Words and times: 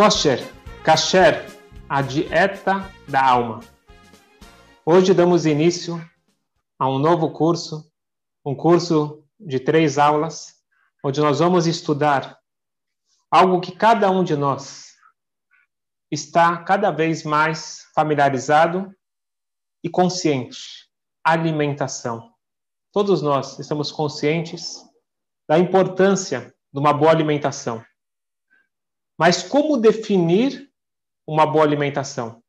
Kosher, 0.00 0.40
Kasher, 0.82 1.44
a 1.86 2.00
dieta 2.00 2.90
da 3.06 3.22
alma. 3.22 3.60
Hoje 4.82 5.12
damos 5.12 5.44
início 5.44 6.02
a 6.78 6.88
um 6.88 6.98
novo 6.98 7.30
curso, 7.32 7.84
um 8.42 8.54
curso 8.54 9.22
de 9.38 9.60
três 9.60 9.98
aulas, 9.98 10.54
onde 11.04 11.20
nós 11.20 11.40
vamos 11.40 11.66
estudar 11.66 12.38
algo 13.30 13.60
que 13.60 13.72
cada 13.72 14.10
um 14.10 14.24
de 14.24 14.34
nós 14.34 14.94
está 16.10 16.56
cada 16.64 16.90
vez 16.90 17.22
mais 17.22 17.84
familiarizado 17.94 18.90
e 19.84 19.90
consciente: 19.90 20.88
alimentação. 21.22 22.32
Todos 22.90 23.20
nós 23.20 23.58
estamos 23.58 23.92
conscientes 23.92 24.76
da 25.46 25.58
importância 25.58 26.54
de 26.72 26.80
uma 26.80 26.94
boa 26.94 27.10
alimentação. 27.10 27.84
Mas 29.20 29.42
como 29.42 29.76
definir 29.76 30.72
uma 31.26 31.44
boa 31.44 31.62
alimentação? 31.62 32.42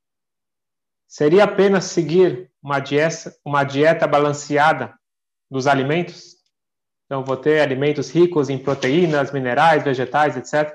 Seria 1.06 1.44
apenas 1.44 1.84
seguir 1.84 2.50
uma 2.64 2.80
dieta, 2.80 3.38
uma 3.44 3.66
dieta 3.66 4.08
balanceada 4.08 4.98
dos 5.50 5.68
alimentos? 5.68 6.38
Então, 7.06 7.26
vou 7.26 7.36
ter 7.36 7.60
alimentos 7.60 8.10
ricos 8.10 8.50
em 8.50 8.58
proteínas, 8.58 9.34
minerais, 9.34 9.84
vegetais, 9.84 10.38
etc. 10.38 10.74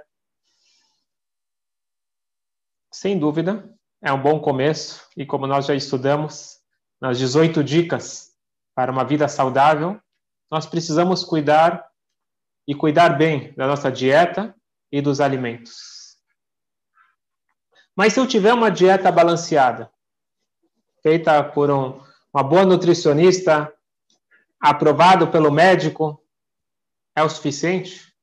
Sem 2.92 3.18
dúvida, 3.18 3.74
é 4.02 4.12
um 4.12 4.20
bom 4.20 4.38
começo, 4.38 5.08
e 5.16 5.24
como 5.24 5.46
nós 5.46 5.64
já 5.64 5.74
estudamos 5.74 6.58
nas 7.00 7.18
18 7.18 7.64
dicas 7.64 8.34
para 8.74 8.92
uma 8.92 9.02
vida 9.02 9.28
saudável, 9.28 9.98
nós 10.50 10.66
precisamos 10.66 11.24
cuidar 11.24 11.90
e 12.68 12.74
cuidar 12.74 13.16
bem 13.16 13.54
da 13.54 13.66
nossa 13.66 13.90
dieta 13.90 14.54
e 14.90 15.00
dos 15.00 15.20
alimentos. 15.20 16.16
Mas 17.94 18.12
se 18.12 18.20
eu 18.20 18.26
tiver 18.26 18.52
uma 18.52 18.70
dieta 18.70 19.10
balanceada, 19.10 19.90
feita 21.02 21.42
por 21.42 21.70
um, 21.70 22.00
uma 22.32 22.42
boa 22.42 22.64
nutricionista, 22.64 23.72
aprovado 24.60 25.28
pelo 25.28 25.50
médico, 25.50 26.22
é 27.14 27.22
o 27.22 27.30
suficiente? 27.30 28.14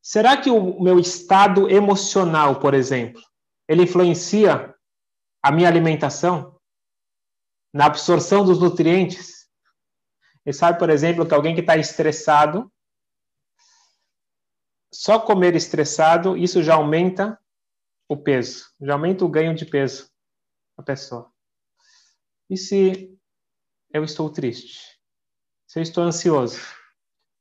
Será 0.00 0.36
que 0.36 0.50
o 0.50 0.82
meu 0.82 0.98
estado 0.98 1.70
emocional, 1.70 2.58
por 2.58 2.74
exemplo, 2.74 3.22
ele 3.68 3.82
influencia 3.82 4.74
a 5.42 5.52
minha 5.52 5.68
alimentação? 5.68 6.58
Na 7.72 7.86
absorção 7.86 8.44
dos 8.44 8.58
nutrientes? 8.58 9.46
E 10.44 10.52
sabe, 10.52 10.78
por 10.78 10.90
exemplo, 10.90 11.26
que 11.26 11.34
alguém 11.34 11.54
que 11.54 11.60
está 11.60 11.76
estressado, 11.76 12.72
só 14.92 15.18
comer 15.18 15.56
estressado, 15.56 16.36
isso 16.36 16.62
já 16.62 16.74
aumenta 16.74 17.38
o 18.08 18.16
peso, 18.16 18.66
já 18.80 18.92
aumenta 18.92 19.24
o 19.24 19.28
ganho 19.28 19.54
de 19.54 19.64
peso 19.64 20.10
da 20.76 20.84
pessoa. 20.84 21.32
E 22.50 22.56
se 22.56 23.18
eu 23.92 24.04
estou 24.04 24.28
triste? 24.28 24.98
Se 25.66 25.78
eu 25.78 25.82
estou 25.82 26.04
ansioso? 26.04 26.60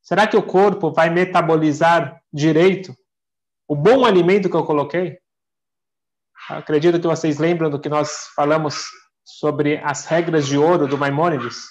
Será 0.01 0.25
que 0.25 0.37
o 0.37 0.43
corpo 0.43 0.91
vai 0.91 1.09
metabolizar 1.09 2.23
direito 2.31 2.95
o 3.67 3.75
bom 3.75 4.05
alimento 4.05 4.49
que 4.49 4.55
eu 4.55 4.65
coloquei? 4.65 5.19
Acredito 6.49 6.99
que 6.99 7.07
vocês 7.07 7.37
lembram 7.37 7.69
do 7.69 7.79
que 7.79 7.89
nós 7.89 8.27
falamos 8.35 8.85
sobre 9.23 9.77
as 9.79 10.05
regras 10.05 10.47
de 10.47 10.57
ouro 10.57 10.87
do 10.87 10.97
Maimônides. 10.97 11.65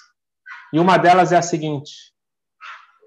E 0.71 0.79
uma 0.79 0.97
delas 0.97 1.31
é 1.31 1.37
a 1.37 1.41
seguinte: 1.41 1.91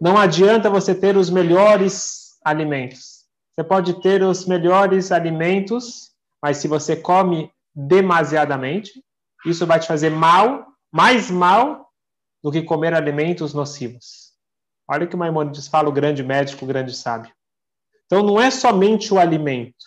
não 0.00 0.18
adianta 0.18 0.68
você 0.68 0.94
ter 0.94 1.16
os 1.16 1.30
melhores 1.30 2.23
alimentos. 2.44 3.24
Você 3.54 3.64
pode 3.64 4.02
ter 4.02 4.22
os 4.22 4.46
melhores 4.46 5.10
alimentos, 5.10 6.12
mas 6.42 6.58
se 6.58 6.68
você 6.68 6.96
come 6.96 7.50
demasiadamente, 7.74 9.02
isso 9.46 9.66
vai 9.66 9.80
te 9.80 9.86
fazer 9.86 10.10
mal, 10.10 10.66
mais 10.92 11.30
mal 11.30 11.90
do 12.42 12.52
que 12.52 12.62
comer 12.62 12.94
alimentos 12.94 13.54
nocivos. 13.54 14.32
Olha 14.88 15.06
o 15.06 15.08
que 15.08 15.16
Maimonides 15.16 15.68
fala, 15.68 15.88
o 15.88 15.92
grande 15.92 16.22
médico, 16.22 16.64
o 16.64 16.68
grande 16.68 16.94
sábio. 16.94 17.32
Então 18.06 18.22
não 18.22 18.40
é 18.40 18.50
somente 18.50 19.14
o 19.14 19.18
alimento, 19.18 19.86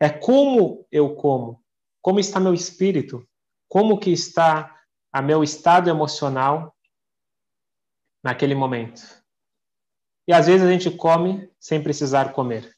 é 0.00 0.10
como 0.10 0.86
eu 0.90 1.14
como, 1.14 1.62
como 2.02 2.18
está 2.18 2.40
meu 2.40 2.52
espírito, 2.52 3.26
como 3.68 3.98
que 3.98 4.10
está 4.10 4.74
a 5.12 5.22
meu 5.22 5.42
estado 5.44 5.88
emocional 5.88 6.74
naquele 8.22 8.54
momento. 8.54 9.23
E 10.26 10.32
às 10.32 10.46
vezes 10.46 10.66
a 10.66 10.70
gente 10.70 10.90
come 10.90 11.50
sem 11.60 11.82
precisar 11.82 12.32
comer. 12.32 12.74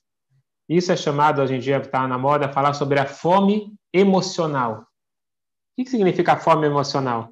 Isso 0.68 0.90
é 0.90 0.96
chamado, 0.96 1.40
hoje 1.40 1.54
em 1.54 1.60
dia, 1.60 1.78
está 1.78 2.06
na 2.08 2.18
moda, 2.18 2.52
falar 2.52 2.74
sobre 2.74 2.98
a 2.98 3.06
fome 3.06 3.72
emocional. 3.92 4.86
O 5.78 5.84
que 5.84 5.90
significa 5.90 6.36
fome 6.36 6.66
emocional? 6.66 7.30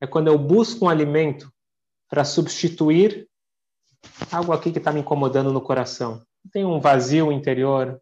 É 0.00 0.06
quando 0.06 0.28
eu 0.28 0.38
busco 0.38 0.86
um 0.86 0.88
alimento 0.88 1.52
para 2.08 2.24
substituir 2.24 3.28
algo 4.32 4.52
aqui 4.52 4.72
que 4.72 4.78
está 4.78 4.92
me 4.92 5.00
incomodando 5.00 5.52
no 5.52 5.60
coração. 5.60 6.22
Tem 6.50 6.64
um 6.64 6.80
vazio 6.80 7.30
interior, 7.30 8.00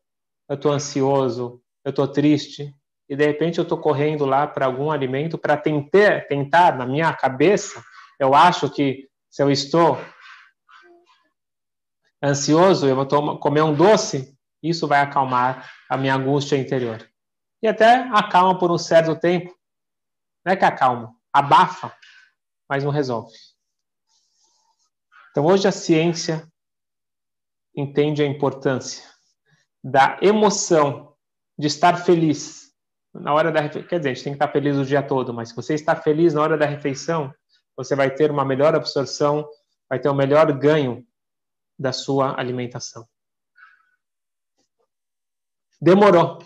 eu 0.48 0.54
estou 0.54 0.72
ansioso, 0.72 1.60
eu 1.84 1.90
estou 1.90 2.06
triste, 2.06 2.72
e 3.08 3.16
de 3.16 3.26
repente 3.26 3.58
eu 3.58 3.62
estou 3.62 3.78
correndo 3.78 4.24
lá 4.24 4.46
para 4.46 4.66
algum 4.66 4.90
alimento 4.90 5.36
para 5.36 5.56
tentar, 5.56 6.26
tentar, 6.28 6.76
na 6.76 6.86
minha 6.86 7.12
cabeça, 7.12 7.82
eu 8.18 8.34
acho 8.34 8.70
que 8.70 9.08
se 9.30 9.42
eu 9.42 9.50
estou 9.50 9.98
ansioso, 12.22 12.86
eu 12.86 12.96
vou 12.96 13.38
comer 13.38 13.62
um 13.62 13.74
doce, 13.74 14.36
isso 14.62 14.86
vai 14.86 15.00
acalmar 15.00 15.70
a 15.88 15.96
minha 15.96 16.14
angústia 16.14 16.56
interior. 16.56 17.08
E 17.62 17.68
até 17.68 18.08
acalma 18.12 18.58
por 18.58 18.70
um 18.70 18.78
certo 18.78 19.18
tempo. 19.18 19.54
Não 20.44 20.52
é 20.52 20.56
que 20.56 20.64
acalma, 20.64 21.14
abafa, 21.32 21.94
mas 22.68 22.84
não 22.84 22.90
resolve. 22.90 23.32
Então 25.30 25.46
hoje 25.46 25.68
a 25.68 25.72
ciência 25.72 26.46
entende 27.74 28.22
a 28.22 28.26
importância 28.26 29.04
da 29.82 30.18
emoção 30.20 31.14
de 31.58 31.66
estar 31.66 31.96
feliz 31.96 32.72
na 33.14 33.32
hora 33.32 33.52
da 33.52 33.60
refeição. 33.60 33.88
Quer 33.88 33.98
dizer, 33.98 34.10
a 34.10 34.14
gente 34.14 34.24
tem 34.24 34.32
que 34.32 34.36
estar 34.36 34.52
feliz 34.52 34.76
o 34.76 34.84
dia 34.84 35.02
todo, 35.02 35.32
mas 35.32 35.50
se 35.50 35.56
você 35.56 35.74
está 35.74 35.94
feliz 35.94 36.34
na 36.34 36.42
hora 36.42 36.56
da 36.56 36.66
refeição, 36.66 37.32
você 37.76 37.94
vai 37.94 38.10
ter 38.10 38.30
uma 38.30 38.44
melhor 38.44 38.74
absorção, 38.74 39.48
vai 39.88 39.98
ter 39.98 40.08
um 40.08 40.14
melhor 40.14 40.52
ganho 40.52 41.06
da 41.78 41.92
sua 41.92 42.38
alimentação. 42.38 43.06
Demorou. 45.80 46.38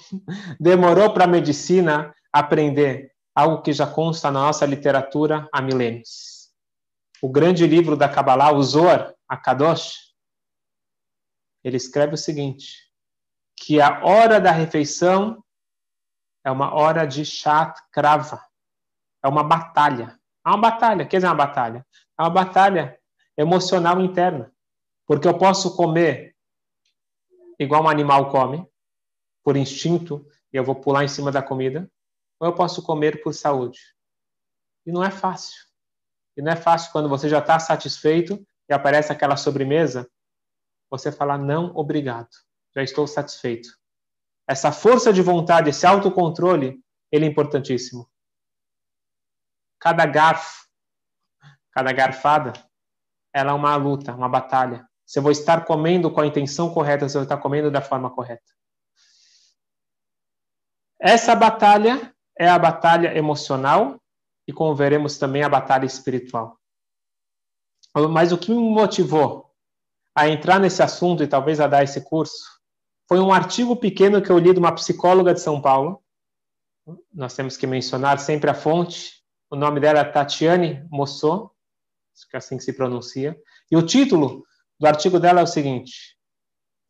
Demorou 0.61 1.13
para 1.15 1.25
a 1.25 1.29
medicina 1.29 2.15
aprender 2.33 3.13
algo 3.35 3.63
que 3.63 3.73
já 3.73 3.87
consta 3.87 4.31
na 4.31 4.41
nossa 4.41 4.67
literatura 4.67 5.49
há 5.53 5.63
milênios. 5.63 6.51
O 7.23 7.29
grande 7.29 7.67
livro 7.67 7.97
da 7.97 8.09
Kabbalah, 8.09 8.53
o 8.53 8.63
Zohar, 8.63 9.15
a 9.29 9.37
Kadosh, 9.37 10.13
ele 11.65 11.77
escreve 11.77 12.15
o 12.15 12.19
seguinte, 12.19 12.91
que 13.57 13.81
a 13.81 14.05
hora 14.05 14.41
da 14.41 14.51
refeição 14.51 15.43
é 16.45 16.51
uma 16.51 16.75
hora 16.75 17.07
de 17.07 17.25
chat 17.25 17.81
crava, 17.93 18.45
é 19.23 19.29
uma 19.29 19.45
batalha. 19.45 20.19
É 20.45 20.49
uma 20.49 20.59
batalha. 20.59 21.07
Quer 21.07 21.19
dizer, 21.19 21.29
uma 21.29 21.35
batalha? 21.37 21.87
É 22.19 22.23
uma 22.23 22.31
batalha 22.31 22.99
emocional 23.37 24.01
interna. 24.01 24.53
Porque 25.13 25.29
eu 25.29 25.37
posso 25.37 25.77
comer 25.77 26.35
igual 27.59 27.85
um 27.85 27.89
animal 27.91 28.31
come, 28.31 28.67
por 29.45 29.59
instinto, 29.59 30.27
e 30.51 30.57
eu 30.57 30.65
vou 30.65 30.75
pular 30.75 31.05
em 31.05 31.09
cima 31.09 31.31
da 31.31 31.43
comida, 31.43 31.87
ou 32.41 32.49
eu 32.49 32.55
posso 32.55 32.83
comer 32.83 33.23
por 33.23 33.35
saúde. 33.35 33.79
E 34.87 34.91
não 34.91 35.05
é 35.05 35.11
fácil. 35.11 35.67
E 36.35 36.41
não 36.41 36.51
é 36.51 36.57
fácil 36.57 36.91
quando 36.93 37.11
você 37.11 37.29
já 37.29 37.41
está 37.41 37.59
satisfeito 37.59 38.43
e 38.67 38.73
aparece 38.73 39.13
aquela 39.13 39.37
sobremesa, 39.37 40.11
você 40.91 41.13
falar 41.13 41.37
não, 41.37 41.77
obrigado, 41.77 42.31
já 42.75 42.83
estou 42.83 43.07
satisfeito. 43.07 43.69
Essa 44.49 44.73
força 44.73 45.13
de 45.13 45.21
vontade, 45.21 45.69
esse 45.69 45.87
autocontrole, 45.87 46.83
ele 47.11 47.27
é 47.27 47.29
importantíssimo. 47.29 48.11
Cada 49.79 50.07
garfo, 50.07 50.67
cada 51.71 51.93
garfada, 51.93 52.55
ela 53.31 53.51
é 53.51 53.55
uma 53.55 53.77
luta, 53.77 54.15
uma 54.15 54.27
batalha 54.27 54.91
se 55.07 55.19
eu 55.19 55.23
vou 55.23 55.33
estar 55.33 55.65
comendo 55.65 56.11
com 56.11 56.21
a 56.21 56.27
intenção 56.27 56.73
correta, 56.73 57.09
se 57.09 57.17
eu 57.17 57.21
vou 57.21 57.25
estar 57.25 57.39
comendo 57.39 57.71
da 57.71 57.81
forma 57.81 58.11
correta. 58.11 58.43
Essa 61.01 61.35
batalha 61.35 62.15
é 62.39 62.49
a 62.49 62.59
batalha 62.59 63.17
emocional 63.17 64.01
e, 64.47 64.53
como 64.53 64.75
veremos, 64.75 65.19
também 65.19 65.43
a 65.43 65.49
batalha 65.49 65.85
espiritual. 65.85 66.59
Mas 68.11 68.33
o 68.33 68.39
que 68.39 68.51
me 68.51 68.71
motivou 68.71 69.53
a 70.15 70.29
entrar 70.29 70.59
nesse 70.59 70.83
assunto 70.83 71.23
e 71.23 71.29
talvez 71.29 71.61
a 71.61 71.67
dar 71.67 71.83
esse 71.83 72.01
curso 72.03 72.61
foi 73.09 73.19
um 73.19 73.33
artigo 73.33 73.77
pequeno 73.77 74.23
que 74.23 74.31
eu 74.31 74.39
li 74.39 74.53
de 74.53 74.59
uma 74.59 74.75
psicóloga 74.75 75.35
de 75.35 75.41
São 75.41 75.61
Paulo. 75.61 76.03
Nós 77.13 77.35
temos 77.35 77.57
que 77.57 77.67
mencionar 77.67 78.19
sempre 78.19 78.49
a 78.49 78.55
fonte. 78.55 79.23
O 79.51 79.57
nome 79.57 79.81
dela 79.81 80.01
é 80.01 80.05
Tatiane 80.05 80.87
Mossot, 80.91 81.51
acho 82.15 82.29
que 82.29 82.37
é 82.37 82.39
assim 82.39 82.57
que 82.57 82.65
se 82.65 82.73
pronuncia. 82.73 83.39
E 83.71 83.77
o 83.77 83.85
título 83.85 84.45
do 84.83 84.87
artigo 84.89 85.21
dela 85.21 85.39
é 85.39 85.45
o 85.45 85.47
seguinte: 85.47 86.19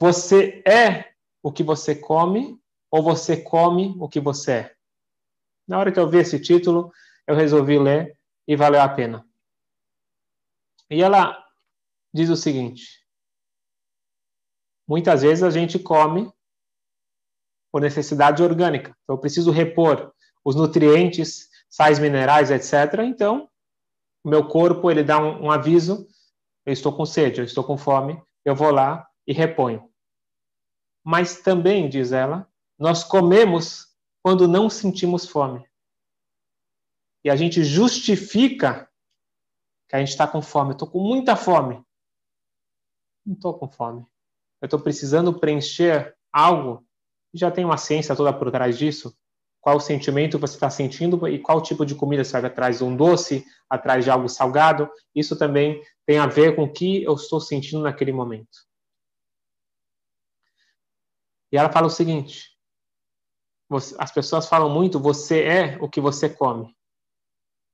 Você 0.00 0.62
é 0.66 1.12
o 1.42 1.52
que 1.52 1.62
você 1.62 1.94
come 1.94 2.58
ou 2.90 3.02
você 3.02 3.36
come 3.36 3.94
o 4.00 4.08
que 4.08 4.18
você 4.18 4.52
é? 4.52 4.76
Na 5.68 5.78
hora 5.78 5.92
que 5.92 5.98
eu 5.98 6.08
vi 6.08 6.16
esse 6.16 6.40
título, 6.40 6.90
eu 7.26 7.36
resolvi 7.36 7.78
ler 7.78 8.18
e 8.48 8.56
valeu 8.56 8.80
a 8.80 8.88
pena. 8.88 9.26
E 10.90 11.02
ela 11.02 11.38
diz 12.14 12.30
o 12.30 12.36
seguinte: 12.36 13.06
muitas 14.88 15.20
vezes 15.20 15.44
a 15.44 15.50
gente 15.50 15.78
come 15.78 16.32
por 17.70 17.82
necessidade 17.82 18.42
orgânica. 18.42 18.96
Então, 19.02 19.16
eu 19.16 19.20
preciso 19.20 19.50
repor 19.50 20.14
os 20.42 20.56
nutrientes, 20.56 21.50
sais 21.68 21.98
minerais, 21.98 22.50
etc. 22.50 23.00
Então, 23.04 23.50
o 24.24 24.30
meu 24.30 24.48
corpo 24.48 24.90
ele 24.90 25.04
dá 25.04 25.18
um, 25.18 25.44
um 25.44 25.50
aviso: 25.50 26.08
eu 26.64 26.72
estou 26.72 26.96
com 26.96 27.04
sede, 27.04 27.40
eu 27.40 27.44
estou 27.44 27.64
com 27.64 27.76
fome, 27.76 28.22
eu 28.44 28.54
vou 28.54 28.70
lá 28.70 29.08
e 29.26 29.32
reponho. 29.32 29.90
Mas 31.04 31.40
também, 31.40 31.88
diz 31.88 32.12
ela, 32.12 32.48
nós 32.78 33.02
comemos 33.02 33.88
quando 34.22 34.46
não 34.46 34.70
sentimos 34.70 35.26
fome. 35.26 35.68
E 37.24 37.30
a 37.30 37.36
gente 37.36 37.62
justifica 37.64 38.88
que 39.88 39.96
a 39.96 39.98
gente 39.98 40.08
está 40.08 40.26
com 40.26 40.40
fome. 40.40 40.72
Estou 40.72 40.88
com 40.88 41.00
muita 41.00 41.36
fome. 41.36 41.84
Não 43.24 43.34
estou 43.34 43.58
com 43.58 43.68
fome. 43.68 44.06
Eu 44.60 44.66
estou 44.66 44.80
precisando 44.80 45.38
preencher 45.38 46.16
algo. 46.32 46.86
Já 47.34 47.50
tem 47.50 47.64
uma 47.64 47.76
ciência 47.76 48.16
toda 48.16 48.32
por 48.32 48.50
trás 48.50 48.78
disso. 48.78 49.16
Qual 49.62 49.76
o 49.76 49.80
sentimento 49.80 50.40
você 50.40 50.54
está 50.54 50.68
sentindo 50.68 51.26
e 51.28 51.38
qual 51.38 51.62
tipo 51.62 51.86
de 51.86 51.94
comida 51.94 52.24
você 52.24 52.32
vai 52.32 52.50
atrás 52.50 52.78
de 52.78 52.84
um 52.84 52.96
doce, 52.96 53.46
atrás 53.70 54.04
de 54.04 54.10
algo 54.10 54.28
salgado. 54.28 54.90
Isso 55.14 55.38
também 55.38 55.80
tem 56.04 56.18
a 56.18 56.26
ver 56.26 56.56
com 56.56 56.64
o 56.64 56.72
que 56.72 57.04
eu 57.04 57.14
estou 57.14 57.40
sentindo 57.40 57.80
naquele 57.80 58.12
momento. 58.12 58.66
E 61.52 61.56
ela 61.56 61.70
fala 61.70 61.86
o 61.86 61.90
seguinte: 61.90 62.50
as 63.98 64.10
pessoas 64.10 64.48
falam 64.48 64.68
muito, 64.68 64.98
você 64.98 65.44
é 65.44 65.78
o 65.80 65.88
que 65.88 66.00
você 66.00 66.28
come. 66.28 66.76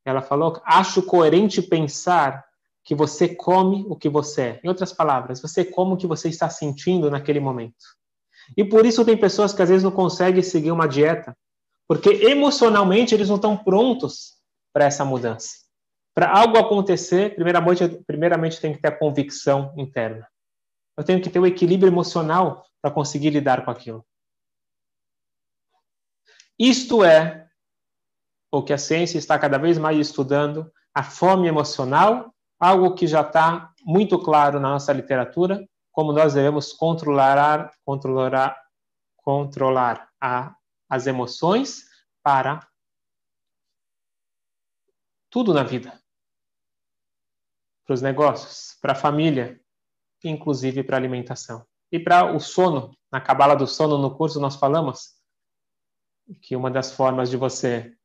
Ela 0.04 0.20
falou, 0.20 0.60
acho 0.66 1.02
coerente 1.02 1.62
pensar 1.62 2.44
que 2.84 2.94
você 2.94 3.34
come 3.34 3.86
o 3.88 3.96
que 3.96 4.10
você 4.10 4.42
é. 4.42 4.60
Em 4.62 4.68
outras 4.68 4.92
palavras, 4.92 5.40
você 5.40 5.64
come 5.64 5.94
o 5.94 5.96
que 5.96 6.06
você 6.06 6.28
está 6.28 6.50
sentindo 6.50 7.10
naquele 7.10 7.40
momento. 7.40 7.84
E 8.56 8.64
por 8.64 8.84
isso 8.84 9.04
tem 9.06 9.16
pessoas 9.16 9.54
que 9.54 9.62
às 9.62 9.68
vezes 9.70 9.84
não 9.84 9.90
conseguem 9.90 10.42
seguir 10.42 10.70
uma 10.70 10.86
dieta, 10.86 11.36
porque 11.88 12.10
emocionalmente 12.10 13.14
eles 13.14 13.30
não 13.30 13.36
estão 13.36 13.56
prontos 13.56 14.36
para 14.72 14.84
essa 14.84 15.04
mudança. 15.04 15.48
Para 16.14 16.30
algo 16.30 16.58
acontecer, 16.58 17.34
primeiramente, 17.34 17.88
primeiramente 18.06 18.60
tem 18.60 18.74
que 18.74 18.82
ter 18.82 18.88
a 18.88 18.98
convicção 18.98 19.72
interna. 19.76 20.28
Eu 20.96 21.04
tenho 21.04 21.22
que 21.22 21.30
ter 21.30 21.38
o 21.38 21.46
equilíbrio 21.46 21.88
emocional 21.88 22.66
para 22.82 22.90
conseguir 22.90 23.30
lidar 23.30 23.64
com 23.64 23.70
aquilo. 23.70 24.04
Isto 26.58 27.04
é 27.04 27.48
o 28.52 28.62
que 28.62 28.72
a 28.72 28.78
ciência 28.78 29.16
está 29.16 29.38
cada 29.38 29.58
vez 29.58 29.78
mais 29.78 29.96
estudando, 29.96 30.70
a 30.92 31.02
fome 31.02 31.46
emocional, 31.46 32.34
algo 32.58 32.94
que 32.94 33.06
já 33.06 33.20
está 33.20 33.72
muito 33.84 34.18
claro 34.18 34.58
na 34.58 34.70
nossa 34.70 34.92
literatura, 34.92 35.66
como 35.92 36.12
nós 36.12 36.34
devemos 36.34 36.72
controlar, 36.72 37.70
controlar, 37.84 38.60
controlar 39.16 40.08
a, 40.20 40.57
as 40.88 41.06
emoções 41.06 41.84
para 42.22 42.66
tudo 45.30 45.52
na 45.52 45.62
vida. 45.62 46.00
Para 47.84 47.94
os 47.94 48.02
negócios, 48.02 48.76
para 48.80 48.92
a 48.92 48.96
família, 48.96 49.60
inclusive 50.24 50.82
para 50.82 50.96
a 50.96 51.00
alimentação. 51.00 51.66
E 51.90 51.98
para 51.98 52.34
o 52.34 52.40
sono, 52.40 52.96
na 53.10 53.20
cabala 53.20 53.54
do 53.54 53.66
sono, 53.66 53.98
no 53.98 54.16
curso 54.16 54.40
nós 54.40 54.56
falamos 54.56 55.16
que 56.42 56.54
uma 56.54 56.70
das 56.70 56.92
formas 56.92 57.30
de 57.30 57.36
você 57.36 57.96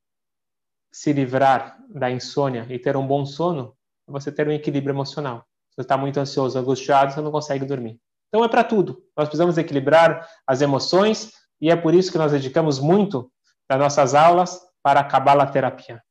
se 0.91 1.11
livrar 1.11 1.77
da 1.89 2.09
insônia 2.09 2.65
e 2.69 2.79
ter 2.79 2.95
um 2.95 3.05
bom 3.05 3.25
sono 3.25 3.75
é 4.07 4.11
você 4.11 4.31
ter 4.31 4.47
um 4.47 4.51
equilíbrio 4.51 4.93
emocional. 4.93 5.45
Você 5.71 5.81
está 5.81 5.97
muito 5.97 6.19
ansioso, 6.19 6.57
angustiado, 6.57 7.13
você 7.13 7.21
não 7.21 7.31
consegue 7.31 7.65
dormir. 7.65 7.99
Então 8.29 8.43
é 8.43 8.47
para 8.47 8.63
tudo. 8.63 9.03
Nós 9.17 9.27
precisamos 9.27 9.57
equilibrar 9.57 10.29
as 10.47 10.61
emoções 10.61 11.31
e 11.63 11.69
é 11.69 11.77
por 11.77 11.93
isso 11.93 12.11
que 12.11 12.17
nós 12.17 12.33
dedicamos 12.33 12.77
muito 12.77 13.31
das 13.69 13.79
nossas 13.79 14.13
aulas 14.13 14.59
para 14.81 14.99
a 14.99 15.47
terapia. 15.49 16.03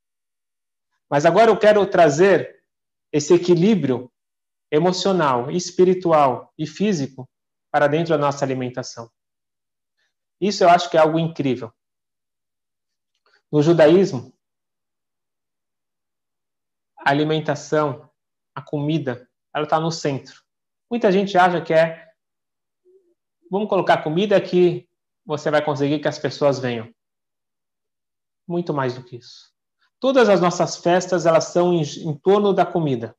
Mas 1.10 1.26
agora 1.26 1.50
eu 1.50 1.58
quero 1.58 1.84
trazer 1.84 2.64
esse 3.12 3.34
equilíbrio 3.34 4.10
emocional, 4.70 5.50
espiritual 5.50 6.54
e 6.56 6.66
físico 6.66 7.28
para 7.70 7.86
dentro 7.86 8.14
da 8.14 8.18
nossa 8.18 8.42
alimentação. 8.42 9.12
Isso 10.40 10.64
eu 10.64 10.70
acho 10.70 10.88
que 10.88 10.96
é 10.96 11.00
algo 11.00 11.18
incrível. 11.18 11.70
No 13.52 13.60
judaísmo, 13.60 14.34
a 16.96 17.10
alimentação, 17.10 18.10
a 18.54 18.62
comida, 18.62 19.28
ela 19.54 19.64
está 19.64 19.78
no 19.78 19.92
centro. 19.92 20.42
Muita 20.90 21.12
gente 21.12 21.36
acha 21.36 21.60
que 21.60 21.74
é, 21.74 22.10
vamos 23.50 23.68
colocar 23.68 24.02
comida 24.02 24.40
que 24.40 24.90
você 25.24 25.50
vai 25.50 25.64
conseguir 25.64 25.98
que 26.00 26.08
as 26.08 26.18
pessoas 26.18 26.58
venham. 26.58 26.92
Muito 28.46 28.74
mais 28.74 28.94
do 28.94 29.04
que 29.04 29.16
isso. 29.16 29.52
Todas 30.00 30.28
as 30.28 30.40
nossas 30.40 30.76
festas, 30.76 31.26
elas 31.26 31.44
são 31.44 31.72
em, 31.72 31.82
em 31.82 32.14
torno 32.14 32.52
da 32.52 32.66
comida. 32.66 33.16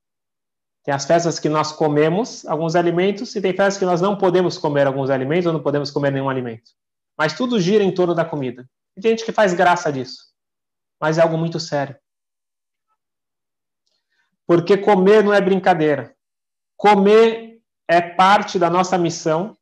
Tem 0.83 0.93
as 0.93 1.05
festas 1.05 1.39
que 1.39 1.47
nós 1.47 1.71
comemos 1.71 2.45
alguns 2.45 2.75
alimentos 2.75 3.33
e 3.35 3.41
tem 3.41 3.55
festas 3.55 3.77
que 3.77 3.85
nós 3.85 4.01
não 4.01 4.17
podemos 4.17 4.57
comer 4.57 4.85
alguns 4.85 5.09
alimentos 5.09 5.45
ou 5.45 5.53
não 5.53 5.63
podemos 5.63 5.89
comer 5.89 6.11
nenhum 6.11 6.29
alimento. 6.29 6.71
Mas 7.17 7.33
tudo 7.33 7.59
gira 7.59 7.83
em 7.83 7.93
torno 7.93 8.13
da 8.13 8.25
comida. 8.25 8.69
E 8.97 9.01
tem 9.01 9.11
gente 9.11 9.23
que 9.23 9.31
faz 9.31 9.53
graça 9.53 9.91
disso. 9.91 10.33
Mas 10.99 11.17
é 11.17 11.21
algo 11.21 11.37
muito 11.37 11.59
sério. 11.59 11.95
Porque 14.45 14.77
comer 14.77 15.23
não 15.23 15.33
é 15.33 15.39
brincadeira. 15.39 16.13
Comer 16.75 17.61
é 17.87 18.01
parte 18.01 18.59
da 18.59 18.69
nossa 18.69 18.97
missão 18.97 19.55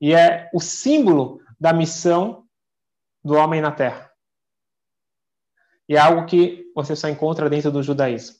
e 0.00 0.14
é 0.14 0.48
o 0.54 0.60
símbolo 0.60 1.40
da 1.62 1.72
missão 1.72 2.44
do 3.22 3.34
homem 3.34 3.60
na 3.60 3.70
Terra. 3.70 4.12
E 5.88 5.94
é 5.94 6.00
algo 6.00 6.26
que 6.26 6.68
você 6.74 6.96
só 6.96 7.08
encontra 7.08 7.48
dentro 7.48 7.70
do 7.70 7.84
judaísmo. 7.84 8.34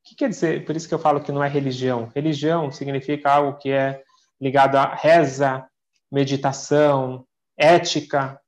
O 0.00 0.08
que 0.08 0.16
quer 0.16 0.28
dizer? 0.28 0.66
Por 0.66 0.74
isso 0.74 0.88
que 0.88 0.94
eu 0.94 0.98
falo 0.98 1.22
que 1.22 1.30
não 1.30 1.44
é 1.44 1.46
religião. 1.46 2.10
Religião 2.12 2.72
significa 2.72 3.30
algo 3.30 3.56
que 3.58 3.70
é 3.70 4.02
ligado 4.40 4.74
a 4.74 4.92
reza, 4.92 5.70
meditação, 6.10 7.24
ética. 7.56 8.42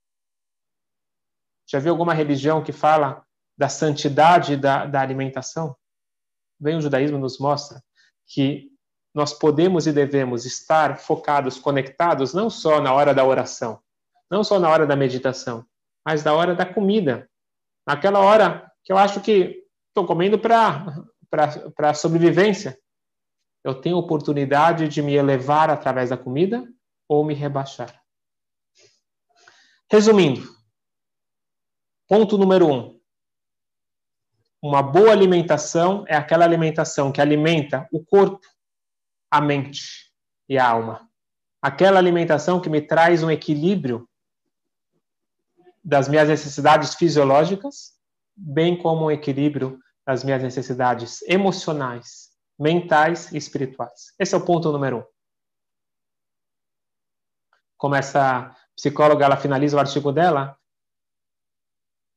Já 1.71 1.79
viu 1.79 1.93
alguma 1.93 2.15
religião 2.15 2.65
que 2.65 2.73
fala 2.73 3.25
da 3.57 3.69
santidade 3.69 4.57
da, 4.57 4.87
da 4.87 5.01
alimentação? 5.01 5.77
Bem, 6.59 6.77
o 6.77 6.81
judaísmo 6.81 7.17
nos 7.17 7.39
mostra 7.39 7.81
que 8.27 8.73
nós 9.19 9.33
podemos 9.33 9.89
e 9.89 9.93
devemos 9.93 10.47
estar 10.47 10.97
focados, 10.97 11.59
conectados, 11.59 12.33
não 12.33 12.49
só 12.49 12.81
na 12.81 12.95
hora 12.95 13.13
da 13.13 13.25
oração, 13.25 13.83
não 14.31 14.45
só 14.45 14.61
na 14.61 14.71
hora 14.71 14.87
da 14.87 14.95
meditação, 14.95 15.67
mas 16.07 16.23
na 16.23 16.33
hora 16.33 16.55
da 16.55 16.65
comida. 16.65 17.29
Naquela 17.85 18.21
hora 18.21 18.71
que 18.85 18.93
eu 18.93 18.97
acho 18.97 19.21
que 19.21 19.67
estou 19.89 20.07
comendo 20.07 20.39
para 20.39 21.95
sobrevivência. 21.95 22.79
Eu 23.65 23.81
tenho 23.81 23.97
oportunidade 23.97 24.87
de 24.87 25.03
me 25.03 25.15
elevar 25.15 25.69
através 25.69 26.11
da 26.11 26.17
comida 26.17 26.65
ou 27.09 27.25
me 27.25 27.35
rebaixar. 27.35 28.01
Resumindo, 29.91 30.49
ponto 32.07 32.39
número 32.39 32.69
um: 32.69 33.01
uma 34.63 34.81
boa 34.81 35.11
alimentação 35.11 36.05
é 36.07 36.15
aquela 36.15 36.45
alimentação 36.45 37.11
que 37.11 37.21
alimenta 37.21 37.89
o 37.91 38.05
corpo, 38.05 38.47
a 39.31 39.41
mente 39.41 40.13
e 40.49 40.59
a 40.59 40.69
alma. 40.69 41.09
Aquela 41.61 41.99
alimentação 41.99 42.61
que 42.61 42.71
me 42.71 42.81
traz 42.81 43.23
um 43.23 43.31
equilíbrio 43.31 44.09
das 45.85 46.09
minhas 46.09 46.29
necessidades 46.29 46.95
fisiológicas, 46.95 47.99
bem 48.37 48.81
como 48.81 49.07
um 49.07 49.11
equilíbrio 49.11 49.79
das 50.07 50.23
minhas 50.23 50.43
necessidades 50.43 51.23
emocionais, 51.23 52.31
mentais 52.59 53.33
e 53.33 53.37
espirituais. 53.37 54.15
Esse 54.19 54.35
é 54.35 54.39
o 54.39 54.45
ponto 54.45 54.73
número 54.73 54.99
um. 54.99 55.05
Como 57.77 57.95
essa 57.95 58.55
psicóloga 58.75 59.25
ela 59.25 59.37
finaliza 59.37 59.77
o 59.77 59.81
artigo 59.81 60.13
dela, 60.13 60.57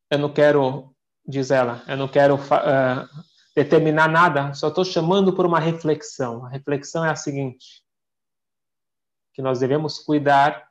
eu 0.09 0.19
não 0.19 0.31
quero 0.31 0.91
diz 1.25 1.51
ela. 1.51 1.83
Eu 1.87 1.97
não 1.97 2.07
quero 2.07 2.35
uh, 2.35 3.07
determinar 3.55 4.07
nada, 4.07 4.53
só 4.53 4.69
estou 4.69 4.85
chamando 4.85 5.33
por 5.33 5.45
uma 5.45 5.59
reflexão. 5.59 6.45
A 6.45 6.49
reflexão 6.49 7.05
é 7.05 7.09
a 7.09 7.15
seguinte: 7.15 7.83
que 9.33 9.41
nós 9.41 9.59
devemos 9.59 9.99
cuidar 9.99 10.69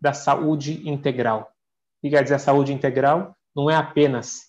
da 0.00 0.12
saúde 0.12 0.88
integral. 0.88 1.52
O 1.98 2.00
que 2.02 2.10
quer 2.10 2.22
dizer 2.22 2.38
saúde 2.38 2.72
integral? 2.72 3.36
Não 3.54 3.68
é 3.68 3.76
apenas 3.76 4.48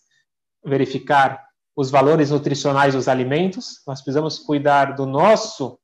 verificar 0.63 1.47
os 1.75 1.89
valores 1.89 2.31
nutricionais 2.31 2.93
dos 2.93 3.07
alimentos, 3.07 3.81
nós 3.87 4.01
precisamos 4.01 4.37
cuidar 4.37 4.95
do 4.95 5.05
nosso 5.05 5.79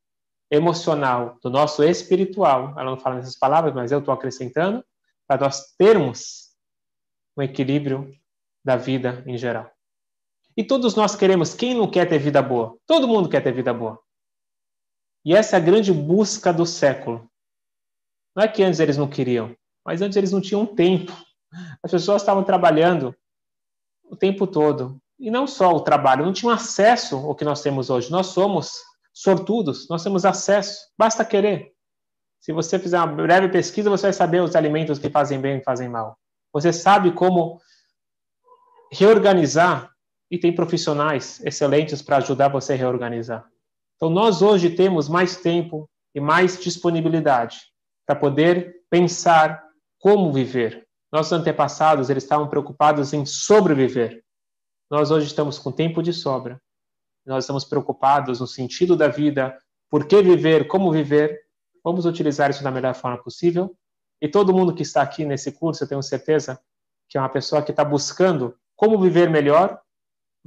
emocional, 0.51 1.37
do 1.41 1.49
nosso 1.49 1.83
espiritual. 1.83 2.73
Ela 2.77 2.91
não 2.91 2.97
fala 2.97 3.15
nessas 3.15 3.37
palavras, 3.37 3.73
mas 3.73 3.91
eu 3.91 3.99
estou 3.99 4.13
acrescentando, 4.13 4.83
para 5.27 5.41
nós 5.41 5.75
termos 5.77 6.51
um 7.35 7.41
equilíbrio 7.41 8.13
da 8.63 8.75
vida 8.75 9.23
em 9.25 9.37
geral. 9.37 9.76
E 10.57 10.63
todos 10.63 10.95
nós 10.95 11.15
queremos, 11.15 11.53
quem 11.53 11.75
não 11.75 11.87
quer 11.87 12.09
ter 12.09 12.17
vida 12.17 12.41
boa? 12.41 12.75
Todo 12.87 13.07
mundo 13.07 13.29
quer 13.29 13.43
ter 13.43 13.53
vida 13.53 13.71
boa. 13.71 14.01
E 15.23 15.35
essa 15.35 15.55
é 15.55 15.59
a 15.59 15.63
grande 15.63 15.93
busca 15.93 16.51
do 16.51 16.65
século. 16.65 17.29
Não 18.35 18.43
é 18.43 18.47
que 18.47 18.63
antes 18.63 18.79
eles 18.79 18.97
não 18.97 19.07
queriam, 19.07 19.55
mas 19.85 20.01
antes 20.01 20.17
eles 20.17 20.31
não 20.31 20.41
tinham 20.41 20.65
tempo. 20.65 21.11
As 21.83 21.91
pessoas 21.91 22.23
estavam 22.23 22.43
trabalhando 22.43 23.15
o 24.09 24.15
tempo 24.15 24.47
todo. 24.47 24.99
E 25.19 25.29
não 25.29 25.45
só 25.45 25.75
o 25.75 25.81
trabalho, 25.81 26.25
não 26.25 26.33
tinham 26.33 26.51
acesso 26.51 27.17
ao 27.17 27.35
que 27.35 27.45
nós 27.45 27.61
temos 27.61 27.91
hoje. 27.91 28.09
Nós 28.11 28.27
somos 28.27 28.81
sortudos, 29.13 29.87
nós 29.89 30.03
temos 30.03 30.25
acesso, 30.25 30.87
basta 30.97 31.23
querer. 31.23 31.73
Se 32.39 32.51
você 32.51 32.79
fizer 32.79 32.97
uma 32.97 33.07
breve 33.07 33.49
pesquisa, 33.49 33.89
você 33.89 34.07
vai 34.07 34.13
saber 34.13 34.41
os 34.41 34.55
alimentos 34.55 34.97
que 34.97 35.09
fazem 35.09 35.39
bem 35.39 35.57
e 35.57 35.63
fazem 35.63 35.89
mal. 35.89 36.17
Você 36.53 36.71
sabe 36.71 37.11
como 37.11 37.59
reorganizar 38.91 39.91
e 40.29 40.37
tem 40.37 40.53
profissionais 40.53 41.41
excelentes 41.45 42.01
para 42.01 42.17
ajudar 42.17 42.49
você 42.49 42.73
a 42.73 42.75
reorganizar. 42.75 43.47
Então, 43.95 44.09
nós 44.09 44.41
hoje 44.41 44.69
temos 44.69 45.09
mais 45.09 45.37
tempo 45.37 45.89
e 46.13 46.19
mais 46.19 46.59
disponibilidade 46.59 47.61
para 48.05 48.15
poder 48.15 48.81
pensar 48.89 49.63
como 49.99 50.31
viver. 50.31 50.87
Nossos 51.11 51.31
antepassados, 51.31 52.09
eles 52.09 52.23
estavam 52.23 52.47
preocupados 52.47 53.13
em 53.13 53.25
sobreviver. 53.25 54.23
Nós 54.89 55.11
hoje 55.11 55.27
estamos 55.27 55.57
com 55.57 55.71
tempo 55.71 56.01
de 56.03 56.13
sobra. 56.13 56.61
Nós 57.25 57.43
estamos 57.43 57.65
preocupados 57.65 58.39
no 58.39 58.47
sentido 58.47 58.95
da 58.95 59.07
vida, 59.07 59.57
por 59.89 60.05
que 60.05 60.21
viver, 60.21 60.67
como 60.67 60.91
viver. 60.91 61.39
Vamos 61.83 62.05
utilizar 62.05 62.49
isso 62.49 62.63
da 62.63 62.71
melhor 62.71 62.93
forma 62.95 63.21
possível. 63.21 63.75
E 64.21 64.27
todo 64.27 64.53
mundo 64.53 64.73
que 64.73 64.83
está 64.83 65.01
aqui 65.01 65.25
nesse 65.25 65.51
curso, 65.51 65.83
eu 65.83 65.87
tenho 65.87 66.01
certeza 66.01 66.59
que 67.09 67.17
é 67.17 67.21
uma 67.21 67.29
pessoa 67.29 67.61
que 67.61 67.71
está 67.71 67.83
buscando 67.83 68.55
como 68.75 68.99
viver 68.99 69.29
melhor, 69.29 69.79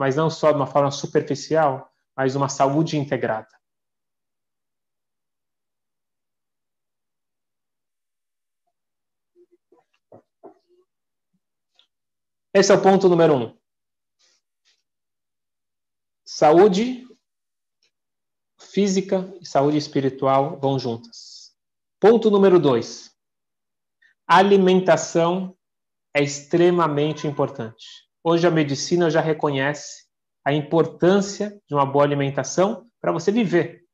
mas 0.00 0.16
não 0.16 0.30
só 0.30 0.50
de 0.50 0.56
uma 0.56 0.66
forma 0.66 0.90
superficial, 0.90 1.92
mas 2.16 2.34
uma 2.34 2.48
saúde 2.48 2.96
integrada. 2.96 3.50
Esse 12.54 12.72
é 12.72 12.74
o 12.74 12.80
ponto 12.80 13.10
número 13.10 13.34
um. 13.34 13.60
Saúde 16.24 17.06
física 18.58 19.30
e 19.38 19.46
saúde 19.46 19.76
espiritual 19.76 20.58
vão 20.58 20.78
juntas. 20.78 21.54
Ponto 22.00 22.30
número 22.30 22.58
dois. 22.58 23.14
Alimentação 24.26 25.54
é 26.14 26.22
extremamente 26.22 27.26
importante. 27.26 28.09
Hoje 28.22 28.46
a 28.46 28.50
medicina 28.50 29.10
já 29.10 29.20
reconhece 29.20 30.04
a 30.44 30.52
importância 30.52 31.58
de 31.66 31.74
uma 31.74 31.86
boa 31.86 32.04
alimentação 32.04 32.86
para 33.00 33.12
você 33.12 33.32
viver. 33.32 33.84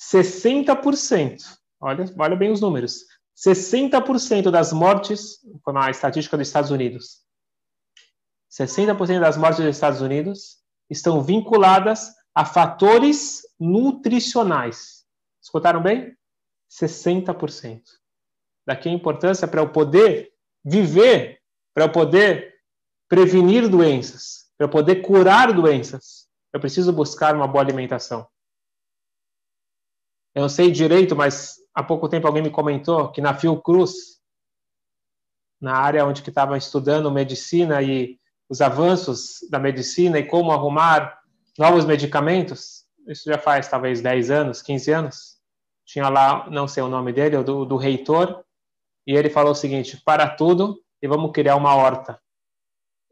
60%, 0.00 1.36
olha, 1.80 2.04
olha 2.18 2.36
bem 2.36 2.50
os 2.50 2.60
números, 2.60 3.04
60% 3.36 4.50
das 4.50 4.72
mortes, 4.72 5.40
foi 5.62 5.72
uma 5.74 5.90
estatística 5.90 6.38
dos 6.38 6.48
Estados 6.48 6.70
Unidos, 6.70 7.22
60% 8.50 9.20
das 9.20 9.36
mortes 9.36 9.64
dos 9.64 9.76
Estados 9.76 10.00
Unidos 10.00 10.58
estão 10.88 11.22
vinculadas 11.22 12.14
a 12.34 12.44
fatores 12.44 13.42
nutricionais. 13.58 15.04
Escutaram 15.42 15.82
bem? 15.82 16.16
60%. 16.70 17.82
Daqui 18.66 18.88
a 18.88 18.92
importância 18.92 19.46
para 19.46 19.60
eu 19.60 19.70
poder 19.70 20.32
viver, 20.64 21.40
para 21.74 21.84
eu 21.84 21.92
poder 21.92 22.54
prevenir 23.10 23.68
doenças, 23.68 24.48
para 24.56 24.68
poder 24.68 25.02
curar 25.02 25.52
doenças, 25.52 26.28
eu 26.52 26.60
preciso 26.60 26.92
buscar 26.92 27.34
uma 27.34 27.48
boa 27.48 27.62
alimentação. 27.62 28.26
Eu 30.32 30.42
não 30.42 30.48
sei 30.48 30.70
direito, 30.70 31.16
mas 31.16 31.56
há 31.74 31.82
pouco 31.82 32.08
tempo 32.08 32.28
alguém 32.28 32.42
me 32.42 32.50
comentou 32.50 33.10
que 33.10 33.20
na 33.20 33.34
Fiocruz, 33.34 34.20
na 35.60 35.76
área 35.76 36.06
onde 36.06 36.22
que 36.22 36.28
estava 36.28 36.56
estudando 36.56 37.10
medicina 37.10 37.82
e 37.82 38.16
os 38.48 38.60
avanços 38.60 39.40
da 39.50 39.58
medicina 39.58 40.18
e 40.18 40.26
como 40.26 40.52
arrumar 40.52 41.20
novos 41.58 41.84
medicamentos, 41.84 42.86
isso 43.08 43.24
já 43.28 43.38
faz 43.38 43.66
talvez 43.66 44.00
10 44.00 44.30
anos, 44.30 44.62
15 44.62 44.92
anos. 44.92 45.40
Tinha 45.84 46.08
lá, 46.08 46.48
não 46.48 46.68
sei 46.68 46.84
o 46.84 46.88
nome 46.88 47.12
dele, 47.12 47.42
do, 47.42 47.64
do 47.64 47.76
reitor, 47.76 48.44
e 49.04 49.16
ele 49.16 49.28
falou 49.28 49.50
o 49.50 49.56
seguinte: 49.56 50.00
para 50.04 50.28
tudo 50.28 50.80
e 51.02 51.08
vamos 51.08 51.32
criar 51.32 51.56
uma 51.56 51.74
horta. 51.74 52.20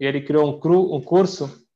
E 0.00 0.06
ele 0.06 0.20
criou 0.20 0.48
um, 0.48 0.60
cru, 0.60 0.94
um 0.94 1.00
curso, 1.00 1.66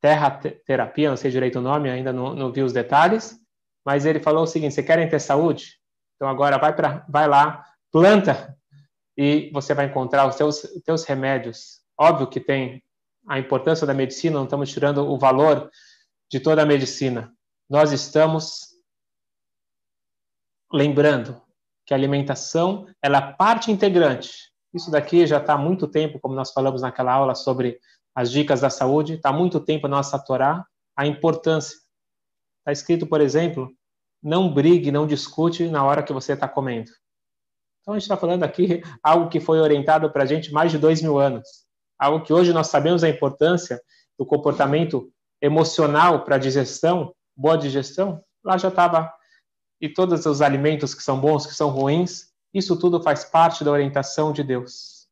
Terra 0.00 0.30
Terapia, 0.30 1.10
não 1.10 1.16
sei 1.16 1.30
direito 1.30 1.58
o 1.58 1.62
nome, 1.62 1.90
ainda 1.90 2.12
não, 2.12 2.34
não 2.34 2.52
vi 2.52 2.62
os 2.62 2.72
detalhes, 2.72 3.38
mas 3.84 4.06
ele 4.06 4.20
falou 4.20 4.44
o 4.44 4.46
seguinte: 4.46 4.74
você 4.74 4.82
querem 4.82 5.08
ter 5.08 5.20
saúde? 5.20 5.78
Então 6.16 6.28
agora 6.28 6.58
vai, 6.58 6.74
pra, 6.74 7.04
vai 7.08 7.26
lá, 7.26 7.64
planta, 7.90 8.56
e 9.16 9.50
você 9.52 9.74
vai 9.74 9.86
encontrar 9.86 10.26
os 10.26 10.36
seus, 10.36 10.62
teus 10.84 11.04
remédios. 11.04 11.80
Óbvio 11.98 12.28
que 12.28 12.38
tem 12.38 12.82
a 13.26 13.38
importância 13.38 13.86
da 13.86 13.92
medicina, 13.92 14.36
não 14.36 14.44
estamos 14.44 14.70
tirando 14.70 14.98
o 14.98 15.18
valor 15.18 15.70
de 16.30 16.38
toda 16.38 16.62
a 16.62 16.66
medicina. 16.66 17.32
Nós 17.68 17.92
estamos 17.92 18.68
lembrando 20.72 21.42
que 21.84 21.92
a 21.92 21.96
alimentação 21.96 22.86
ela 23.02 23.18
é 23.18 23.32
parte 23.32 23.72
integrante. 23.72 24.52
Isso 24.78 24.90
daqui 24.90 25.26
já 25.26 25.38
está 25.38 25.54
há 25.54 25.58
muito 25.58 25.86
tempo, 25.88 26.18
como 26.20 26.34
nós 26.34 26.52
falamos 26.52 26.82
naquela 26.82 27.12
aula 27.12 27.34
sobre 27.34 27.78
as 28.14 28.30
dicas 28.30 28.60
da 28.60 28.70
saúde, 28.70 29.14
está 29.14 29.30
há 29.30 29.32
muito 29.32 29.60
tempo 29.60 29.88
na 29.88 29.96
nossa 29.96 30.18
Torá 30.18 30.64
a 30.96 31.06
importância. 31.06 31.76
Está 32.60 32.72
escrito, 32.72 33.06
por 33.06 33.20
exemplo, 33.20 33.70
não 34.22 34.52
brigue, 34.52 34.90
não 34.90 35.06
discute 35.06 35.68
na 35.68 35.84
hora 35.84 36.02
que 36.02 36.12
você 36.12 36.32
está 36.32 36.48
comendo. 36.48 36.90
Então 37.80 37.94
a 37.94 37.98
gente 37.98 38.04
está 38.04 38.16
falando 38.16 38.42
aqui 38.42 38.82
algo 39.02 39.28
que 39.28 39.40
foi 39.40 39.60
orientado 39.60 40.10
para 40.10 40.22
a 40.22 40.26
gente 40.26 40.52
mais 40.52 40.70
de 40.70 40.78
dois 40.78 41.02
mil 41.02 41.18
anos 41.18 41.68
algo 41.98 42.24
que 42.24 42.32
hoje 42.32 42.52
nós 42.52 42.68
sabemos 42.68 43.02
a 43.02 43.08
importância 43.08 43.80
do 44.16 44.24
comportamento 44.24 45.10
emocional 45.42 46.24
para 46.24 46.36
a 46.36 46.38
digestão, 46.38 47.12
boa 47.36 47.56
digestão, 47.56 48.22
lá 48.44 48.56
já 48.56 48.68
estava. 48.68 49.12
E 49.80 49.88
todos 49.88 50.24
os 50.26 50.40
alimentos 50.40 50.94
que 50.94 51.02
são 51.02 51.20
bons, 51.20 51.46
que 51.46 51.54
são 51.54 51.70
ruins, 51.70 52.27
isso 52.52 52.78
tudo 52.78 53.02
faz 53.02 53.24
parte 53.24 53.64
da 53.64 53.70
orientação 53.70 54.32
de 54.32 54.42
Deus. 54.42 55.08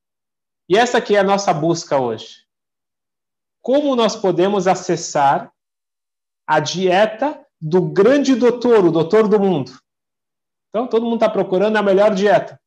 E 0.69 0.77
essa 0.77 0.99
aqui 0.99 1.15
é 1.15 1.21
a 1.21 1.25
nossa 1.25 1.53
busca 1.53 1.99
hoje. 1.99 2.47
Como 3.63 3.95
nós 3.97 4.17
podemos 4.17 4.67
acessar 4.67 5.53
a 6.47 6.61
dieta 6.61 7.45
do 7.61 7.83
grande 7.83 8.35
doutor, 8.35 8.85
o 8.85 8.93
doutor 8.93 9.29
do 9.29 9.39
mundo? 9.39 9.73
Então, 10.69 10.87
todo 10.87 11.05
mundo 11.05 11.17
está 11.17 11.31
procurando 11.31 11.77
a 11.77 11.83
melhor 11.83 12.15
dieta. 12.15 12.61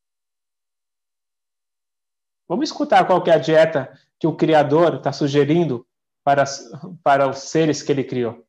Vamos 2.47 2.69
escutar 2.69 3.05
qual 3.05 3.23
é 3.27 3.31
a 3.31 3.37
dieta 3.37 3.97
que 4.19 4.25
o 4.25 4.35
Criador 4.35 4.95
está 4.95 5.13
sugerindo 5.13 5.87
para, 6.23 6.43
para 7.03 7.29
os 7.29 7.37
seres 7.39 7.83
que 7.83 7.91
ele 7.91 8.03
criou. 8.03 8.45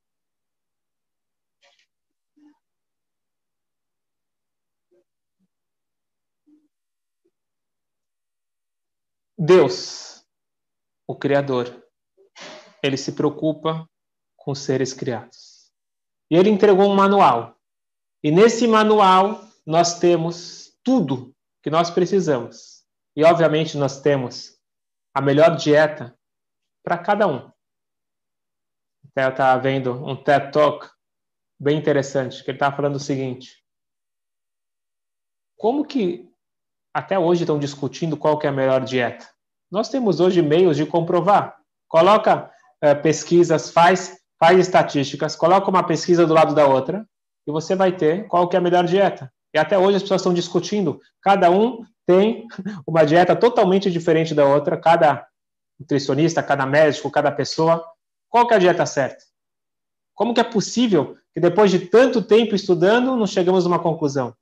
Deus, 9.42 10.22
o 11.08 11.16
Criador, 11.16 11.82
ele 12.82 12.98
se 12.98 13.12
preocupa 13.12 13.88
com 14.36 14.50
os 14.50 14.58
seres 14.58 14.92
criados. 14.92 15.72
E 16.30 16.36
ele 16.36 16.50
entregou 16.50 16.90
um 16.90 16.94
manual. 16.94 17.58
E 18.22 18.30
nesse 18.30 18.68
manual 18.68 19.42
nós 19.64 19.98
temos 19.98 20.78
tudo 20.84 21.34
que 21.62 21.70
nós 21.70 21.90
precisamos. 21.90 22.84
E 23.16 23.24
obviamente 23.24 23.78
nós 23.78 24.02
temos 24.02 24.60
a 25.14 25.22
melhor 25.22 25.56
dieta 25.56 26.14
para 26.84 26.98
cada 26.98 27.26
um. 27.26 27.50
Até 29.06 29.24
eu 29.24 29.30
estava 29.30 29.58
vendo 29.62 30.04
um 30.04 30.22
TED 30.22 30.52
Talk 30.52 30.86
bem 31.58 31.78
interessante, 31.78 32.44
que 32.44 32.50
ele 32.50 32.56
estava 32.56 32.76
falando 32.76 32.96
o 32.96 33.00
seguinte: 33.00 33.64
como 35.56 35.86
que 35.86 36.29
até 36.92 37.18
hoje 37.18 37.42
estão 37.42 37.58
discutindo 37.58 38.16
qual 38.16 38.38
que 38.38 38.46
é 38.46 38.50
a 38.50 38.52
melhor 38.52 38.84
dieta? 38.84 39.26
Nós 39.70 39.88
temos 39.88 40.20
hoje 40.20 40.42
meios 40.42 40.76
de 40.76 40.84
comprovar. 40.84 41.56
Coloca 41.88 42.50
é, 42.80 42.94
pesquisas, 42.94 43.70
faz, 43.70 44.18
faz 44.38 44.58
estatísticas, 44.58 45.36
coloca 45.36 45.70
uma 45.70 45.82
pesquisa 45.82 46.26
do 46.26 46.34
lado 46.34 46.54
da 46.54 46.66
outra 46.66 47.06
e 47.46 47.52
você 47.52 47.74
vai 47.74 47.92
ter 47.92 48.26
qual 48.26 48.48
que 48.48 48.56
é 48.56 48.58
a 48.58 48.62
melhor 48.62 48.84
dieta. 48.84 49.32
E 49.54 49.58
até 49.58 49.78
hoje 49.78 49.96
as 49.96 50.02
pessoas 50.02 50.20
estão 50.20 50.34
discutindo. 50.34 51.00
Cada 51.22 51.50
um 51.50 51.84
tem 52.06 52.46
uma 52.86 53.04
dieta 53.04 53.36
totalmente 53.36 53.90
diferente 53.90 54.34
da 54.34 54.44
outra, 54.44 54.76
cada 54.76 55.26
nutricionista, 55.78 56.42
cada 56.42 56.66
médico, 56.66 57.10
cada 57.10 57.30
pessoa. 57.30 57.84
Qual 58.28 58.46
que 58.46 58.54
é 58.54 58.56
a 58.56 58.60
dieta 58.60 58.86
certa? 58.86 59.24
Como 60.14 60.34
que 60.34 60.40
é 60.40 60.44
possível 60.44 61.16
que 61.32 61.40
depois 61.40 61.70
de 61.70 61.78
tanto 61.78 62.20
tempo 62.20 62.54
estudando, 62.54 63.16
não 63.16 63.26
chegamos 63.26 63.64
a 63.64 63.68
uma 63.68 63.78
conclusão? 63.78 64.34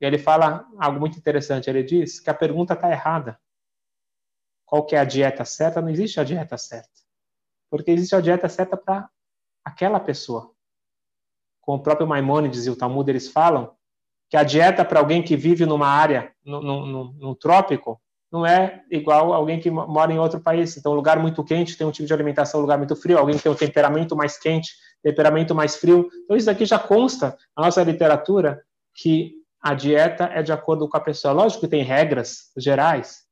E 0.00 0.04
ele 0.04 0.18
fala 0.18 0.66
algo 0.78 1.00
muito 1.00 1.18
interessante. 1.18 1.70
Ele 1.70 1.82
diz 1.82 2.20
que 2.20 2.30
a 2.30 2.34
pergunta 2.34 2.74
está 2.74 2.90
errada. 2.90 3.38
Qual 4.64 4.84
que 4.84 4.96
é 4.96 4.98
a 4.98 5.04
dieta 5.04 5.44
certa? 5.44 5.80
Não 5.80 5.88
existe 5.88 6.20
a 6.20 6.24
dieta 6.24 6.58
certa. 6.58 6.90
Porque 7.70 7.90
existe 7.90 8.14
a 8.14 8.20
dieta 8.20 8.48
certa 8.48 8.76
para 8.76 9.08
aquela 9.64 10.00
pessoa. 10.00 10.52
Como 11.60 11.78
o 11.78 11.82
próprio 11.82 12.06
Maimônides 12.06 12.66
e 12.66 12.70
o 12.70 12.76
Talmud, 12.76 13.10
eles 13.10 13.28
falam 13.28 13.74
que 14.28 14.36
a 14.36 14.42
dieta 14.42 14.84
para 14.84 15.00
alguém 15.00 15.22
que 15.22 15.36
vive 15.36 15.64
numa 15.64 15.88
área, 15.88 16.32
no, 16.44 17.34
trópico, 17.36 18.00
não 18.30 18.44
é 18.44 18.84
igual 18.90 19.32
alguém 19.32 19.60
que 19.60 19.70
mora 19.70 20.12
em 20.12 20.18
outro 20.18 20.40
país. 20.40 20.76
Então, 20.76 20.92
um 20.92 20.96
lugar 20.96 21.18
muito 21.18 21.44
quente 21.44 21.76
tem 21.76 21.86
um 21.86 21.92
tipo 21.92 22.06
de 22.06 22.12
alimentação, 22.12 22.58
um 22.58 22.62
lugar 22.62 22.76
muito 22.76 22.96
frio. 22.96 23.18
Alguém 23.18 23.36
que 23.36 23.42
tem 23.42 23.52
um 23.52 23.56
temperamento 23.56 24.16
mais 24.16 24.36
quente, 24.36 24.72
temperamento 25.02 25.54
mais 25.54 25.76
frio. 25.76 26.10
Então, 26.24 26.36
isso 26.36 26.50
aqui 26.50 26.64
já 26.66 26.78
consta 26.78 27.36
na 27.56 27.64
nossa 27.64 27.82
literatura 27.82 28.62
que 28.94 29.35
a 29.66 29.74
dieta 29.74 30.26
é 30.26 30.44
de 30.44 30.52
acordo 30.52 30.88
com 30.88 30.96
a 30.96 31.00
pessoa. 31.00 31.34
Lógico 31.34 31.62
que 31.62 31.68
tem 31.68 31.82
regras 31.82 32.52
gerais, 32.56 33.26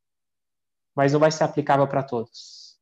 mas 0.93 1.13
não 1.13 1.21
vai 1.21 1.31
ser 1.31 1.45
aplicável 1.45 1.87
para 1.87 2.03
todos. 2.03 2.77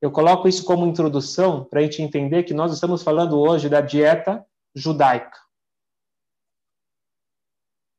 Eu 0.00 0.10
coloco 0.10 0.48
isso 0.48 0.64
como 0.64 0.86
introdução 0.86 1.66
para 1.66 1.80
a 1.80 1.82
gente 1.82 2.00
entender 2.00 2.44
que 2.44 2.54
nós 2.54 2.72
estamos 2.72 3.02
falando 3.02 3.38
hoje 3.38 3.68
da 3.68 3.82
dieta 3.82 4.42
judaica. 4.74 5.38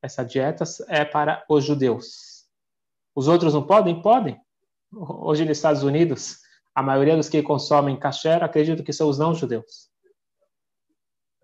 Essa 0.01 0.25
dieta 0.25 0.63
é 0.87 1.05
para 1.05 1.45
os 1.47 1.63
judeus. 1.63 2.47
Os 3.13 3.27
outros 3.27 3.53
não 3.53 3.67
podem? 3.67 4.01
Podem. 4.01 4.41
Hoje 4.91 5.45
nos 5.45 5.55
Estados 5.55 5.83
Unidos, 5.83 6.39
a 6.73 6.81
maioria 6.81 7.15
dos 7.15 7.29
que 7.29 7.43
consomem 7.43 7.99
kasher 7.99 8.43
acredito 8.43 8.83
que 8.83 8.93
são 8.93 9.07
os 9.07 9.19
não-judeus. 9.19 9.87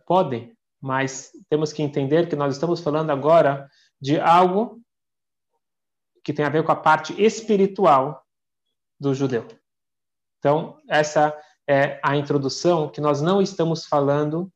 Podem, 0.03 0.54
mas 0.85 1.31
temos 1.49 1.73
que 1.73 1.81
entender 1.81 2.29
que 2.29 2.35
nós 2.35 2.53
estamos 2.53 2.79
falando 2.79 3.09
agora 3.09 3.67
de 3.99 4.19
algo 4.19 4.79
que 6.23 6.31
tem 6.31 6.45
a 6.45 6.49
ver 6.49 6.63
com 6.63 6.71
a 6.71 6.75
parte 6.75 7.19
espiritual 7.19 8.23
do 8.99 9.11
judeu. 9.11 9.47
Então, 10.37 10.79
essa 10.87 11.35
é 11.67 11.99
a 12.03 12.15
introdução 12.15 12.87
que 12.87 13.01
nós 13.01 13.19
não 13.19 13.41
estamos 13.41 13.85
falando 13.85 14.53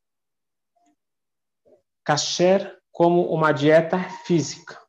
kasher 2.04 2.78
como 2.92 3.28
uma 3.28 3.50
dieta 3.50 3.98
física. 4.24 4.80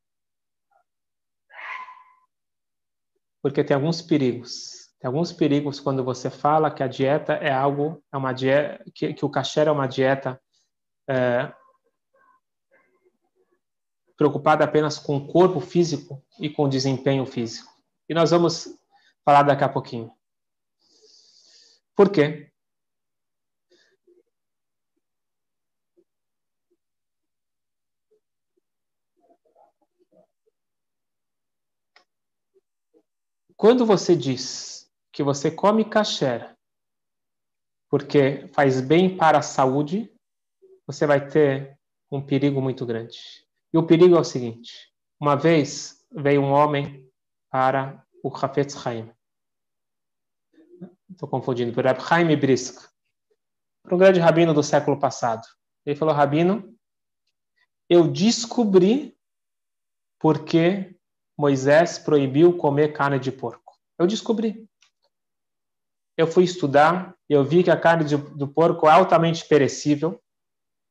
Porque 3.41 3.63
tem 3.63 3.73
alguns 3.73 3.99
perigos. 3.99 4.91
Tem 4.99 5.07
alguns 5.07 5.33
perigos 5.33 5.79
quando 5.79 6.03
você 6.03 6.29
fala 6.29 6.69
que 6.69 6.83
a 6.83 6.87
dieta 6.87 7.33
é 7.33 7.51
algo, 7.51 7.99
é 8.13 8.17
uma 8.17 8.31
dieta, 8.31 8.83
que, 8.93 9.11
que 9.15 9.25
o 9.25 9.29
kasher 9.29 9.67
é 9.67 9.71
uma 9.71 9.87
dieta 9.87 10.39
é, 11.07 11.53
preocupada 14.17 14.63
apenas 14.63 14.99
com 14.99 15.17
o 15.17 15.27
corpo 15.27 15.59
físico 15.59 16.23
e 16.39 16.49
com 16.49 16.65
o 16.65 16.69
desempenho 16.69 17.25
físico. 17.25 17.71
E 18.07 18.13
nós 18.13 18.31
vamos 18.31 18.67
falar 19.23 19.43
daqui 19.43 19.63
a 19.63 19.69
pouquinho. 19.69 20.11
Por 21.95 22.11
quê? 22.11 22.51
Quando 33.55 33.85
você 33.85 34.15
diz 34.15 34.91
que 35.11 35.21
você 35.21 35.51
come 35.51 35.85
kasher 35.85 36.57
porque 37.87 38.49
faz 38.55 38.81
bem 38.81 39.15
para 39.15 39.37
a 39.37 39.43
saúde, 39.43 40.10
você 40.85 41.05
vai 41.05 41.27
ter 41.27 41.77
um 42.11 42.21
perigo 42.21 42.61
muito 42.61 42.85
grande. 42.85 43.17
E 43.73 43.77
o 43.77 43.85
perigo 43.85 44.15
é 44.15 44.19
o 44.19 44.23
seguinte: 44.23 44.91
uma 45.19 45.35
vez 45.35 46.05
veio 46.11 46.41
um 46.41 46.51
homem 46.51 47.09
para 47.49 48.05
o 48.23 48.29
Hafetz 48.35 48.75
Haim. 48.85 49.11
Estou 51.09 51.27
confundindo, 51.27 51.73
por 51.73 51.85
exemplo, 51.85 52.03
Haim 52.09 52.35
Brisk, 52.35 52.89
para 53.83 53.95
um 53.95 53.97
grande 53.97 54.19
rabino 54.19 54.53
do 54.53 54.63
século 54.63 54.99
passado. 54.99 55.47
Ele 55.85 55.95
falou: 55.95 56.13
Rabino, 56.13 56.75
eu 57.89 58.07
descobri 58.07 59.17
porque 60.19 60.95
Moisés 61.37 61.97
proibiu 61.97 62.55
comer 62.55 62.93
carne 62.93 63.19
de 63.19 63.31
porco. 63.31 63.77
Eu 63.97 64.05
descobri. 64.05 64.67
Eu 66.15 66.27
fui 66.27 66.43
estudar, 66.43 67.15
eu 67.27 67.43
vi 67.43 67.63
que 67.63 67.71
a 67.71 67.79
carne 67.79 68.03
de, 68.03 68.15
do 68.15 68.47
porco 68.47 68.87
é 68.87 68.91
altamente 68.91 69.47
perecível 69.47 70.21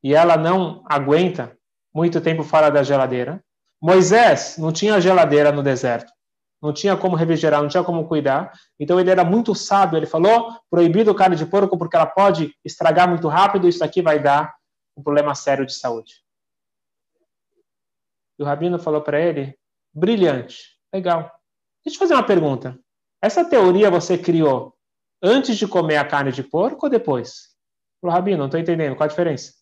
e 0.03 0.15
ela 0.15 0.37
não 0.37 0.83
aguenta 0.87 1.57
muito 1.95 2.21
tempo 2.21 2.43
fora 2.43 2.71
da 2.71 2.83
geladeira. 2.83 3.43
Moisés 3.81 4.57
não 4.59 4.73
tinha 4.73 5.01
geladeira 5.01 5.51
no 5.51 5.63
deserto, 5.63 6.13
não 6.63 6.73
tinha 6.73 6.97
como 6.97 7.17
refrigerar, 7.17 7.63
não 7.63 7.69
tinha 7.69 7.83
como 7.83 8.07
cuidar. 8.07 8.53
Então 8.79 9.01
ele 9.01 9.11
era 9.11 9.25
muito 9.25 9.55
sábio. 9.55 9.97
Ele 9.97 10.07
falou: 10.07 10.55
proibido 10.71 11.15
carne 11.15 11.37
de 11.37 11.47
porco 11.47 11.79
porque 11.79 11.97
ela 11.97 12.07
pode 12.07 12.55
estragar 12.65 13.09
muito 13.09 13.29
rápido. 13.29 13.69
Isso 13.69 13.83
aqui 13.83 14.03
vai 14.03 14.19
dar 14.19 14.55
um 14.97 15.03
problema 15.03 15.35
sério 15.35 15.65
de 15.65 15.75
saúde. 15.75 16.23
E 18.39 18.43
o 18.43 18.47
rabino 18.47 18.79
falou 18.79 19.01
para 19.01 19.21
ele: 19.21 19.59
Brilhante. 19.93 20.79
Legal. 20.93 21.31
Deixa 21.85 21.97
eu 21.97 22.01
fazer 22.01 22.15
uma 22.15 22.27
pergunta. 22.27 22.79
Essa 23.23 23.45
teoria 23.45 23.91
você 23.91 24.19
criou 24.19 24.75
antes 25.23 25.57
de 25.57 25.67
comer 25.67 25.97
a 25.97 26.05
carne 26.05 26.33
de 26.33 26.43
porco 26.43 26.87
ou 26.87 26.91
depois? 26.91 27.51
Falou, 28.01 28.15
Rabino, 28.15 28.39
não 28.39 28.47
estou 28.47 28.61
entendendo. 28.61 28.97
Qual 28.97 29.05
a 29.05 29.09
diferença? 29.09 29.53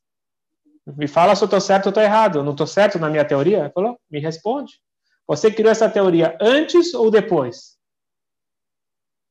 Me 0.97 1.07
fala 1.07 1.37
se 1.37 1.43
eu 1.43 1.47
estou 1.47 1.61
certo 1.61 1.87
ou 1.87 1.91
estou 1.91 2.03
errado. 2.03 2.39
Eu 2.39 2.45
não 2.45 2.53
estou 2.53 2.67
certo 2.67 2.99
na 2.99 3.11
minha 3.11 3.25
teoria? 3.25 3.59
Ele 3.59 3.71
falou, 3.71 4.01
me 4.11 4.19
responde. 4.21 4.81
Você 5.27 5.51
criou 5.51 5.71
essa 5.71 5.91
teoria 5.91 6.39
antes 6.41 6.95
ou 6.95 7.11
depois? 7.11 7.77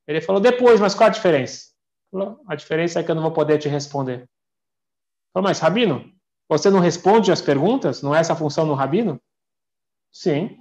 Ele 0.06 0.20
falou, 0.20 0.40
depois, 0.40 0.80
mas 0.80 0.94
qual 0.94 1.08
a 1.08 1.12
diferença? 1.12 1.72
Falou, 2.10 2.40
a 2.46 2.54
diferença 2.54 3.00
é 3.00 3.02
que 3.02 3.10
eu 3.10 3.14
não 3.14 3.22
vou 3.22 3.32
poder 3.32 3.58
te 3.58 3.68
responder. 3.68 4.28
Falou, 5.34 5.48
mas 5.48 5.58
Rabino, 5.58 6.12
você 6.48 6.70
não 6.70 6.80
responde 6.80 7.32
as 7.32 7.42
perguntas? 7.42 8.02
Não 8.02 8.14
é 8.14 8.20
essa 8.20 8.32
a 8.32 8.36
função 8.36 8.66
do 8.66 8.74
Rabino? 8.74 9.20
Sim. 10.12 10.56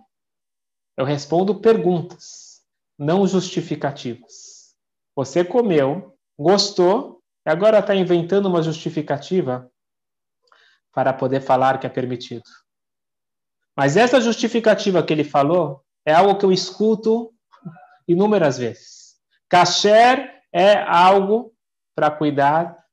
Eu 0.97 1.05
respondo 1.05 1.61
perguntas, 1.61 2.61
não 2.97 3.27
justificativas. 3.27 4.75
Você 5.15 5.45
comeu, 5.45 6.17
gostou, 6.37 7.21
e 7.45 7.49
agora 7.49 7.79
está 7.79 7.95
inventando 7.95 8.47
uma 8.47 8.61
justificativa 8.61 9.71
para 10.97 11.13
poder 11.13 11.41
falar 11.41 11.79
que 11.79 11.85
é 11.85 11.89
permitido. 11.91 12.41
Mas 13.75 13.95
essa 13.95 14.19
justificativa 14.19 15.03
que 15.03 15.13
ele 15.13 15.23
falou 15.23 15.85
é 16.03 16.11
algo 16.11 16.39
que 16.39 16.43
eu 16.43 16.51
escuto 16.51 17.31
inúmeras 18.07 18.57
vezes. 18.57 19.15
Kasher 19.47 20.41
é 20.51 20.73
algo 20.81 21.53
para 21.93 22.09
cuidar 22.09 22.83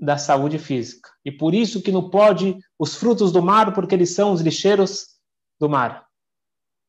da 0.00 0.16
saúde 0.16 0.58
física. 0.58 1.10
E 1.22 1.30
por 1.30 1.52
isso 1.52 1.82
que 1.82 1.92
não 1.92 2.08
pode 2.08 2.56
os 2.78 2.96
frutos 2.96 3.30
do 3.30 3.42
mar, 3.42 3.74
porque 3.74 3.94
eles 3.94 4.14
são 4.14 4.32
os 4.32 4.40
lixeiros 4.40 5.04
do 5.60 5.68
mar. 5.68 6.06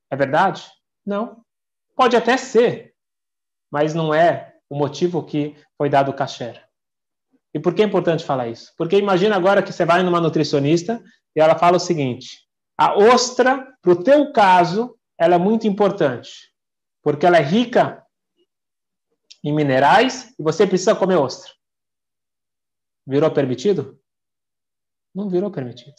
É 0.09 0.15
verdade? 0.15 0.65
Não. 1.05 1.43
Pode 1.93 2.15
até 2.15 2.37
ser, 2.37 2.95
mas 3.69 3.93
não 3.93 4.13
é 4.13 4.55
o 4.69 4.77
motivo 4.77 5.25
que 5.25 5.57
foi 5.77 5.89
dado 5.89 6.11
o 6.11 6.15
kasher. 6.15 6.66
E 7.53 7.59
por 7.59 7.73
que 7.73 7.81
é 7.81 7.85
importante 7.85 8.25
falar 8.25 8.47
isso? 8.47 8.73
Porque 8.77 8.97
imagina 8.97 9.35
agora 9.35 9.63
que 9.63 9.71
você 9.71 9.85
vai 9.85 10.03
numa 10.03 10.21
nutricionista 10.21 11.03
e 11.35 11.39
ela 11.39 11.57
fala 11.57 11.77
o 11.77 11.79
seguinte: 11.79 12.47
a 12.77 12.95
ostra, 12.97 13.65
para 13.81 13.91
o 13.91 14.03
teu 14.03 14.31
caso, 14.31 14.97
ela 15.17 15.35
é 15.35 15.39
muito 15.39 15.67
importante, 15.67 16.53
porque 17.01 17.25
ela 17.25 17.37
é 17.37 17.41
rica 17.41 18.05
em 19.43 19.53
minerais 19.53 20.35
e 20.37 20.43
você 20.43 20.67
precisa 20.67 20.95
comer 20.95 21.15
ostra. 21.15 21.51
Virou 23.05 23.31
permitido? 23.31 23.99
Não 25.15 25.29
virou 25.29 25.49
permitido. 25.49 25.95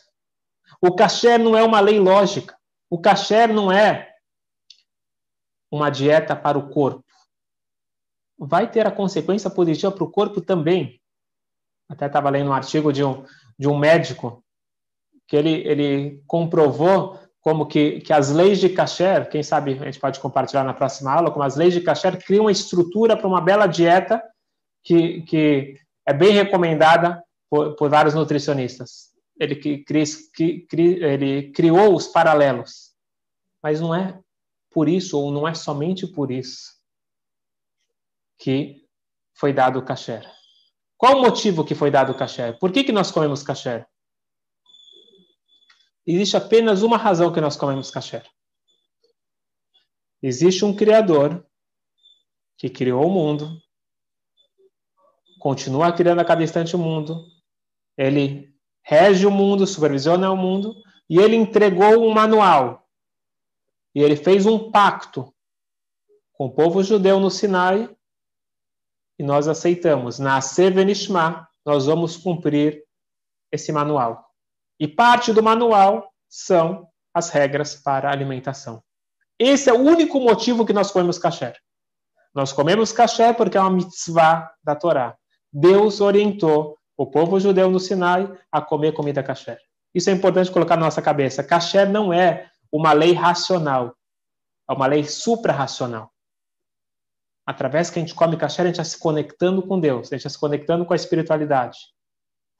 O 0.81 0.95
kasher 0.95 1.39
não 1.39 1.57
é 1.57 1.63
uma 1.63 1.81
lei 1.81 1.99
lógica. 1.99 2.57
O 2.91 3.01
kasher 3.01 3.53
não 3.53 3.73
é 3.73 4.15
uma 5.71 5.91
dieta 5.91 6.37
para 6.37 6.59
o 6.59 6.71
corpo. 6.71 7.05
Vai 8.39 8.71
ter 8.71 8.87
a 8.87 8.93
consequência 8.93 9.51
positiva 9.51 9.91
para 9.91 10.05
o 10.05 10.11
corpo 10.11 10.41
também. 10.41 10.98
Até 11.89 12.07
estava 12.07 12.31
lendo 12.31 12.51
um 12.51 12.53
artigo 12.53 12.93
de 12.93 13.03
um, 13.03 13.25
de 13.59 13.69
um 13.69 13.79
médico 13.79 14.45
que 15.27 15.37
ele, 15.37 15.67
ele 15.67 16.23
comprovou 16.27 17.19
como 17.41 17.67
que, 17.67 18.01
que 18.01 18.13
as 18.13 18.31
leis 18.31 18.59
de 18.59 18.69
kasher, 18.69 19.29
quem 19.29 19.43
sabe 19.43 19.79
a 19.81 19.85
gente 19.85 20.01
pode 20.01 20.21
compartilhar 20.21 20.65
na 20.65 20.75
próxima 20.75 21.13
aula, 21.13 21.31
como 21.31 21.45
as 21.45 21.57
leis 21.57 21.73
de 21.73 21.81
kasher 21.81 22.23
criam 22.25 22.45
uma 22.45 22.53
estrutura 22.53 23.17
para 23.17 23.27
uma 23.27 23.41
bela 23.41 23.67
dieta 23.67 24.23
que, 24.83 25.23
que 25.23 25.77
é 26.07 26.13
bem 26.13 26.33
recomendada 26.33 27.23
por, 27.49 27.75
por 27.77 27.89
vários 27.89 28.15
nutricionistas 28.15 29.09
ele, 29.39 29.57
que, 29.57 30.67
ele 30.77 31.53
criou 31.53 31.95
os 31.95 32.09
paralelos. 32.09 32.93
Mas 33.63 33.81
não 33.81 33.95
é 33.95 34.21
por 34.71 34.89
isso, 34.89 35.19
ou 35.19 35.31
não 35.31 35.47
é 35.47 35.55
somente 35.55 36.07
por 36.07 36.31
isso, 36.31 36.77
que 38.39 38.85
foi 39.35 39.53
dado 39.53 39.79
o 39.79 39.85
kasher. 39.85 40.27
Qual 40.99 41.17
o 41.17 41.23
motivo 41.23 41.65
que 41.65 41.77
foi 41.77 41.93
dado 41.93 42.11
o 42.11 42.15
kasher? 42.15 42.59
Por 42.59 42.73
que, 42.73 42.83
que 42.83 42.91
nós 42.91 43.13
comemos 43.13 43.45
kasher? 43.45 43.87
Existe 46.05 46.37
apenas 46.37 46.83
uma 46.83 46.97
razão 46.97 47.33
que 47.33 47.41
nós 47.41 47.57
comemos 47.57 47.89
kasher. 47.89 48.29
Existe 50.21 50.65
um 50.65 50.75
Criador 50.75 51.47
que 52.57 52.69
criou 52.69 53.07
o 53.07 53.11
mundo, 53.11 53.63
continua 55.39 55.93
criando 55.93 56.21
a 56.21 56.25
cada 56.25 56.43
instante 56.43 56.75
o 56.75 56.79
mundo, 56.79 57.25
ele 57.97 58.53
rege 58.83 59.25
o 59.25 59.31
mundo, 59.31 59.67
supervisiona 59.69 60.33
o 60.33 60.37
mundo, 60.37 60.75
e 61.09 61.19
ele 61.19 61.37
entregou 61.37 62.05
um 62.05 62.13
manual. 62.13 62.89
E 63.95 64.01
ele 64.03 64.17
fez 64.17 64.47
um 64.47 64.73
pacto 64.73 65.33
com 66.33 66.47
o 66.47 66.51
povo 66.51 66.83
judeu 66.83 67.21
no 67.21 67.31
Sinai, 67.31 67.89
e 69.19 69.23
nós 69.23 69.49
aceitamos. 69.49 70.19
Na 70.19 70.39
Venishma, 70.41 71.49
nós 71.65 71.87
vamos 71.87 72.17
cumprir 72.17 72.83
esse 73.53 73.73
manual. 73.73 74.27
E 74.79 74.87
parte 74.87 75.33
do 75.33 75.43
manual 75.43 76.11
são 76.29 76.89
as 77.13 77.31
regras 77.31 77.75
para 77.75 78.11
alimentação. 78.11 78.83
Esse 79.39 79.69
é 79.69 79.73
o 79.73 79.81
único 79.81 80.21
motivo 80.21 80.65
que 80.65 80.73
nós 80.73 80.91
comemos 80.91 81.19
kasher. 81.19 81.57
Nós 82.35 82.53
comemos 82.53 82.93
kasher 82.93 83.35
porque 83.35 83.57
é 83.57 83.61
uma 83.61 83.71
mitzvah 83.71 84.53
da 84.63 84.75
Torá. 84.75 85.17
Deus 85.53 86.01
orientou 86.01 86.77
o 86.97 87.07
povo 87.07 87.41
judeu 87.41 87.71
no 87.71 87.81
Sinai 87.81 88.31
a 88.53 88.61
comer 88.61 88.93
comida 88.93 89.23
kasher. 89.23 89.59
Isso 89.95 90.11
é 90.11 90.13
importante 90.13 90.51
colocar 90.51 90.77
na 90.77 90.85
nossa 90.85 91.01
cabeça. 91.01 91.43
Kasher 91.43 91.89
não 91.89 92.13
é 92.13 92.51
uma 92.71 92.93
lei 92.93 93.13
racional, 93.13 93.97
é 94.69 94.73
uma 94.73 94.87
lei 94.87 95.05
suprarracional. 95.05 96.13
Através 97.49 97.89
que 97.89 97.99
a 97.99 98.03
gente 98.03 98.15
come 98.15 98.37
kasher, 98.37 98.67
a 98.67 98.69
gente 98.69 98.79
está 98.79 98.85
se 98.85 98.99
conectando 98.99 99.67
com 99.67 99.81
Deus, 99.81 100.09
a 100.09 100.15
gente 100.15 100.19
está 100.19 100.29
se 100.29 100.39
conectando 100.39 100.85
com 100.85 100.93
a 100.93 100.97
espiritualidade. 100.97 101.79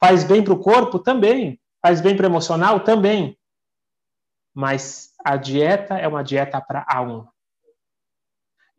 Faz 0.03 0.23
bem 0.23 0.43
para 0.43 0.51
o 0.51 0.59
corpo? 0.59 0.97
Também. 0.97 1.61
Faz 1.79 2.01
bem 2.01 2.17
para 2.17 2.23
o 2.23 2.27
emocional? 2.27 2.79
Também. 2.79 3.37
Mas 4.51 5.13
a 5.23 5.37
dieta 5.37 5.95
é 5.99 6.07
uma 6.07 6.23
dieta 6.23 6.59
para 6.59 6.79
a 6.87 6.97
alma. 6.97 7.31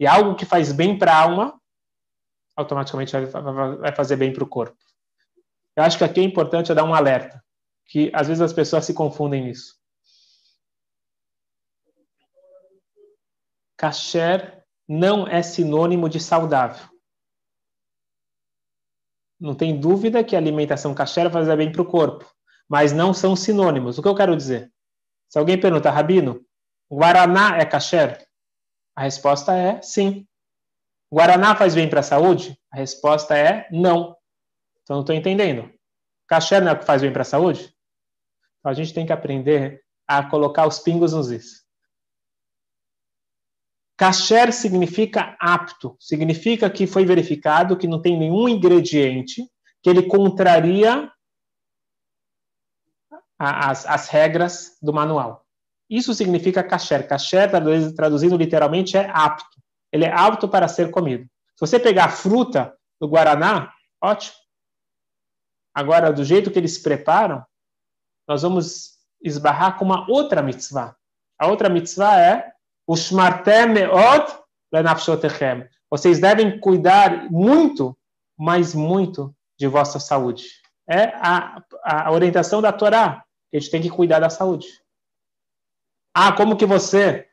E 0.00 0.04
algo 0.04 0.34
que 0.34 0.44
faz 0.44 0.72
bem 0.72 0.98
para 0.98 1.12
a 1.12 1.22
alma, 1.22 1.60
automaticamente 2.56 3.12
vai 3.16 3.94
fazer 3.94 4.16
bem 4.16 4.32
para 4.32 4.42
o 4.42 4.48
corpo. 4.48 4.76
Eu 5.76 5.84
acho 5.84 5.96
que 5.96 6.02
aqui 6.02 6.18
é 6.18 6.24
importante 6.24 6.74
dar 6.74 6.82
um 6.82 6.92
alerta, 6.92 7.40
que 7.86 8.10
às 8.12 8.26
vezes 8.26 8.40
as 8.40 8.52
pessoas 8.52 8.84
se 8.84 8.92
confundem 8.92 9.44
nisso. 9.44 9.78
Kasher 13.76 14.59
não 14.92 15.24
é 15.24 15.40
sinônimo 15.40 16.08
de 16.08 16.18
saudável. 16.18 16.84
Não 19.38 19.54
tem 19.54 19.78
dúvida 19.78 20.24
que 20.24 20.34
a 20.34 20.38
alimentação 20.40 20.92
kasher 20.92 21.30
faz 21.30 21.46
bem 21.56 21.70
para 21.70 21.80
o 21.80 21.86
corpo, 21.86 22.28
mas 22.68 22.92
não 22.92 23.14
são 23.14 23.36
sinônimos. 23.36 23.98
O 23.98 24.02
que 24.02 24.08
eu 24.08 24.16
quero 24.16 24.36
dizer? 24.36 24.68
Se 25.28 25.38
alguém 25.38 25.60
pergunta, 25.60 25.92
Rabino, 25.92 26.44
Guaraná 26.90 27.56
é 27.56 27.64
kasher? 27.64 28.26
A 28.96 29.02
resposta 29.02 29.56
é 29.56 29.80
sim. 29.80 30.26
Guaraná 31.08 31.54
faz 31.54 31.72
bem 31.72 31.88
para 31.88 32.00
a 32.00 32.02
saúde? 32.02 32.58
A 32.68 32.76
resposta 32.76 33.38
é 33.38 33.68
não. 33.70 34.16
Então 34.82 34.96
não 34.96 35.02
estou 35.02 35.14
entendendo. 35.14 35.72
Kasher 36.26 36.60
não 36.60 36.72
é 36.72 36.74
o 36.74 36.78
que 36.80 36.84
faz 36.84 37.00
bem 37.00 37.12
para 37.12 37.22
a 37.22 37.24
saúde? 37.24 37.72
Então 38.58 38.72
a 38.72 38.74
gente 38.74 38.92
tem 38.92 39.06
que 39.06 39.12
aprender 39.12 39.84
a 40.08 40.28
colocar 40.28 40.66
os 40.66 40.80
pingos 40.80 41.12
nos 41.12 41.30
is. 41.30 41.59
Kasher 44.00 44.50
significa 44.50 45.36
apto, 45.38 45.94
significa 46.00 46.70
que 46.70 46.86
foi 46.86 47.04
verificado 47.04 47.76
que 47.76 47.86
não 47.86 48.00
tem 48.00 48.18
nenhum 48.18 48.48
ingrediente 48.48 49.46
que 49.82 49.90
ele 49.90 50.04
contraria 50.04 51.12
as, 53.38 53.84
as 53.84 54.08
regras 54.08 54.78
do 54.80 54.90
manual. 54.90 55.44
Isso 55.86 56.14
significa 56.14 56.64
kasher. 56.64 57.06
Kasher, 57.06 57.50
traduzindo 57.94 58.38
literalmente, 58.38 58.96
é 58.96 59.10
apto. 59.12 59.60
Ele 59.92 60.06
é 60.06 60.10
apto 60.10 60.48
para 60.48 60.66
ser 60.66 60.90
comido. 60.90 61.24
Se 61.54 61.60
você 61.60 61.78
pegar 61.78 62.06
a 62.06 62.10
fruta 62.10 62.74
do 62.98 63.06
Guaraná, 63.06 63.70
ótimo. 64.02 64.34
Agora, 65.74 66.10
do 66.10 66.24
jeito 66.24 66.50
que 66.50 66.58
eles 66.58 66.78
preparam, 66.78 67.44
nós 68.26 68.40
vamos 68.40 68.92
esbarrar 69.20 69.78
com 69.78 69.84
uma 69.84 70.10
outra 70.10 70.40
mitzvah. 70.40 70.96
A 71.38 71.48
outra 71.48 71.68
mitzvah 71.68 72.18
é 72.18 72.50
Vocês 75.88 76.20
devem 76.20 76.58
cuidar 76.58 77.30
muito, 77.30 77.96
mas 78.36 78.74
muito 78.74 79.34
de 79.58 79.68
vossa 79.68 80.00
saúde. 80.00 80.46
É 80.88 81.04
a, 81.16 81.62
a 81.84 82.10
orientação 82.10 82.60
da 82.60 82.72
Torá. 82.72 83.24
A 83.52 83.56
gente 83.56 83.70
tem 83.70 83.80
que 83.80 83.90
cuidar 83.90 84.18
da 84.18 84.28
saúde. 84.28 84.66
Ah, 86.12 86.32
como 86.32 86.56
que 86.56 86.66
você 86.66 87.28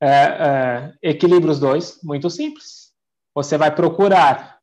é, 0.00 0.08
é, 0.08 0.98
equilibra 1.02 1.50
os 1.50 1.58
dois? 1.58 1.98
Muito 2.02 2.28
simples. 2.28 2.92
Você 3.34 3.56
vai 3.56 3.74
procurar 3.74 4.60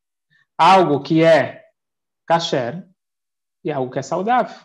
algo 0.56 1.02
que 1.02 1.24
é 1.24 1.64
kasher 2.26 2.88
e 3.64 3.72
algo 3.72 3.90
que 3.90 3.98
é 3.98 4.02
saudável. 4.02 4.56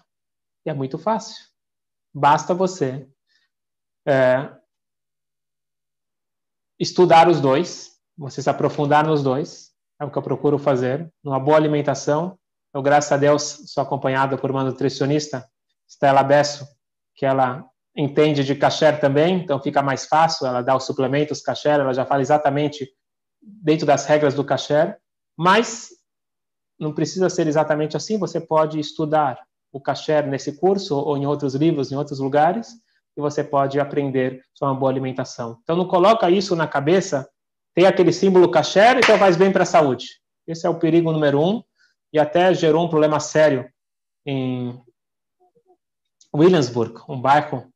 E 0.65 0.69
é 0.69 0.74
muito 0.74 1.00
fácil. 1.00 1.43
Basta 2.13 2.54
você 2.54 3.10
é, 4.05 4.51
estudar 6.79 7.27
os 7.27 7.39
dois, 7.39 7.91
você 8.17 8.41
se 8.41 8.49
aprofundar 8.49 9.05
nos 9.05 9.23
dois. 9.23 9.71
É 9.99 10.05
o 10.05 10.11
que 10.11 10.17
eu 10.17 10.23
procuro 10.23 10.57
fazer. 10.57 11.11
Numa 11.23 11.39
boa 11.39 11.57
alimentação. 11.57 12.37
Eu, 12.73 12.81
graças 12.81 13.11
a 13.11 13.17
Deus, 13.17 13.63
sou 13.67 13.83
acompanhado 13.83 14.37
por 14.37 14.49
uma 14.49 14.63
nutricionista, 14.63 15.47
Stella 15.87 16.23
Besso, 16.23 16.65
que 17.15 17.25
ela 17.25 17.65
entende 17.95 18.43
de 18.43 18.55
kasher 18.55 18.99
também, 18.99 19.41
então 19.41 19.61
fica 19.61 19.81
mais 19.81 20.05
fácil, 20.05 20.47
ela 20.47 20.61
dá 20.61 20.75
os 20.75 20.85
suplementos 20.85 21.41
kasher, 21.41 21.79
ela 21.79 21.93
já 21.93 22.05
fala 22.05 22.21
exatamente 22.21 22.89
dentro 23.41 23.85
das 23.85 24.05
regras 24.05 24.33
do 24.33 24.45
kasher, 24.45 24.97
mas 25.37 25.89
não 26.79 26.93
precisa 26.93 27.29
ser 27.29 27.47
exatamente 27.47 27.97
assim, 27.97 28.17
você 28.17 28.39
pode 28.39 28.79
estudar 28.79 29.37
o 29.71 29.81
kasher 29.81 30.25
nesse 30.25 30.57
curso 30.57 30.97
ou 30.97 31.17
em 31.17 31.25
outros 31.25 31.53
livros, 31.55 31.91
em 31.91 31.95
outros 31.95 32.19
lugares, 32.19 32.69
você 33.21 33.43
pode 33.43 33.79
aprender 33.79 34.43
sobre 34.53 34.73
uma 34.73 34.79
boa 34.79 34.91
alimentação. 34.91 35.60
Então 35.63 35.75
não 35.75 35.88
coloca 35.88 36.29
isso 36.29 36.55
na 36.55 36.67
cabeça, 36.67 37.29
tem 37.73 37.86
aquele 37.86 38.12
símbolo 38.12 38.51
kasher, 38.51 38.97
então 38.97 39.17
faz 39.17 39.38
bem 39.38 39.51
para 39.51 39.63
a 39.63 39.65
saúde. 39.65 40.07
Esse 40.47 40.67
é 40.67 40.69
o 40.69 40.79
perigo 40.79 41.12
número 41.12 41.39
um, 41.39 41.63
e 42.12 42.19
até 42.19 42.53
gerou 42.53 42.86
um 42.86 42.89
problema 42.89 43.19
sério 43.19 43.69
em 44.25 44.77
Williamsburg, 46.36 47.01
um 47.07 47.19
bairro 47.19 47.71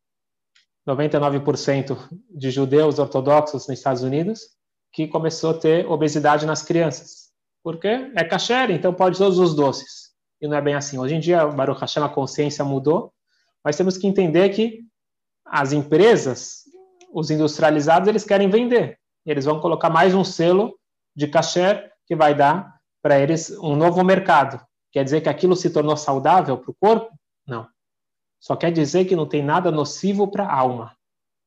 99% 0.87 1.97
de 2.29 2.51
judeus 2.51 2.99
ortodoxos 2.99 3.67
nos 3.67 3.77
Estados 3.77 4.03
Unidos, 4.03 4.41
que 4.93 5.07
começou 5.07 5.51
a 5.51 5.57
ter 5.57 5.85
obesidade 5.87 6.45
nas 6.45 6.61
crianças. 6.61 7.31
Por 7.63 7.79
quê? 7.79 8.11
É 8.15 8.23
kasher, 8.23 8.69
então 8.69 8.93
pode 8.93 9.17
todos 9.17 9.39
os 9.39 9.55
doces. 9.55 10.11
E 10.39 10.47
não 10.47 10.55
é 10.55 10.61
bem 10.61 10.75
assim. 10.75 10.97
Hoje 10.99 11.15
em 11.15 11.19
dia, 11.19 11.45
Baruch 11.47 11.81
Hashem, 11.81 12.03
a 12.03 12.09
consciência 12.09 12.63
mudou, 12.63 13.11
mas 13.63 13.75
temos 13.75 13.97
que 13.97 14.05
entender 14.05 14.49
que 14.49 14.85
as 15.45 15.71
empresas, 15.71 16.63
os 17.13 17.29
industrializados, 17.29 18.07
eles 18.07 18.23
querem 18.23 18.49
vender. 18.49 18.99
Eles 19.25 19.45
vão 19.45 19.59
colocar 19.59 19.89
mais 19.89 20.13
um 20.13 20.23
selo 20.23 20.77
de 21.15 21.27
kasher 21.27 21.91
que 22.05 22.15
vai 22.15 22.35
dar 22.35 22.79
para 23.01 23.19
eles 23.19 23.51
um 23.51 23.75
novo 23.75 24.03
mercado. 24.03 24.65
Quer 24.91 25.03
dizer 25.03 25.21
que 25.21 25.29
aquilo 25.29 25.55
se 25.55 25.69
tornou 25.69 25.95
saudável 25.95 26.57
para 26.57 26.71
o 26.71 26.75
corpo? 26.75 27.17
Não. 27.45 27.67
Só 28.39 28.55
quer 28.55 28.71
dizer 28.71 29.05
que 29.05 29.15
não 29.15 29.27
tem 29.27 29.43
nada 29.43 29.71
nocivo 29.71 30.27
para 30.29 30.45
a 30.45 30.53
alma. 30.53 30.95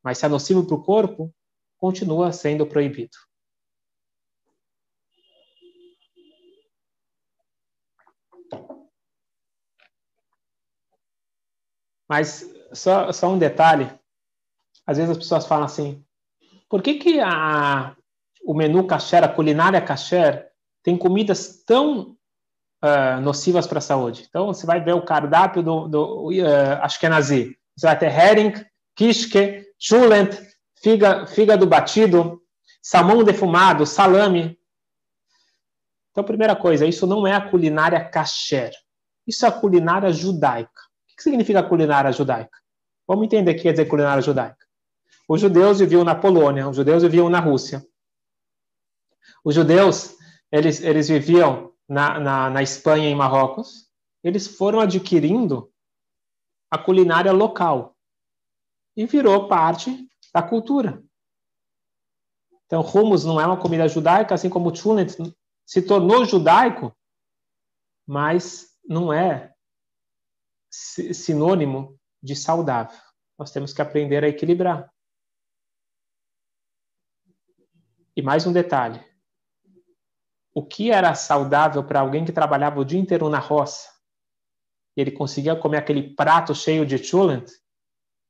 Mas 0.02 0.18
se 0.18 0.26
é 0.26 0.28
nocivo 0.28 0.64
para 0.64 0.74
o 0.74 0.82
corpo, 0.82 1.34
continua 1.76 2.32
sendo 2.32 2.66
proibido. 2.66 3.16
Mas 12.08 12.57
só, 12.72 13.12
só 13.12 13.28
um 13.28 13.38
detalhe. 13.38 13.90
Às 14.86 14.96
vezes 14.96 15.10
as 15.10 15.18
pessoas 15.18 15.46
falam 15.46 15.64
assim, 15.64 16.04
por 16.68 16.82
que, 16.82 16.94
que 16.94 17.20
a, 17.20 17.94
o 18.44 18.54
menu 18.54 18.86
kasher, 18.86 19.24
a 19.24 19.28
culinária 19.28 19.80
kasher, 19.80 20.48
tem 20.82 20.96
comidas 20.96 21.62
tão 21.64 22.16
uh, 22.82 23.20
nocivas 23.22 23.66
para 23.66 23.78
a 23.78 23.82
saúde. 23.82 24.26
Então, 24.28 24.46
você 24.46 24.66
vai 24.66 24.80
ver 24.80 24.94
o 24.94 25.04
cardápio 25.04 25.62
do, 25.62 25.88
do 25.88 26.28
uh, 26.28 26.82
Ashkenazi. 26.82 27.56
Você 27.76 27.86
vai 27.86 27.98
ter 27.98 28.06
herring, 28.06 28.52
kishke, 28.96 29.66
chulent, 29.78 30.34
fígado 31.28 31.66
batido, 31.66 32.40
salmão 32.82 33.22
defumado, 33.22 33.84
salame. 33.86 34.58
Então, 36.10 36.24
primeira 36.24 36.56
coisa, 36.56 36.86
isso 36.86 37.06
não 37.06 37.26
é 37.26 37.34
a 37.34 37.48
culinária 37.48 38.02
kasher. 38.02 38.72
Isso 39.26 39.44
é 39.44 39.48
a 39.48 39.52
culinária 39.52 40.12
judaica. 40.12 40.87
Que 41.18 41.24
significa 41.24 41.64
culinária 41.64 42.12
judaica? 42.12 42.56
Vamos 43.04 43.24
entender 43.24 43.50
o 43.50 43.56
que 43.56 43.62
quer 43.62 43.72
dizer 43.72 43.86
culinária 43.86 44.22
judaica. 44.22 44.64
Os 45.28 45.40
judeus 45.40 45.80
viviam 45.80 46.04
na 46.04 46.14
Polônia, 46.14 46.68
os 46.68 46.76
judeus 46.76 47.02
viviam 47.02 47.28
na 47.28 47.40
Rússia. 47.40 47.84
Os 49.44 49.52
judeus, 49.52 50.16
eles, 50.52 50.80
eles 50.80 51.08
viviam 51.08 51.74
na, 51.88 52.20
na, 52.20 52.50
na 52.50 52.62
Espanha 52.62 53.10
e 53.10 53.14
Marrocos, 53.16 53.90
eles 54.22 54.46
foram 54.46 54.78
adquirindo 54.78 55.72
a 56.70 56.78
culinária 56.78 57.32
local 57.32 57.96
e 58.96 59.04
virou 59.04 59.48
parte 59.48 60.08
da 60.32 60.40
cultura. 60.40 61.02
Então, 62.66 62.80
hummus 62.80 63.24
não 63.24 63.40
é 63.40 63.46
uma 63.46 63.60
comida 63.60 63.88
judaica, 63.88 64.34
assim 64.34 64.48
como 64.48 64.74
chulet 64.74 65.16
se 65.66 65.82
tornou 65.82 66.24
judaico, 66.24 66.94
mas 68.06 68.68
não 68.86 69.12
é 69.12 69.54
sinônimo 70.70 71.98
de 72.22 72.34
saudável. 72.34 72.98
Nós 73.38 73.50
temos 73.50 73.72
que 73.72 73.82
aprender 73.82 74.24
a 74.24 74.28
equilibrar. 74.28 74.92
E 78.16 78.22
mais 78.22 78.46
um 78.46 78.52
detalhe: 78.52 79.00
o 80.54 80.64
que 80.64 80.90
era 80.90 81.14
saudável 81.14 81.84
para 81.84 82.00
alguém 82.00 82.24
que 82.24 82.32
trabalhava 82.32 82.80
o 82.80 82.84
dia 82.84 82.98
inteiro 82.98 83.28
na 83.28 83.38
roça 83.38 83.88
e 84.96 85.00
ele 85.00 85.12
conseguia 85.12 85.54
comer 85.54 85.76
aquele 85.76 86.14
prato 86.14 86.52
cheio 86.52 86.84
de 86.84 86.98
chulent 86.98 87.48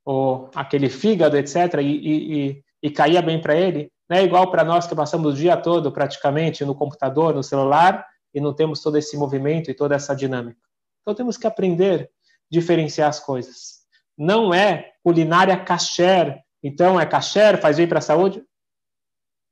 ou 0.05 0.51
aquele 0.55 0.91
fígado, 0.91 1.37
etc., 1.37 1.81
e, 1.81 2.51
e, 2.51 2.65
e 2.83 2.91
caía 2.91 3.23
bem 3.23 3.41
para 3.41 3.57
ele, 3.57 3.91
não 4.09 4.19
é 4.19 4.23
igual 4.23 4.51
para 4.51 4.65
nós 4.65 4.87
que 4.87 4.95
passamos 4.95 5.33
o 5.33 5.37
dia 5.37 5.57
todo 5.57 5.91
praticamente 5.91 6.65
no 6.65 6.75
computador, 6.75 7.35
no 7.35 7.43
celular 7.43 8.07
e 8.35 8.41
não 8.41 8.55
temos 8.55 8.83
todo 8.83 8.97
esse 8.97 9.17
movimento 9.17 9.71
e 9.71 9.75
toda 9.75 9.95
essa 9.95 10.15
dinâmica. 10.15 10.61
Então 11.01 11.15
temos 11.15 11.39
que 11.39 11.47
aprender 11.47 12.11
diferenciar 12.51 13.09
as 13.09 13.21
coisas. 13.21 13.79
Não 14.17 14.53
é 14.53 14.93
culinária 15.03 15.57
kasher, 15.57 16.43
então 16.63 16.99
é 16.99 17.07
kasher, 17.07 17.61
faz 17.61 17.77
bem 17.77 17.87
para 17.87 17.99
a 17.99 18.03
saúde. 18.03 18.43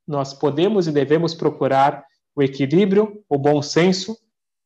Nós 0.06 0.34
podemos 0.34 0.86
e 0.86 0.92
devemos 0.92 1.34
procurar 1.34 2.04
o 2.34 2.42
equilíbrio, 2.42 3.24
o 3.28 3.38
bom 3.38 3.62
senso. 3.62 4.16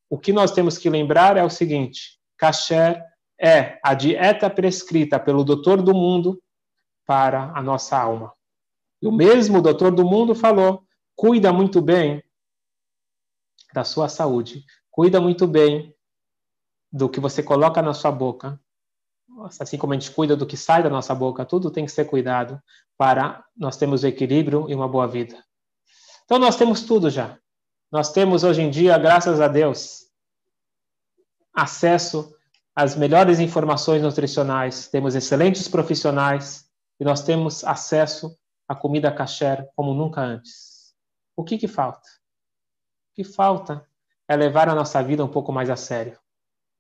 O 0.09 0.19
que 0.19 0.33
nós 0.33 0.53
temos 0.53 0.77
que 0.77 0.91
lembrar 0.91 1.37
é 1.37 1.45
o 1.45 1.51
seguinte: 1.51 2.19
kasher 2.37 3.03
é 3.41 3.79
a 3.83 3.95
dieta 3.95 4.51
prescrita 4.51 5.19
pelo 5.19 5.45
doutor 5.45 5.81
do 5.81 5.95
mundo 5.95 6.43
para 7.07 7.53
a 7.55 7.63
nossa 7.63 7.99
alma. 7.99 8.33
E 9.03 9.07
o 9.07 9.13
mesmo 9.13 9.63
doutor 9.63 9.95
do 9.95 10.05
mundo 10.05 10.35
falou: 10.35 10.85
cuida 11.15 11.53
muito 11.53 11.81
bem 11.81 12.23
da 13.73 13.85
sua 13.85 14.09
saúde, 14.09 14.65
cuida 14.91 15.21
muito 15.21 15.47
bem 15.47 15.95
do 16.93 17.09
que 17.09 17.21
você 17.21 17.43
coloca 17.43 17.81
na 17.81 17.95
sua 17.95 18.11
boca. 18.11 18.61
Assim 19.59 19.79
como 19.79 19.93
a 19.93 19.97
gente 19.97 20.11
cuida 20.11 20.37
do 20.37 20.47
que 20.47 20.57
sai 20.57 20.83
da 20.83 20.91
nossa 20.91 21.15
boca, 21.15 21.45
tudo 21.45 21.71
tem 21.71 21.85
que 21.85 21.93
ser 21.93 22.05
cuidado 22.05 22.61
para 22.99 23.45
nós 23.57 23.77
termos 23.77 24.05
equilíbrio 24.05 24.69
e 24.69 24.75
uma 24.75 24.89
boa 24.89 25.07
vida. 25.07 25.43
Então 26.25 26.39
nós 26.39 26.57
temos 26.57 26.83
tudo 26.83 27.09
já. 27.09 27.39
Nós 27.91 28.13
temos 28.13 28.45
hoje 28.45 28.63
em 28.63 28.71
dia, 28.71 28.99
graças 28.99 29.41
a 29.41 29.49
Deus, 29.49 30.05
acesso 31.53 32.33
às 32.75 32.95
melhores 32.95 33.41
informações 33.41 34.03
nutricionais, 34.03 34.87
temos 34.89 35.15
excelentes 35.15 35.67
profissionais 35.67 36.69
e 37.01 37.05
nós 37.05 37.23
temos 37.23 37.65
acesso 37.65 38.37
à 38.69 38.75
comida 38.75 39.11
kasher 39.11 39.67
como 39.75 39.95
nunca 39.95 40.21
antes. 40.21 40.95
O 41.35 41.43
que 41.43 41.59
que 41.59 41.67
falta? 41.67 42.07
O 43.11 43.15
que 43.17 43.25
falta 43.25 43.85
é 44.29 44.37
levar 44.37 44.69
a 44.69 44.75
nossa 44.75 45.03
vida 45.03 45.25
um 45.25 45.29
pouco 45.29 45.51
mais 45.51 45.71
a 45.71 45.77
sério. 45.77 46.20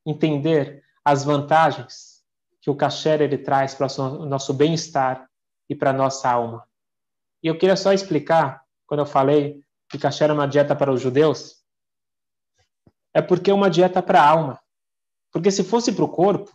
Entender 0.04 0.82
as 1.04 1.24
vantagens 1.24 2.24
que 2.60 2.70
o 2.70 2.76
kasher 2.76 3.20
ele 3.20 3.38
traz 3.38 3.74
para 3.74 3.86
o 4.00 4.26
nosso 4.26 4.52
bem-estar 4.52 5.28
e 5.68 5.74
para 5.74 5.90
a 5.90 5.94
nossa 5.94 6.30
alma. 6.30 6.68
E 7.42 7.48
eu 7.48 7.56
queria 7.58 7.76
só 7.76 7.92
explicar, 7.92 8.64
quando 8.86 9.00
eu 9.00 9.06
falei 9.06 9.64
que 9.88 9.98
kasher 9.98 10.30
é 10.30 10.32
uma 10.32 10.46
dieta 10.46 10.76
para 10.76 10.92
os 10.92 11.00
judeus, 11.00 11.64
é 13.14 13.22
porque 13.22 13.50
é 13.50 13.54
uma 13.54 13.70
dieta 13.70 14.02
para 14.02 14.22
a 14.22 14.28
alma. 14.28 14.60
Porque 15.32 15.50
se 15.50 15.64
fosse 15.64 15.92
para 15.92 16.04
o 16.04 16.08
corpo, 16.08 16.52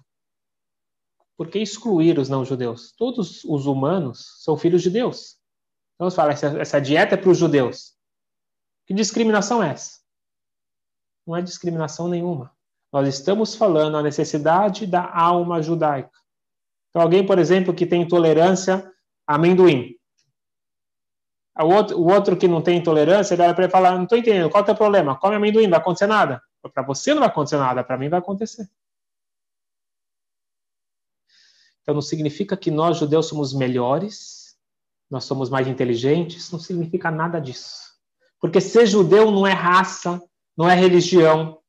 por 1.37 1.49
que 1.49 1.59
excluir 1.59 2.17
os 2.17 2.29
não-judeus? 2.29 2.93
Todos 2.93 3.43
os 3.43 3.65
humanos 3.65 4.41
são 4.41 4.57
filhos 4.57 4.81
de 4.81 4.89
Deus. 4.89 5.37
Então, 5.95 6.09
fala, 6.11 6.31
essa, 6.31 6.47
essa 6.59 6.79
dieta 6.79 7.15
é 7.15 7.17
para 7.17 7.29
os 7.29 7.37
judeus. 7.37 7.93
Que 8.85 8.93
discriminação 8.93 9.63
é 9.63 9.71
essa? 9.71 9.99
Não 11.25 11.35
é 11.35 11.41
discriminação 11.41 12.07
nenhuma. 12.07 12.54
Nós 12.95 13.09
estamos 13.09 13.55
falando 13.55 13.97
a 13.97 14.01
necessidade 14.01 14.87
da 14.87 15.13
alma 15.13 15.61
judaica. 15.61 16.17
Então, 16.89 17.01
alguém, 17.01 17.25
por 17.25 17.37
exemplo, 17.37 17.73
que 17.73 17.85
tem 17.85 18.03
intolerância 18.03 18.89
a 19.27 19.35
amendoim. 19.35 19.97
O 21.59 21.65
outro, 21.65 21.99
o 21.99 22.09
outro 22.09 22.37
que 22.37 22.47
não 22.47 22.61
tem 22.61 22.77
intolerância, 22.77 23.33
ele 23.33 23.43
olha 23.43 23.53
para 23.53 23.65
ele 23.65 23.69
e 23.69 23.73
fala: 23.73 23.91
Não 23.91 24.03
estou 24.03 24.17
entendendo, 24.17 24.49
qual 24.49 24.61
é 24.61 24.63
o 24.63 24.65
teu 24.65 24.75
problema? 24.77 25.19
Come 25.19 25.35
amendoim, 25.35 25.63
não 25.63 25.71
vai 25.71 25.79
acontecer 25.81 26.07
nada. 26.07 26.41
Para 26.73 26.83
você 26.83 27.13
não 27.13 27.19
vai 27.19 27.27
acontecer 27.27 27.57
nada, 27.57 27.83
para 27.83 27.97
mim 27.97 28.07
vai 28.07 28.19
acontecer. 28.19 28.65
Então 31.81 31.95
não 31.95 32.01
significa 32.01 32.55
que 32.55 32.71
nós 32.71 32.95
judeus 32.95 33.25
somos 33.25 33.53
melhores, 33.53 34.55
nós 35.11 35.25
somos 35.25 35.49
mais 35.49 35.67
inteligentes, 35.67 36.49
não 36.49 36.59
significa 36.59 37.11
nada 37.11 37.41
disso. 37.41 37.93
Porque 38.39 38.61
ser 38.61 38.85
judeu 38.85 39.31
não 39.31 39.45
é 39.45 39.51
raça, 39.51 40.23
não 40.55 40.69
é 40.69 40.75
religião. 40.75 41.61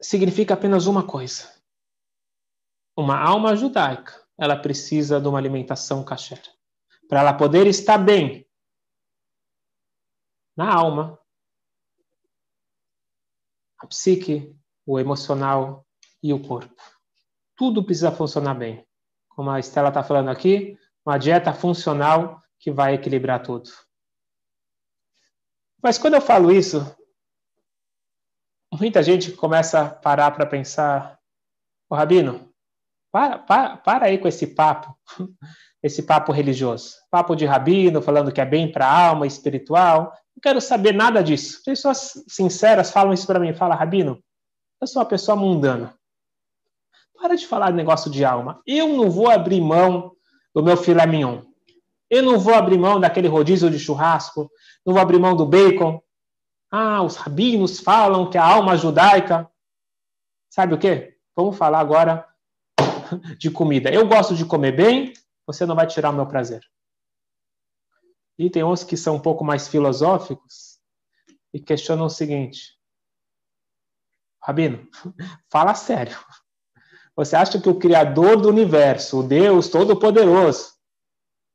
Significa 0.00 0.54
apenas 0.54 0.86
uma 0.86 1.06
coisa. 1.06 1.50
Uma 2.96 3.18
alma 3.18 3.56
judaica, 3.56 4.26
ela 4.38 4.56
precisa 4.56 5.20
de 5.20 5.28
uma 5.28 5.38
alimentação 5.38 6.04
kasher. 6.04 6.42
Para 7.08 7.20
ela 7.20 7.34
poder 7.34 7.66
estar 7.66 7.98
bem, 7.98 8.46
na 10.56 10.72
alma, 10.72 11.18
a 13.78 13.86
psique, 13.86 14.56
o 14.86 14.98
emocional 14.98 15.86
e 16.22 16.32
o 16.32 16.42
corpo. 16.42 16.82
Tudo 17.54 17.84
precisa 17.84 18.10
funcionar 18.10 18.54
bem. 18.54 18.86
Como 19.28 19.50
a 19.50 19.60
Estela 19.60 19.88
está 19.88 20.02
falando 20.02 20.30
aqui, 20.30 20.78
uma 21.04 21.18
dieta 21.18 21.52
funcional 21.52 22.42
que 22.58 22.70
vai 22.70 22.94
equilibrar 22.94 23.42
tudo. 23.42 23.70
Mas 25.82 25.98
quando 25.98 26.14
eu 26.14 26.20
falo 26.20 26.50
isso, 26.50 26.78
muita 28.78 29.02
gente 29.02 29.32
começa 29.32 29.82
a 29.82 29.90
parar 29.90 30.30
para 30.30 30.46
pensar: 30.46 31.18
Ô 31.88 31.94
Rabino, 31.94 32.50
para, 33.10 33.38
para, 33.38 33.76
para 33.76 34.06
aí 34.06 34.18
com 34.18 34.28
esse 34.28 34.46
papo, 34.46 34.96
esse 35.82 36.02
papo 36.02 36.32
religioso. 36.32 36.94
Papo 37.10 37.34
de 37.34 37.44
Rabino, 37.44 38.02
falando 38.02 38.32
que 38.32 38.40
é 38.40 38.44
bem 38.44 38.70
para 38.70 38.86
a 38.86 39.08
alma 39.08 39.26
espiritual. 39.26 40.12
Não 40.34 40.40
quero 40.42 40.60
saber 40.60 40.92
nada 40.92 41.22
disso. 41.22 41.62
Pessoas 41.64 42.12
sinceras 42.28 42.90
falam 42.90 43.12
isso 43.12 43.26
para 43.26 43.40
mim. 43.40 43.54
Fala, 43.54 43.74
Rabino, 43.74 44.22
eu 44.80 44.86
sou 44.86 45.00
uma 45.00 45.08
pessoa 45.08 45.36
mundana. 45.36 45.94
Para 47.18 47.34
de 47.34 47.46
falar 47.46 47.72
negócio 47.72 48.10
de 48.10 48.24
alma. 48.24 48.60
Eu 48.66 48.88
não 48.88 49.10
vou 49.10 49.30
abrir 49.30 49.60
mão 49.60 50.12
do 50.54 50.62
meu 50.62 50.76
filé 50.76 51.06
mignon. 51.06 51.42
Eu 52.10 52.22
não 52.22 52.38
vou 52.38 52.54
abrir 52.54 52.78
mão 52.78 53.00
daquele 53.00 53.28
rodízio 53.28 53.70
de 53.70 53.78
churrasco. 53.78 54.50
Não 54.84 54.92
vou 54.92 55.02
abrir 55.02 55.18
mão 55.18 55.34
do 55.34 55.46
bacon. 55.46 56.00
Ah, 56.70 57.02
os 57.02 57.16
rabinos 57.16 57.80
falam 57.80 58.28
que 58.28 58.38
a 58.38 58.44
alma 58.44 58.76
judaica. 58.76 59.50
Sabe 60.50 60.74
o 60.74 60.78
quê? 60.78 61.18
Vamos 61.34 61.56
falar 61.56 61.80
agora 61.80 62.26
de 63.38 63.50
comida. 63.50 63.90
Eu 63.90 64.06
gosto 64.06 64.34
de 64.34 64.44
comer 64.44 64.72
bem, 64.72 65.12
você 65.46 65.64
não 65.64 65.76
vai 65.76 65.86
tirar 65.86 66.10
o 66.10 66.14
meu 66.14 66.26
prazer. 66.26 66.62
E 68.38 68.50
tem 68.50 68.64
uns 68.64 68.84
que 68.84 68.96
são 68.96 69.16
um 69.16 69.20
pouco 69.20 69.44
mais 69.44 69.68
filosóficos 69.68 70.78
e 71.52 71.60
questionam 71.60 72.06
o 72.06 72.10
seguinte: 72.10 72.76
Rabino, 74.42 74.86
fala 75.50 75.74
sério. 75.74 76.18
Você 77.14 77.34
acha 77.34 77.58
que 77.58 77.68
o 77.68 77.78
Criador 77.78 78.40
do 78.40 78.48
universo, 78.48 79.20
o 79.20 79.22
Deus 79.22 79.68
Todo-Poderoso, 79.68 80.74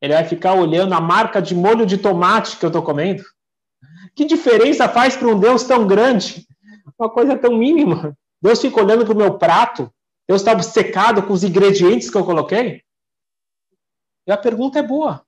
ele 0.01 0.13
vai 0.13 0.25
ficar 0.25 0.55
olhando 0.55 0.93
a 0.93 0.99
marca 0.99 1.39
de 1.39 1.53
molho 1.53 1.85
de 1.85 1.99
tomate 1.99 2.57
que 2.57 2.65
eu 2.65 2.69
estou 2.69 2.81
comendo? 2.81 3.23
Que 4.15 4.25
diferença 4.25 4.89
faz 4.89 5.15
para 5.15 5.27
um 5.27 5.39
Deus 5.39 5.63
tão 5.63 5.87
grande? 5.87 6.47
Uma 6.97 7.09
coisa 7.09 7.37
tão 7.37 7.57
mínima. 7.57 8.17
Deus 8.41 8.59
fica 8.59 8.81
olhando 8.81 9.05
para 9.05 9.13
o 9.13 9.17
meu 9.17 9.37
prato? 9.37 9.91
Deus 10.27 10.41
está 10.41 10.51
obcecado 10.51 11.25
com 11.25 11.33
os 11.33 11.43
ingredientes 11.43 12.09
que 12.09 12.17
eu 12.17 12.25
coloquei? 12.25 12.83
E 14.27 14.31
a 14.31 14.37
pergunta 14.37 14.79
é 14.79 14.83
boa. 14.83 15.25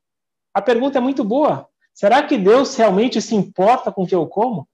A 0.53 0.61
pergunta 0.61 0.97
é 0.97 1.01
muito 1.01 1.23
boa. 1.23 1.69
Será 1.93 2.25
que 2.25 2.37
Deus 2.37 2.75
realmente 2.75 3.21
se 3.21 3.35
importa 3.35 3.91
com 3.91 4.03
o 4.03 4.07
que 4.07 4.15
eu 4.15 4.27
como? 4.27 4.67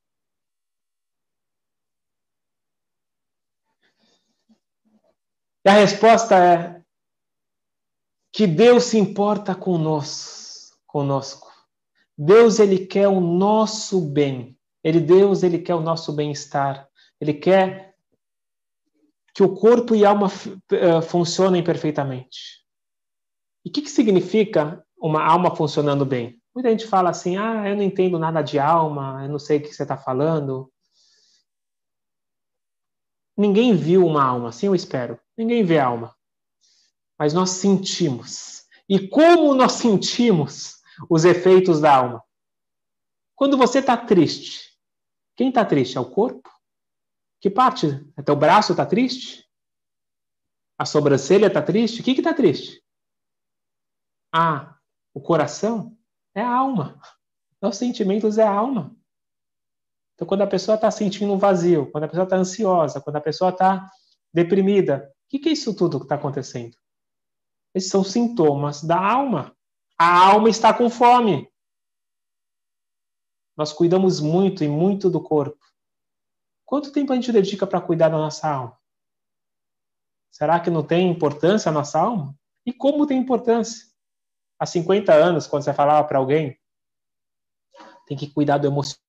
E 5.65 5.69
a 5.69 5.74
resposta 5.74 6.36
é 6.36 6.82
que 8.32 8.48
Deus 8.48 8.86
se 8.86 8.98
importa 8.98 9.54
conosco, 9.54 10.78
conosco. 10.88 11.48
Deus 12.21 12.60
ele 12.60 12.86
quer 12.86 13.08
o 13.08 13.21
nosso 13.21 14.01
bem. 14.01 14.60
Ele 14.84 14.99
Deus 14.99 15.41
ele 15.41 15.58
quer 15.58 15.75
o 15.75 15.79
nosso 15.79 16.12
bem-estar. 16.12 16.86
Ele 17.21 17.34
quer 17.34 17.95
que 19.34 19.41
o 19.41 19.55
corpo 19.55 19.95
e 19.95 20.03
a 20.03 20.10
alma 20.10 20.27
uh, 20.27 21.01
funcionem 21.01 21.63
perfeitamente. 21.63 22.65
E 23.63 23.69
o 23.69 23.71
que, 23.71 23.84
que 23.84 23.89
significa 23.89 24.86
uma 24.97 25.23
alma 25.23 25.55
funcionando 25.55 26.05
bem? 26.05 26.41
Muita 26.53 26.69
gente 26.69 26.88
fala 26.88 27.10
assim: 27.10 27.38
ah, 27.38 27.69
eu 27.69 27.77
não 27.77 27.84
entendo 27.84 28.19
nada 28.19 28.41
de 28.41 28.60
alma, 28.60 29.21
eu 29.23 29.29
não 29.29 29.39
sei 29.39 29.58
o 29.58 29.62
que 29.62 29.73
você 29.73 29.84
está 29.84 29.95
falando. 29.95 30.69
Ninguém 33.38 33.73
viu 33.73 34.05
uma 34.05 34.21
alma, 34.21 34.49
assim 34.49 34.65
eu 34.65 34.75
espero. 34.75 35.17
Ninguém 35.38 35.63
vê 35.63 35.79
alma. 35.79 36.13
Mas 37.17 37.34
nós 37.34 37.51
sentimos. 37.51 38.65
E 38.89 39.08
como 39.08 39.53
nós 39.53 39.73
sentimos 39.73 40.78
os 41.09 41.25
efeitos 41.25 41.79
da 41.79 41.95
alma? 41.95 42.23
Quando 43.35 43.57
você 43.57 43.79
está 43.79 43.95
triste, 43.95 44.77
quem 45.35 45.49
está 45.49 45.63
triste? 45.63 45.97
É 45.97 46.01
o 46.01 46.09
corpo? 46.09 46.49
Que 47.39 47.49
parte? 47.49 47.88
É 48.17 48.21
teu 48.21 48.35
braço 48.35 48.73
está 48.73 48.85
triste? 48.85 49.47
A 50.77 50.85
sobrancelha 50.85 51.47
está 51.47 51.62
triste? 51.62 52.01
O 52.01 52.03
que 52.03 52.12
está 52.12 52.33
triste? 52.33 52.83
Ah, 54.33 54.77
o 55.13 55.21
coração? 55.21 55.97
É 56.35 56.41
a 56.41 56.53
alma. 56.53 56.99
Os 57.62 57.77
sentimentos 57.77 58.38
é 58.38 58.43
a 58.43 58.51
alma. 58.51 58.95
Então, 60.15 60.27
quando 60.27 60.41
a 60.41 60.47
pessoa 60.47 60.75
está 60.75 60.91
sentindo 60.91 61.31
um 61.31 61.38
vazio, 61.38 61.89
quando 61.91 62.03
a 62.03 62.07
pessoa 62.07 62.25
está 62.25 62.35
ansiosa, 62.35 62.99
quando 62.99 63.15
a 63.15 63.21
pessoa 63.21 63.51
está 63.51 63.89
deprimida, 64.33 65.09
o 65.25 65.29
que, 65.29 65.39
que 65.39 65.49
é 65.49 65.53
isso 65.53 65.73
tudo 65.73 65.99
que 65.99 66.05
está 66.05 66.15
acontecendo? 66.15 66.75
Esses 67.73 67.89
são 67.89 68.03
sintomas 68.03 68.83
da 68.83 68.97
alma. 68.97 69.55
A 70.01 70.31
alma 70.31 70.49
está 70.49 70.73
com 70.73 70.89
fome. 70.89 71.51
Nós 73.57 73.73
cuidamos 73.73 74.21
muito 74.21 74.63
e 74.63 74.67
muito 74.69 75.09
do 75.09 75.21
corpo. 75.21 75.59
Quanto 76.65 76.93
tempo 76.93 77.12
a 77.12 77.15
gente 77.15 77.33
dedica 77.33 77.67
para 77.67 77.81
cuidar 77.81 78.07
da 78.07 78.17
nossa 78.17 78.47
alma? 78.47 78.79
Será 80.31 80.57
que 80.62 80.69
não 80.69 80.88
tem 80.88 81.12
importância 81.12 81.67
a 81.67 81.73
nossa 81.73 81.99
alma? 81.99 82.33
E 82.65 82.71
como 82.71 83.05
tem 83.05 83.17
importância? 83.17 83.89
Há 84.57 84.65
50 84.65 85.13
anos, 85.13 85.47
quando 85.47 85.63
você 85.63 85.73
falava 85.73 86.07
para 86.07 86.17
alguém, 86.17 86.57
tem 88.05 88.15
que 88.15 88.31
cuidar 88.31 88.57
do 88.57 88.67
emocional. 88.67 89.03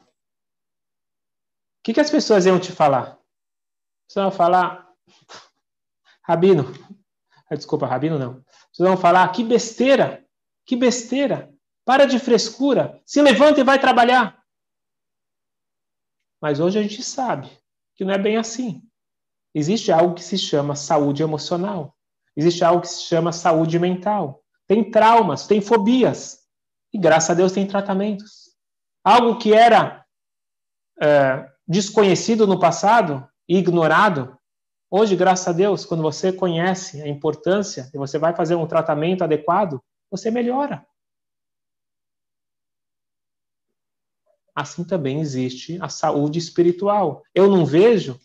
O 0.00 1.82
que, 1.84 1.94
que 1.94 2.00
as 2.00 2.10
pessoas 2.10 2.44
iam 2.44 2.58
te 2.58 2.72
falar? 2.72 3.20
Você 4.08 4.20
vai 4.20 4.32
falar, 4.32 4.92
Rabino, 6.26 6.64
desculpa, 7.50 7.86
Rabino 7.86 8.18
não. 8.18 8.42
Vocês 8.72 8.88
vão 8.88 8.96
falar, 8.96 9.28
que 9.28 9.44
besteira, 9.44 10.26
que 10.64 10.74
besteira, 10.74 11.54
para 11.84 12.04
de 12.04 12.18
frescura, 12.18 13.00
se 13.06 13.22
levanta 13.22 13.60
e 13.60 13.64
vai 13.64 13.78
trabalhar. 13.78 14.42
Mas 16.42 16.58
hoje 16.58 16.78
a 16.78 16.82
gente 16.82 17.02
sabe 17.02 17.48
que 17.94 18.04
não 18.04 18.12
é 18.12 18.18
bem 18.18 18.36
assim. 18.36 18.82
Existe 19.54 19.92
algo 19.92 20.14
que 20.14 20.22
se 20.22 20.36
chama 20.36 20.74
saúde 20.74 21.22
emocional. 21.22 21.96
Existe 22.36 22.64
algo 22.64 22.82
que 22.82 22.88
se 22.88 23.02
chama 23.04 23.32
saúde 23.32 23.78
mental. 23.78 24.42
Tem 24.66 24.90
traumas, 24.90 25.46
tem 25.46 25.60
fobias. 25.60 26.40
E 26.92 26.98
graças 26.98 27.30
a 27.30 27.34
Deus 27.34 27.52
tem 27.52 27.66
tratamentos. 27.66 28.50
Algo 29.04 29.38
que 29.38 29.54
era 29.54 30.04
é, 31.00 31.48
desconhecido 31.66 32.46
no 32.46 32.58
passado 32.58 33.26
ignorado, 33.48 34.35
hoje, 34.90 35.16
graças 35.16 35.48
a 35.48 35.52
Deus, 35.52 35.84
quando 35.84 36.02
você 36.02 36.32
conhece 36.32 37.02
a 37.02 37.08
importância 37.08 37.90
e 37.92 37.98
você 37.98 38.18
vai 38.18 38.34
fazer 38.34 38.54
um 38.54 38.66
tratamento 38.66 39.22
adequado, 39.22 39.82
você 40.10 40.30
melhora. 40.30 40.86
Assim 44.54 44.84
também 44.84 45.20
existe 45.20 45.78
a 45.82 45.88
saúde 45.88 46.38
espiritual. 46.38 47.22
Eu 47.34 47.50
não 47.50 47.66
vejo, 47.66 48.18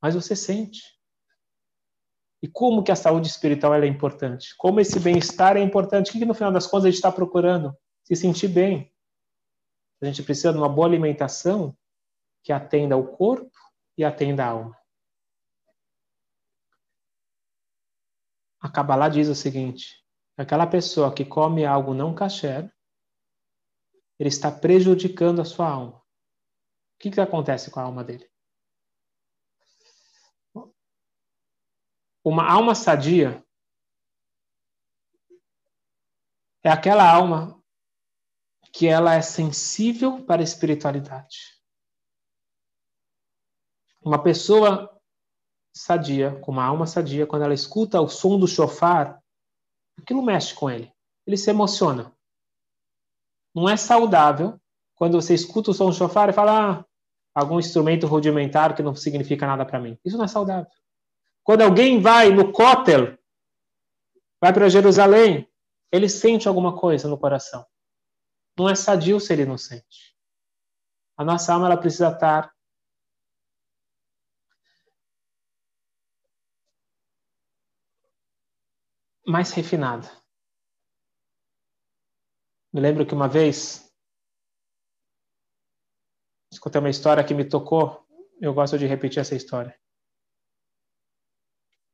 mas 0.00 0.14
você 0.14 0.36
sente. 0.36 0.82
E 2.42 2.46
como 2.46 2.84
que 2.84 2.92
a 2.92 2.96
saúde 2.96 3.28
espiritual 3.28 3.74
é 3.74 3.86
importante? 3.86 4.54
Como 4.56 4.78
esse 4.78 5.00
bem-estar 5.00 5.56
é 5.56 5.60
importante? 5.60 6.10
O 6.10 6.12
que, 6.12 6.18
que 6.18 6.24
no 6.24 6.34
final 6.34 6.52
das 6.52 6.66
contas 6.66 6.84
a 6.84 6.88
gente 6.88 6.96
está 6.96 7.10
procurando? 7.10 7.74
Se 8.04 8.14
sentir 8.14 8.48
bem. 8.48 8.92
A 10.00 10.06
gente 10.06 10.22
precisa 10.22 10.52
de 10.52 10.58
uma 10.58 10.68
boa 10.68 10.86
alimentação 10.86 11.76
que 12.44 12.52
atenda 12.52 12.94
ao 12.94 13.04
corpo 13.04 13.50
e 13.96 14.04
atenda 14.04 14.44
a 14.44 14.48
alma. 14.48 14.78
A 18.60 18.68
Kabbalah 18.68 19.08
diz 19.08 19.28
o 19.28 19.34
seguinte: 19.34 20.04
aquela 20.36 20.66
pessoa 20.66 21.14
que 21.14 21.24
come 21.24 21.64
algo 21.64 21.94
não 21.94 22.14
kasher, 22.14 22.72
ele 24.18 24.28
está 24.28 24.50
prejudicando 24.50 25.40
a 25.40 25.44
sua 25.44 25.68
alma. 25.68 25.98
O 25.98 26.98
que, 26.98 27.10
que 27.10 27.20
acontece 27.20 27.70
com 27.70 27.78
a 27.78 27.84
alma 27.84 28.02
dele? 28.02 28.28
Uma 32.24 32.50
alma 32.50 32.74
sadia 32.74 33.44
é 36.62 36.68
aquela 36.68 37.08
alma 37.08 37.62
que 38.72 38.86
ela 38.86 39.14
é 39.14 39.22
sensível 39.22 40.24
para 40.24 40.42
a 40.42 40.44
espiritualidade. 40.44 41.58
Uma 44.00 44.22
pessoa 44.22 44.97
sadia, 45.78 46.32
com 46.40 46.50
uma 46.50 46.64
alma 46.64 46.86
sadia, 46.86 47.24
quando 47.24 47.42
ela 47.42 47.54
escuta 47.54 48.00
o 48.00 48.08
som 48.08 48.36
do 48.36 48.48
chofar, 48.48 49.22
aquilo 49.96 50.22
mexe 50.22 50.52
com 50.52 50.68
ele. 50.68 50.92
Ele 51.24 51.36
se 51.36 51.50
emociona. 51.50 52.12
Não 53.54 53.68
é 53.68 53.76
saudável 53.76 54.60
quando 54.96 55.20
você 55.20 55.34
escuta 55.34 55.70
o 55.70 55.74
som 55.74 55.86
do 55.86 55.94
chofar 55.94 56.28
e 56.28 56.32
fala 56.32 56.80
ah, 56.80 56.84
algum 57.32 57.60
instrumento 57.60 58.08
rudimentar 58.08 58.74
que 58.74 58.82
não 58.82 58.94
significa 58.96 59.46
nada 59.46 59.64
para 59.64 59.78
mim. 59.78 59.96
Isso 60.04 60.16
não 60.16 60.24
é 60.24 60.28
saudável. 60.28 60.70
Quando 61.44 61.62
alguém 61.62 62.00
vai 62.00 62.30
no 62.30 62.50
Kotel, 62.50 63.16
vai 64.40 64.52
para 64.52 64.68
Jerusalém, 64.68 65.48
ele 65.92 66.08
sente 66.08 66.48
alguma 66.48 66.76
coisa 66.76 67.08
no 67.08 67.16
coração. 67.16 67.64
Não 68.58 68.68
é 68.68 68.74
sadio 68.74 69.20
se 69.20 69.32
ele 69.32 69.46
não 69.46 69.56
sente. 69.56 70.16
A 71.16 71.24
nossa 71.24 71.52
alma 71.52 71.66
ela 71.66 71.76
precisa 71.76 72.08
estar 72.08 72.52
mais 79.28 79.52
refinada. 79.52 80.10
Me 82.72 82.80
lembro 82.80 83.04
que 83.04 83.12
uma 83.12 83.28
vez 83.28 83.94
escutei 86.50 86.80
uma 86.80 86.88
história 86.88 87.22
que 87.22 87.34
me 87.34 87.44
tocou. 87.44 88.06
Eu 88.40 88.54
gosto 88.54 88.78
de 88.78 88.86
repetir 88.86 89.20
essa 89.20 89.34
história. 89.34 89.78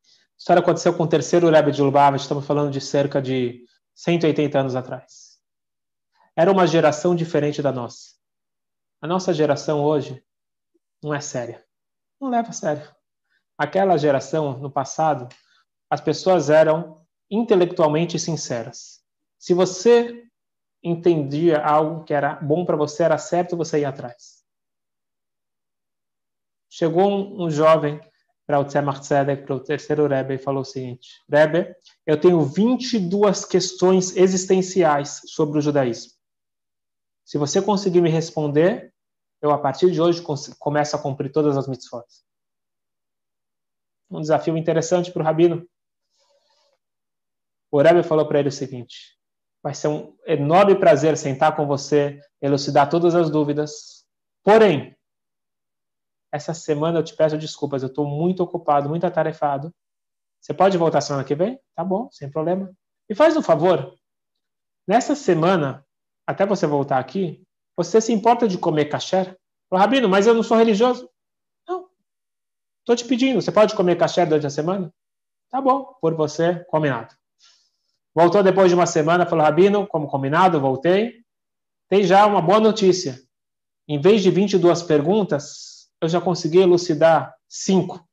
A 0.05 0.39
história 0.39 0.61
aconteceu 0.61 0.97
com 0.97 1.03
o 1.03 1.09
terceiro 1.09 1.51
Rebbe 1.51 1.73
de 1.73 1.83
Lubavitch, 1.83 2.23
estamos 2.23 2.47
falando 2.47 2.71
de 2.71 2.81
cerca 2.81 3.21
de 3.21 3.67
180 3.97 4.61
anos 4.61 4.77
atrás. 4.77 5.41
Era 6.37 6.53
uma 6.53 6.67
geração 6.69 7.17
diferente 7.17 7.61
da 7.61 7.73
nossa. 7.73 8.15
A 9.01 9.09
nossa 9.09 9.35
geração 9.35 9.83
hoje 9.83 10.25
não 11.03 11.13
é 11.13 11.21
séria. 11.21 11.67
Não 12.21 12.29
leva 12.29 12.51
a 12.51 12.53
sério. 12.53 12.95
Aquela 13.59 13.97
geração, 13.97 14.59
no 14.59 14.71
passado, 14.71 15.29
as 15.91 16.01
pessoas 16.01 16.49
eram 16.49 17.04
intelectualmente 17.35 18.19
sinceras. 18.19 19.03
Se 19.39 19.55
você 19.55 20.23
entendia 20.83 21.65
algo 21.65 22.05
que 22.05 22.13
era 22.13 22.35
bom 22.37 22.65
para 22.65 22.77
você, 22.77 23.03
era 23.03 23.19
certo, 23.19 23.57
você 23.57 23.81
ia 23.81 23.89
atrás. 23.89 24.45
Chegou 26.71 27.09
um, 27.09 27.45
um 27.45 27.51
jovem 27.51 28.01
para 28.47 28.61
o 28.61 28.65
Tzemach 28.65 29.01
Tzedek, 29.01 29.45
para 29.45 29.55
o 29.55 29.61
terceiro 29.61 30.07
Rebbe, 30.07 30.35
e 30.35 30.39
falou 30.39 30.63
o 30.63 30.65
seguinte: 30.65 31.23
Rebbe, 31.29 31.75
eu 32.07 32.21
tenho 32.21 32.41
22 32.43 33.45
questões 33.45 34.17
existenciais 34.17 35.23
sobre 35.27 35.59
o 35.59 35.63
judaísmo. 35.63 36.13
Se 37.25 37.39
você 37.39 37.63
conseguir 37.63 38.03
me 38.03 38.11
responder, 38.11 38.93
eu 39.41 39.51
a 39.51 39.59
partir 39.59 39.91
de 39.91 40.01
hoje 40.01 40.23
começo 40.59 40.97
a 40.97 40.99
cumprir 40.99 41.33
todas 41.33 41.57
as 41.57 41.67
mitzvot. 41.67 42.05
Um 44.11 44.21
desafio 44.21 44.57
interessante 44.57 45.11
para 45.11 45.23
o 45.23 45.25
Rabino. 45.25 45.67
O 47.75 47.83
Rebbe 47.83 48.05
falou 48.05 48.25
para 48.25 48.39
ele 48.39 48.51
o 48.51 48.53
seguinte: 48.53 49.19
vai 49.61 49.75
ser 49.75 49.89
um 49.89 50.17
enorme 50.25 50.79
prazer 50.79 51.19
sentar 51.19 51.57
com 51.57 51.67
você, 51.67 52.21
elucidar 52.41 52.89
todas 52.89 53.17
as 53.17 53.29
dúvidas. 53.29 54.07
Porém, 54.45 54.97
essa 56.33 56.55
semana 56.55 57.01
eu 57.01 57.03
te 57.03 57.17
peço 57.17 57.37
desculpas, 57.37 57.83
eu 57.83 57.89
estou 57.89 58.07
muito 58.07 58.45
ocupado, 58.45 58.89
muito 58.89 59.05
atarefado. 59.05 59.75
Você 60.41 60.55
pode 60.55 60.79
voltar 60.79 61.01
semana 61.01 61.25
que 61.25 61.35
vem? 61.35 61.59
Tá 61.75 61.83
bom, 61.83 62.09
sem 62.13 62.31
problema. 62.31 62.73
E 63.09 63.15
faz 63.15 63.37
um 63.37 63.43
favor. 63.43 63.99
Nessa 64.87 65.17
semana, 65.17 65.85
até 66.25 66.47
você 66.47 66.69
voltar 66.69 67.01
aqui, 67.01 67.45
você 67.77 68.01
se 68.01 68.13
importa 68.13 68.47
de 68.47 68.57
comer 68.57 68.85
kasher? 68.85 69.37
Falou, 69.69 69.85
Rabino, 69.85 70.09
mas 70.09 70.29
eu 70.29 70.35
não 70.35 70.45
sou 70.45 70.57
religioso. 70.57 71.11
Não. 71.67 71.89
Estou 72.83 72.95
te 72.95 73.05
pedindo, 73.05 73.43
você 73.43 73.51
pode 73.51 73.75
comer 73.75 73.99
kasher 73.99 74.29
durante 74.29 74.47
a 74.47 74.51
semana? 74.51 74.95
Tá 75.51 75.61
bom, 75.61 75.97
por 76.01 76.15
você, 76.15 76.65
combinado. 76.67 77.13
Voltou 78.15 78.43
depois 78.43 78.69
de 78.69 78.75
uma 78.75 78.87
semana, 78.87 79.27
falou, 79.27 79.45
Rabino, 79.45 79.87
como 79.87 80.07
combinado, 80.07 80.61
voltei. 80.61 81.25
Tem 81.89 82.05
já 82.05 82.25
uma 82.27 82.41
boa 82.41 82.61
notícia. 82.61 83.21
Em 83.89 84.01
vez 84.01 84.23
de 84.23 84.31
22 84.31 84.83
perguntas, 84.83 85.91
eu 86.01 86.09
já 86.09 86.21
consegui 86.21 86.59
elucidar 86.59 87.35
cinco. 87.49 88.07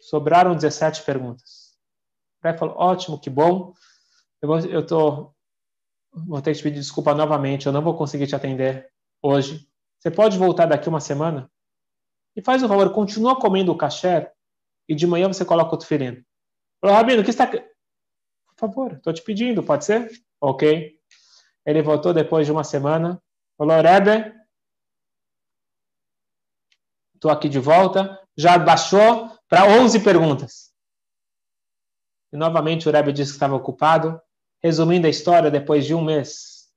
Sobraram 0.00 0.54
17 0.54 1.02
perguntas. 1.02 1.74
O 2.42 2.46
Rebbe 2.46 2.58
falou, 2.58 2.76
ótimo, 2.76 3.20
que 3.20 3.28
bom. 3.28 3.74
Eu, 4.40 4.48
vou, 4.48 4.58
eu 4.60 4.86
tô, 4.86 5.32
vou 6.12 6.40
ter 6.40 6.52
que 6.52 6.58
te 6.58 6.62
pedir 6.62 6.80
desculpa 6.80 7.14
novamente, 7.14 7.66
eu 7.66 7.72
não 7.72 7.82
vou 7.82 7.96
conseguir 7.96 8.26
te 8.26 8.34
atender 8.34 8.90
hoje. 9.22 9.68
Você 9.98 10.10
pode 10.10 10.36
voltar 10.38 10.66
daqui 10.66 10.88
uma 10.88 11.00
semana? 11.00 11.50
E 12.36 12.42
faz 12.42 12.62
um 12.62 12.68
favor, 12.68 12.90
continua 12.92 13.38
comendo 13.38 13.70
o 13.70 13.76
kasher 13.76 14.32
e 14.88 14.94
de 14.94 15.06
manhã 15.06 15.28
você 15.28 15.44
coloca 15.44 15.74
o 15.74 15.78
tefilin. 15.78 16.22
Falou, 16.80 16.96
Rabino, 16.96 17.22
o 17.22 17.24
que 17.24 17.30
está... 17.30 17.50
Favor, 18.64 18.94
estou 18.94 19.12
te 19.12 19.22
pedindo, 19.22 19.62
pode 19.62 19.84
ser? 19.84 20.10
Ok. 20.40 20.98
Ele 21.66 21.82
voltou 21.82 22.14
depois 22.14 22.46
de 22.46 22.52
uma 22.52 22.64
semana. 22.64 23.22
Falou, 23.58 23.76
Rebbe, 23.76 24.34
estou 27.14 27.30
aqui 27.30 27.46
de 27.46 27.58
volta. 27.58 28.18
Já 28.34 28.56
baixou 28.56 29.38
para 29.48 29.66
11 29.66 30.02
perguntas. 30.02 30.74
E 32.32 32.38
novamente 32.38 32.88
o 32.88 32.92
Rebbe 32.92 33.12
disse 33.12 33.32
que 33.32 33.36
estava 33.36 33.54
ocupado. 33.54 34.18
Resumindo 34.62 35.06
a 35.06 35.10
história, 35.10 35.50
depois 35.50 35.84
de 35.84 35.94
um 35.94 36.02
mês, 36.02 36.72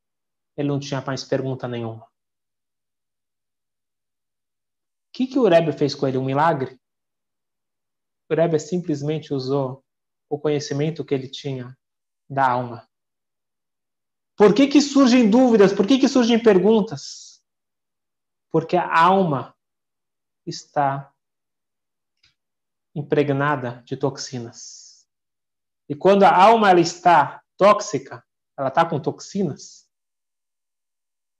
ele 0.57 0.67
não 0.67 0.77
tinha 0.77 0.99
mais 0.99 1.23
pergunta 1.23 1.69
nenhuma. 1.69 2.03
O 2.03 2.09
que, 5.13 5.25
que 5.25 5.39
o 5.39 5.47
Rebbe 5.47 5.71
fez 5.71 5.95
com 5.95 6.05
ele? 6.05 6.17
Um 6.17 6.25
milagre? 6.25 6.77
O 8.29 8.35
Rebbe 8.35 8.59
simplesmente 8.59 9.33
usou 9.33 9.86
o 10.29 10.39
conhecimento 10.39 11.05
que 11.05 11.13
ele 11.13 11.27
tinha 11.27 11.77
da 12.29 12.49
alma. 12.49 12.87
Por 14.35 14.53
que, 14.53 14.67
que 14.67 14.81
surgem 14.81 15.29
dúvidas? 15.29 15.73
Por 15.73 15.87
que, 15.87 15.97
que 15.97 16.07
surgem 16.07 16.41
perguntas? 16.41 17.41
Porque 18.51 18.77
a 18.77 18.97
alma 18.97 19.55
está 20.45 21.13
impregnada 22.95 23.81
de 23.83 23.95
toxinas. 23.97 25.07
E 25.89 25.95
quando 25.95 26.23
a 26.23 26.35
alma 26.35 26.69
ela 26.69 26.79
está 26.79 27.43
tóxica, 27.55 28.23
ela 28.57 28.69
está 28.69 28.87
com 28.87 28.99
toxinas, 28.99 29.87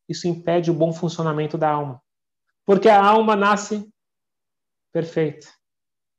isso 0.08 0.28
impede 0.28 0.72
o 0.72 0.74
bom 0.74 0.94
funcionamento 0.94 1.58
da 1.58 1.70
alma. 1.70 2.02
Porque 2.66 2.88
a 2.88 3.04
alma 3.04 3.36
nasce 3.36 3.92
perfeita. 4.92 5.48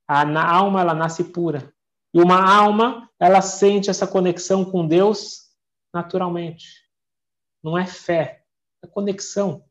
A 0.06 0.22
alma 0.50 0.80
ela 0.80 0.94
nasce 0.94 1.24
pura. 1.24 1.74
E 2.12 2.20
uma 2.20 2.40
alma, 2.40 3.10
ela 3.20 3.40
sente 3.42 3.90
essa 3.90 4.06
conexão 4.06 4.64
com 4.64 4.86
Deus 4.86 5.48
naturalmente. 5.92 6.88
Não 7.62 7.76
é 7.76 7.86
fé, 7.86 8.44
é 8.82 8.86
conexão. 8.86 9.64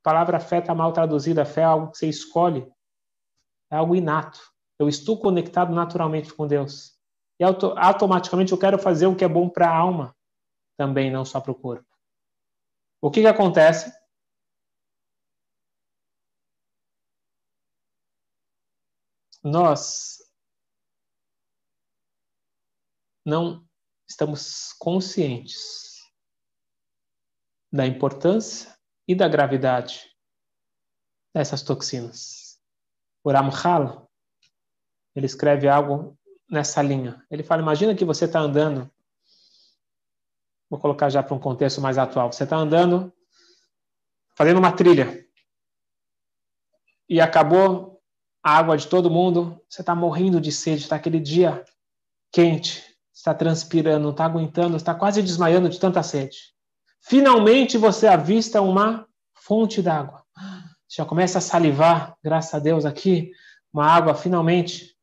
A 0.00 0.10
palavra 0.10 0.40
fé 0.40 0.58
está 0.58 0.74
mal 0.74 0.92
traduzida. 0.92 1.44
Fé 1.44 1.60
é 1.60 1.64
algo 1.64 1.90
que 1.90 1.98
você 1.98 2.08
escolhe, 2.08 2.66
é 3.70 3.76
algo 3.76 3.94
inato. 3.94 4.40
Eu 4.78 4.88
estou 4.88 5.18
conectado 5.18 5.74
naturalmente 5.74 6.32
com 6.32 6.46
Deus. 6.46 6.98
E 7.38 7.44
auto 7.44 7.74
automaticamente 7.76 8.52
eu 8.52 8.58
quero 8.58 8.78
fazer 8.78 9.06
o 9.06 9.14
que 9.14 9.24
é 9.24 9.28
bom 9.28 9.48
para 9.48 9.68
a 9.68 9.76
alma, 9.76 10.16
também, 10.76 11.10
não 11.10 11.24
só 11.24 11.40
para 11.40 11.52
o 11.52 11.54
corpo. 11.54 11.86
O 13.00 13.10
que, 13.10 13.20
que 13.20 13.26
acontece? 13.26 13.92
Nós 19.42 20.18
não 23.28 23.62
estamos 24.08 24.72
conscientes 24.78 25.98
da 27.70 27.86
importância 27.86 28.74
e 29.06 29.14
da 29.14 29.28
gravidade 29.28 30.10
dessas 31.34 31.62
toxinas. 31.62 32.58
O 33.22 33.30
Ramchal, 33.30 34.10
ele 35.14 35.26
escreve 35.26 35.68
algo 35.68 36.18
nessa 36.50 36.80
linha. 36.80 37.22
Ele 37.30 37.42
fala: 37.42 37.60
imagina 37.60 37.94
que 37.94 38.04
você 38.04 38.24
está 38.24 38.40
andando, 38.40 38.90
vou 40.70 40.80
colocar 40.80 41.10
já 41.10 41.22
para 41.22 41.34
um 41.34 41.40
contexto 41.40 41.82
mais 41.82 41.98
atual. 41.98 42.32
Você 42.32 42.44
está 42.44 42.56
andando, 42.56 43.12
fazendo 44.36 44.56
uma 44.56 44.74
trilha 44.74 45.28
e 47.06 47.20
acabou 47.20 48.02
a 48.42 48.56
água 48.56 48.78
de 48.78 48.88
todo 48.88 49.10
mundo. 49.10 49.62
Você 49.68 49.82
está 49.82 49.94
morrendo 49.94 50.40
de 50.40 50.50
sede, 50.50 50.84
está 50.84 50.96
aquele 50.96 51.20
dia 51.20 51.62
quente 52.32 52.87
está 53.18 53.34
transpirando, 53.34 54.04
não 54.04 54.10
está 54.12 54.24
aguentando, 54.24 54.76
está 54.76 54.94
quase 54.94 55.20
desmaiando 55.20 55.68
de 55.68 55.80
tanta 55.80 56.04
sede. 56.04 56.54
Finalmente 57.00 57.76
você 57.76 58.06
avista 58.06 58.62
uma 58.62 59.08
fonte 59.34 59.82
d'água. 59.82 60.24
Já 60.88 61.04
começa 61.04 61.38
a 61.38 61.40
salivar, 61.40 62.16
graças 62.22 62.54
a 62.54 62.60
Deus 62.60 62.84
aqui, 62.84 63.32
uma 63.72 63.84
água 63.84 64.14
finalmente. 64.14 64.96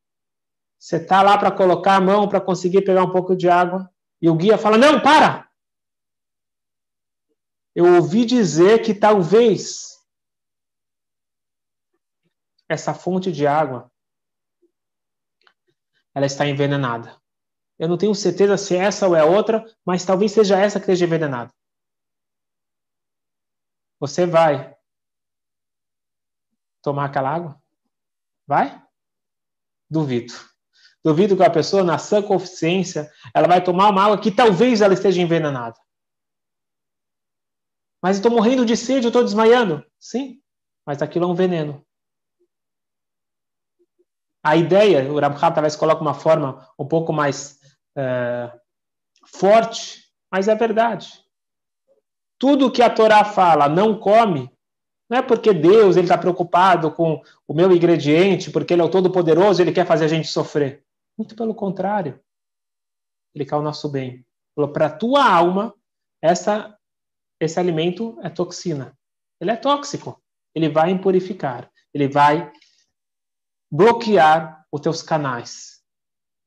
Você 0.80 0.96
está 0.96 1.22
lá 1.22 1.38
para 1.38 1.52
colocar 1.52 1.98
a 1.98 2.02
mão 2.02 2.28
para 2.28 2.40
conseguir 2.40 2.84
pegar 2.84 3.04
um 3.04 3.12
pouco 3.12 3.36
de 3.36 3.50
água 3.50 3.92
e 4.22 4.30
o 4.30 4.36
guia 4.36 4.58
fala: 4.58 4.78
Não, 4.78 5.02
para! 5.02 5.50
Eu 7.76 7.96
ouvi 7.96 8.26
dizer 8.26 8.82
que 8.82 8.94
talvez 8.94 9.98
essa 12.70 12.94
fonte 12.94 13.30
de 13.30 13.46
água 13.46 13.92
ela 16.14 16.26
está 16.26 16.48
envenenada. 16.48 17.22
Eu 17.78 17.90
não 17.90 17.98
tenho 17.98 18.16
certeza 18.16 18.58
se 18.58 18.76
é 18.76 18.80
essa 18.80 19.08
ou 19.08 19.16
é 19.16 19.24
outra, 19.24 19.66
mas 19.86 20.06
talvez 20.06 20.32
seja 20.32 20.58
essa 20.58 20.80
que 20.80 20.86
esteja 20.86 21.06
envenenada. 21.06 21.54
Você 24.00 24.26
vai 24.26 24.76
tomar 26.82 27.06
aquela 27.06 27.30
água? 27.30 27.62
Vai? 28.48 28.82
Duvido. 29.90 30.34
Duvido 31.04 31.36
que 31.36 31.44
a 31.44 31.50
pessoa, 31.50 31.84
na 31.84 31.98
sã 31.98 32.22
consciência, 32.22 33.12
ela 33.34 33.48
vai 33.48 33.64
tomar 33.64 33.90
uma 33.90 34.04
água 34.04 34.22
que 34.22 34.32
talvez 34.32 34.82
ela 34.82 34.94
esteja 34.94 35.22
envenenada. 35.22 35.80
Mas 38.02 38.18
estou 38.18 38.32
morrendo 38.32 38.66
de 38.66 38.78
sede, 38.78 39.06
eu 39.06 39.10
estou 39.10 39.24
desmaiando. 39.24 39.86
Sim, 40.00 40.42
mas 40.86 41.02
aquilo 41.02 41.26
é 41.26 41.28
um 41.28 41.36
veneno. 41.36 41.86
A 44.44 44.56
ideia, 44.56 45.12
o 45.12 45.20
Rabhab 45.20 45.56
talvez 45.56 45.76
coloque 45.76 46.02
uma 46.02 46.14
forma 46.14 46.72
um 46.78 46.88
pouco 46.88 47.12
mais 47.12 47.60
é, 47.98 48.52
forte, 49.28 50.04
mas 50.32 50.48
é 50.48 50.56
verdade. 50.56 51.24
Tudo 52.38 52.72
que 52.72 52.82
a 52.82 52.90
Torá 52.90 53.24
fala, 53.24 53.70
não 53.70 53.98
come, 53.98 54.52
não 55.10 55.20
é 55.20 55.22
porque 55.22 55.54
Deus 55.54 55.96
está 55.96 56.18
preocupado 56.18 56.92
com 56.92 57.22
o 57.48 57.54
meu 57.54 57.72
ingrediente, 57.72 58.52
porque 58.52 58.74
Ele 58.74 58.82
é 58.82 58.86
o 58.86 58.90
Todo-Poderoso, 58.90 59.62
Ele 59.62 59.72
quer 59.72 59.86
fazer 59.86 60.06
a 60.06 60.10
gente 60.10 60.28
sofrer. 60.28 60.84
Muito 61.18 61.36
pelo 61.36 61.54
contrário. 61.54 62.20
Ele 63.34 63.46
quer 63.46 63.56
o 63.56 63.62
nosso 63.62 63.90
bem. 63.90 64.26
Para 64.74 64.88
a 64.88 64.98
tua 64.98 65.24
alma, 65.24 65.74
essa, 66.22 66.78
esse 67.40 67.60
alimento 67.60 68.18
é 68.24 68.30
toxina. 68.30 68.98
Ele 69.40 69.52
é 69.52 69.56
tóxico. 69.56 70.22
Ele 70.54 70.70
vai 70.70 70.90
impurificar. 70.90 71.70
Ele 71.94 72.08
vai 72.08 72.52
bloquear 73.72 74.66
os 74.72 74.82
teus 74.82 75.02
canais. 75.02 75.84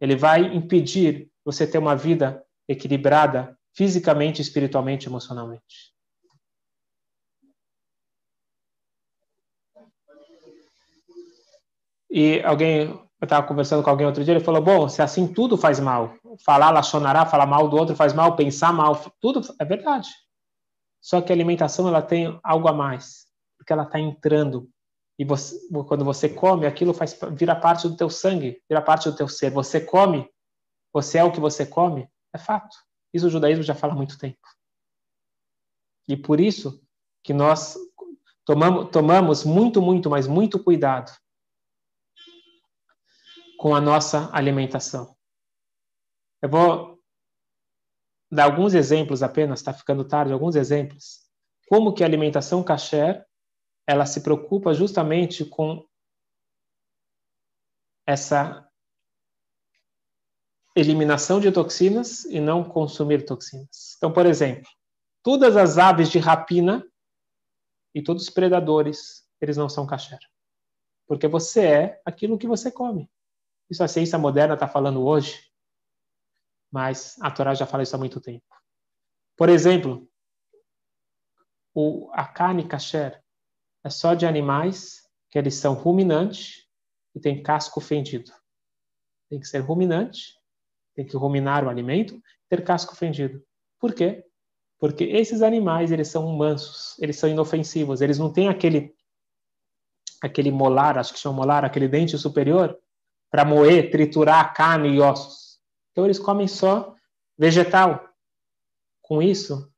Ele 0.01 0.17
vai 0.17 0.43
impedir 0.55 1.28
você 1.45 1.67
ter 1.67 1.79
uma 1.79 1.97
vida 1.97 2.45
equilibrada 2.69 3.57
fisicamente, 3.75 4.43
espiritualmente, 4.43 5.09
emocionalmente. 5.09 5.95
E 12.11 12.41
alguém, 12.43 12.89
eu 12.89 13.09
estava 13.23 13.47
conversando 13.47 13.83
com 13.83 13.91
alguém 13.91 14.07
outro 14.07 14.25
dia, 14.25 14.35
ele 14.35 14.45
falou: 14.45 14.63
Bom, 14.63 14.89
se 14.89 15.03
assim 15.03 15.33
tudo 15.33 15.57
faz 15.57 15.79
mal, 15.79 16.15
falar 16.45 16.71
lachonará, 16.71 17.27
falar 17.27 17.47
mal 17.47 17.69
do 17.69 17.77
outro 17.77 17.95
faz 17.95 18.13
mal, 18.13 18.35
pensar 18.35 18.73
mal, 18.73 19.01
tudo 19.21 19.41
é 19.61 19.65
verdade. 19.65 20.09
Só 21.01 21.21
que 21.21 21.33
a 21.33 21.35
alimentação 21.35 21.87
ela 21.87 22.03
tem 22.03 22.39
algo 22.43 22.69
a 22.69 22.73
mais, 22.73 23.27
porque 23.57 23.73
ela 23.73 23.85
está 23.85 24.01
entrando. 24.01 24.69
E 25.19 25.25
você, 25.25 25.57
quando 25.87 26.05
você 26.05 26.29
come, 26.29 26.67
aquilo 26.67 26.95
faz 26.95 27.19
vira 27.33 27.55
parte 27.55 27.89
do 27.89 27.97
teu 27.97 28.09
sangue, 28.09 28.63
vira 28.69 28.81
parte 28.81 29.11
do 29.11 29.17
teu 29.17 29.29
ser. 29.29 29.51
Você 29.51 29.81
come 29.81 30.29
você 31.03 31.19
é 31.19 31.25
o 31.25 31.31
que 31.31 31.39
você 31.39 31.65
come? 31.65 32.11
É 32.33 32.39
fato. 32.39 32.77
Isso 33.15 33.27
o 33.27 33.31
judaísmo 33.31 33.63
já 33.63 33.75
fala 33.75 33.93
há 33.93 33.97
muito 33.97 34.19
tempo. 34.19 34.47
E 36.09 36.17
por 36.17 36.41
isso 36.41 36.83
que 37.23 37.33
nós 37.33 37.77
tomamos, 38.45 38.91
tomamos 38.91 39.45
muito, 39.45 39.81
muito, 39.81 40.11
mas 40.11 40.27
muito 40.27 40.63
cuidado 40.63 41.13
com 43.59 43.75
a 43.75 43.81
nossa 43.81 44.29
alimentação. 44.33 45.17
Eu 46.43 46.49
vou 46.49 46.99
dar 48.31 48.45
alguns 48.45 48.75
exemplos 48.75 49.23
apenas, 49.23 49.61
está 49.61 49.73
ficando 49.73 50.05
tarde, 50.05 50.33
alguns 50.33 50.57
exemplos. 50.57 51.29
Como 51.69 51.93
que 51.93 52.03
a 52.03 52.07
alimentação 52.07 52.63
kasher, 52.63 53.27
ela 53.87 54.05
se 54.07 54.23
preocupa 54.23 54.75
justamente 54.75 55.45
com 55.45 55.87
essa 58.07 58.68
eliminação 60.79 61.41
de 61.41 61.51
toxinas 61.51 62.25
e 62.25 62.41
não 62.41 62.63
consumir 62.63 63.25
toxinas. 63.25 63.95
Então, 63.97 64.13
por 64.13 64.27
exemplo, 64.27 64.69
todas 65.23 65.57
as 65.57 65.79
aves 65.79 66.09
de 66.09 66.19
rapina 66.19 66.87
e 67.95 68.03
todos 68.03 68.25
os 68.25 68.31
predadores, 68.31 69.27
eles 69.41 69.57
não 69.57 69.69
são 69.69 69.87
kasher. 69.87 70.21
Porque 71.07 71.27
você 71.27 71.67
é 71.67 72.03
aquilo 72.05 72.39
que 72.39 72.47
você 72.47 72.71
come. 72.71 73.11
Isso 73.69 73.83
a 73.83 73.89
ciência 73.89 74.19
moderna 74.19 74.55
está 74.55 74.69
falando 74.69 75.05
hoje, 75.05 75.51
mas 76.71 77.17
a 77.21 77.31
Torá 77.31 77.55
já 77.55 77.67
fala 77.67 77.83
isso 77.83 77.97
há 77.97 77.99
muito 77.99 78.21
tempo. 78.21 78.47
Por 79.37 79.49
exemplo, 79.49 80.09
o, 81.75 82.11
a 82.13 82.27
carne 82.27 82.67
kasher 82.67 83.23
é 83.85 83.91
só 83.91 84.15
de 84.15 84.27
animais 84.27 85.09
que 85.31 85.39
eles 85.39 85.55
são 85.55 85.75
ruminantes 85.75 86.69
e 87.15 87.21
têm 87.21 87.43
casco 87.43 87.81
fendido. 87.81 88.31
Tem 89.29 89.41
que 89.41 89.47
ser 89.47 89.59
ruminante, 89.59 90.38
tem 90.99 91.07
que 91.07 91.17
ruminar 91.17 91.65
o 91.65 91.69
alimento, 91.69 92.21
ter 92.49 92.65
casco 92.65 92.97
fendido. 92.97 93.41
Por 93.79 93.95
quê? 93.95 94.25
Porque 94.81 95.05
esses 95.05 95.43
animais, 95.43 95.93
eles 95.93 96.09
são 96.09 96.27
mansos, 96.37 96.99
eles 96.99 97.17
são 97.17 97.31
inofensivos, 97.31 98.01
eles 98.01 98.19
não 98.19 98.33
têm 98.33 98.49
aquele 98.49 98.97
aquele 100.21 100.51
molar, 100.51 100.99
acho 100.99 101.13
que 101.13 101.21
chama 101.21 101.37
molar, 101.37 101.65
aquele 101.65 101.87
dente 101.87 102.19
superior, 102.19 102.77
para 103.31 103.45
moer, 103.45 103.93
triturar 103.93 104.53
carne 104.53 104.89
e 104.89 105.01
ossos. 105.01 105.61
Então 105.93 106.05
eles 106.05 106.19
comem 106.19 106.49
só 106.49 106.97
vegetal. 107.39 108.13
Com 109.01 109.23
isso, 109.23 109.73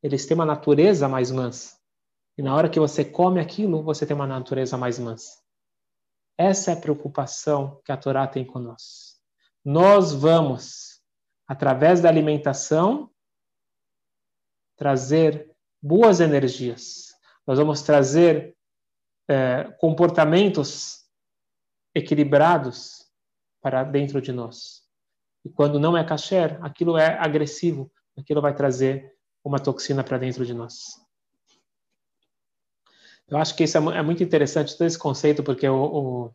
eles 0.00 0.24
têm 0.24 0.36
uma 0.36 0.46
natureza 0.46 1.08
mais 1.08 1.32
mansa. 1.32 1.76
E 2.38 2.42
na 2.42 2.54
hora 2.54 2.70
que 2.70 2.78
você 2.78 3.04
come 3.04 3.40
aquilo, 3.40 3.82
você 3.82 4.06
tem 4.06 4.14
uma 4.14 4.24
natureza 4.26 4.78
mais 4.78 5.00
mansa. 5.00 5.42
Essa 6.38 6.70
é 6.70 6.74
a 6.74 6.80
preocupação 6.80 7.82
que 7.84 7.90
a 7.90 7.96
Torá 7.96 8.28
tem 8.28 8.44
conosco. 8.44 9.13
Nós 9.64 10.12
vamos, 10.12 11.02
através 11.46 12.00
da 12.00 12.08
alimentação, 12.08 13.10
trazer 14.76 15.50
boas 15.82 16.20
energias. 16.20 17.14
Nós 17.46 17.58
vamos 17.58 17.82
trazer 17.82 18.56
é, 19.28 19.64
comportamentos 19.78 21.04
equilibrados 21.94 23.10
para 23.62 23.84
dentro 23.84 24.20
de 24.20 24.32
nós. 24.32 24.82
E 25.44 25.48
quando 25.48 25.78
não 25.78 25.96
é 25.96 26.04
kasher, 26.04 26.62
aquilo 26.62 26.98
é 26.98 27.18
agressivo, 27.18 27.90
aquilo 28.18 28.40
vai 28.40 28.54
trazer 28.54 29.14
uma 29.42 29.58
toxina 29.58 30.02
para 30.02 30.18
dentro 30.18 30.44
de 30.44 30.54
nós. 30.54 31.02
Eu 33.28 33.38
acho 33.38 33.56
que 33.56 33.64
isso 33.64 33.78
é, 33.78 33.98
é 33.98 34.02
muito 34.02 34.22
interessante, 34.22 34.76
todo 34.76 34.86
esse 34.86 34.98
conceito, 34.98 35.42
porque 35.42 35.68
o, 35.68 35.84
o 36.26 36.34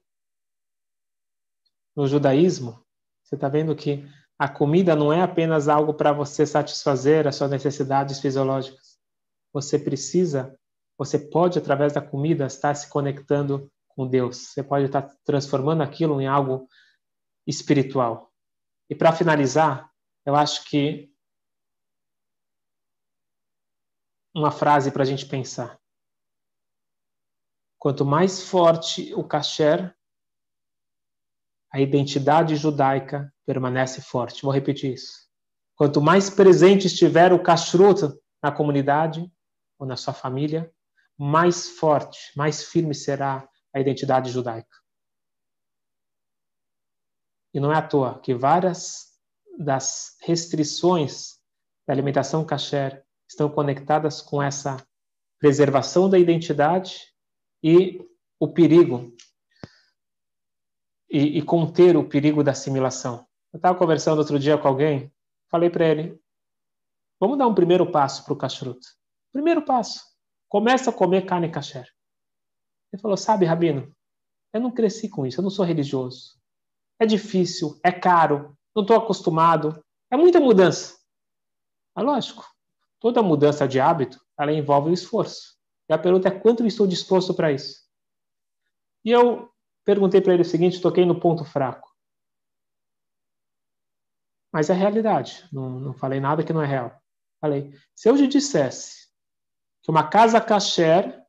no 1.95 2.07
judaísmo, 2.07 2.83
você 3.29 3.35
está 3.35 3.47
vendo 3.47 3.75
que 3.75 4.03
a 4.39 4.49
comida 4.49 4.95
não 4.95 5.13
é 5.13 5.21
apenas 5.21 5.67
algo 5.67 5.93
para 5.93 6.11
você 6.11 6.47
satisfazer 6.47 7.27
as 7.27 7.35
suas 7.35 7.51
necessidades 7.51 8.19
fisiológicas. 8.19 8.97
Você 9.53 9.77
precisa, 9.77 10.57
você 10.97 11.19
pode, 11.19 11.59
através 11.59 11.93
da 11.93 12.01
comida, 12.01 12.47
estar 12.47 12.73
se 12.73 12.89
conectando 12.89 13.71
com 13.89 14.07
Deus. 14.07 14.37
Você 14.37 14.63
pode 14.63 14.85
estar 14.85 15.03
transformando 15.23 15.83
aquilo 15.83 16.19
em 16.19 16.25
algo 16.25 16.67
espiritual. 17.45 18.31
E 18.89 18.95
para 18.95 19.13
finalizar, 19.13 19.91
eu 20.25 20.35
acho 20.35 20.67
que 20.67 21.13
uma 24.33 24.49
frase 24.49 24.91
para 24.91 25.03
a 25.03 25.05
gente 25.05 25.27
pensar. 25.27 25.79
Quanto 27.77 28.03
mais 28.03 28.41
forte 28.41 29.13
o 29.13 29.23
kasher, 29.23 29.95
a 31.71 31.79
identidade 31.79 32.55
judaica 32.55 33.31
permanece 33.45 34.01
forte. 34.01 34.43
Vou 34.43 34.51
repetir 34.51 34.93
isso. 34.93 35.27
Quanto 35.75 36.01
mais 36.01 36.29
presente 36.29 36.87
estiver 36.87 37.31
o 37.31 37.41
kashrut 37.41 38.01
na 38.41 38.51
comunidade 38.51 39.31
ou 39.77 39.87
na 39.87 39.95
sua 39.95 40.13
família, 40.13 40.71
mais 41.17 41.69
forte, 41.69 42.31
mais 42.35 42.63
firme 42.63 42.93
será 42.95 43.47
a 43.73 43.79
identidade 43.79 44.31
judaica. 44.31 44.77
E 47.53 47.59
não 47.59 47.71
é 47.71 47.77
à 47.77 47.81
toa 47.81 48.19
que 48.19 48.33
várias 48.33 49.09
das 49.57 50.15
restrições 50.21 51.39
da 51.87 51.93
alimentação 51.93 52.45
kasher 52.45 53.03
estão 53.27 53.49
conectadas 53.49 54.21
com 54.21 54.41
essa 54.41 54.77
preservação 55.39 56.09
da 56.09 56.17
identidade 56.17 57.13
e 57.63 57.99
o 58.39 58.47
perigo 58.47 59.13
e, 61.09 61.37
e 61.37 61.41
conter 61.41 61.97
o 61.97 62.07
perigo 62.07 62.43
da 62.43 62.51
assimilação. 62.51 63.25
Eu 63.51 63.57
estava 63.57 63.77
conversando 63.77 64.19
outro 64.19 64.37
dia 64.37 64.57
com 64.57 64.67
alguém, 64.67 65.11
falei 65.49 65.69
para 65.69 65.87
ele: 65.87 66.19
vamos 67.19 67.37
dar 67.37 67.47
um 67.47 67.55
primeiro 67.55 67.91
passo 67.91 68.23
para 68.23 68.33
o 68.33 68.37
kashrut. 68.37 68.79
Primeiro 69.31 69.63
passo, 69.63 70.01
começa 70.47 70.89
a 70.89 70.93
comer 70.93 71.25
carne 71.25 71.49
kasher. 71.49 71.87
Ele 72.91 73.01
falou: 73.01 73.17
sabe, 73.17 73.45
Rabino, 73.45 73.93
eu 74.53 74.61
não 74.61 74.71
cresci 74.71 75.09
com 75.09 75.25
isso, 75.25 75.39
eu 75.39 75.43
não 75.43 75.49
sou 75.49 75.65
religioso. 75.65 76.37
É 76.99 77.05
difícil, 77.05 77.79
é 77.83 77.91
caro, 77.91 78.57
não 78.75 78.83
estou 78.83 78.97
acostumado, 78.97 79.83
é 80.11 80.17
muita 80.17 80.39
mudança. 80.39 80.97
É 81.97 82.01
lógico, 82.01 82.45
toda 82.99 83.23
mudança 83.23 83.67
de 83.67 83.79
hábito, 83.79 84.19
ela 84.37 84.51
envolve 84.51 84.89
o 84.89 84.93
esforço. 84.93 85.57
E 85.89 85.93
a 85.93 85.97
pergunta 85.97 86.27
é 86.27 86.31
quanto 86.31 86.61
eu 86.61 86.67
estou 86.67 86.85
disposto 86.85 87.33
para 87.33 87.51
isso. 87.51 87.79
E 89.03 89.11
eu 89.11 89.49
perguntei 89.85 90.21
para 90.21 90.33
ele 90.33 90.43
o 90.43 90.45
seguinte, 90.45 90.81
toquei 90.81 91.05
no 91.05 91.19
ponto 91.19 91.43
fraco. 91.43 91.89
Mas 94.51 94.69
é 94.69 94.73
realidade, 94.73 95.47
não, 95.51 95.69
não 95.79 95.93
falei 95.93 96.19
nada 96.19 96.43
que 96.43 96.53
não 96.53 96.61
é 96.61 96.65
real. 96.65 96.99
Falei, 97.39 97.73
se 97.95 98.09
eu 98.09 98.17
te 98.17 98.27
dissesse 98.27 99.07
que 99.83 99.91
uma 99.91 100.09
casa 100.09 100.41
kasher 100.41 101.23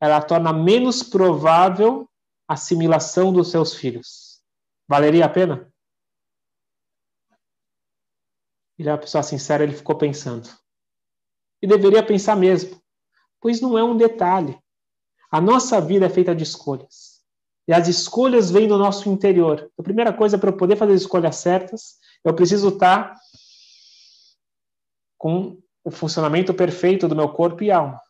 ela 0.00 0.20
torna 0.20 0.52
menos 0.52 1.02
provável 1.02 2.08
a 2.46 2.54
assimilação 2.54 3.32
dos 3.32 3.50
seus 3.50 3.74
filhos, 3.74 4.42
valeria 4.86 5.24
a 5.24 5.28
pena? 5.28 5.72
Ele 8.78 8.88
é 8.88 8.92
uma 8.92 8.98
pessoa 8.98 9.22
sincera, 9.22 9.62
ele 9.62 9.76
ficou 9.76 9.96
pensando. 9.96 10.48
E 11.62 11.66
deveria 11.66 12.04
pensar 12.04 12.36
mesmo, 12.36 12.82
pois 13.40 13.60
não 13.60 13.78
é 13.78 13.84
um 13.84 13.96
detalhe. 13.96 14.58
A 15.30 15.40
nossa 15.40 15.80
vida 15.80 16.06
é 16.06 16.10
feita 16.10 16.34
de 16.34 16.42
escolhas. 16.42 17.13
E 17.66 17.72
as 17.72 17.88
escolhas 17.88 18.50
vêm 18.50 18.68
do 18.68 18.76
nosso 18.76 19.08
interior. 19.08 19.70
A 19.78 19.82
primeira 19.82 20.12
coisa, 20.12 20.38
para 20.38 20.50
eu 20.50 20.56
poder 20.56 20.76
fazer 20.76 20.92
as 20.92 21.00
escolhas 21.00 21.36
certas, 21.36 21.98
eu 22.22 22.34
preciso 22.34 22.68
estar 22.68 23.16
com 25.16 25.58
o 25.82 25.90
funcionamento 25.90 26.52
perfeito 26.52 27.08
do 27.08 27.16
meu 27.16 27.30
corpo 27.30 27.62
e 27.62 27.70
alma. 27.70 28.00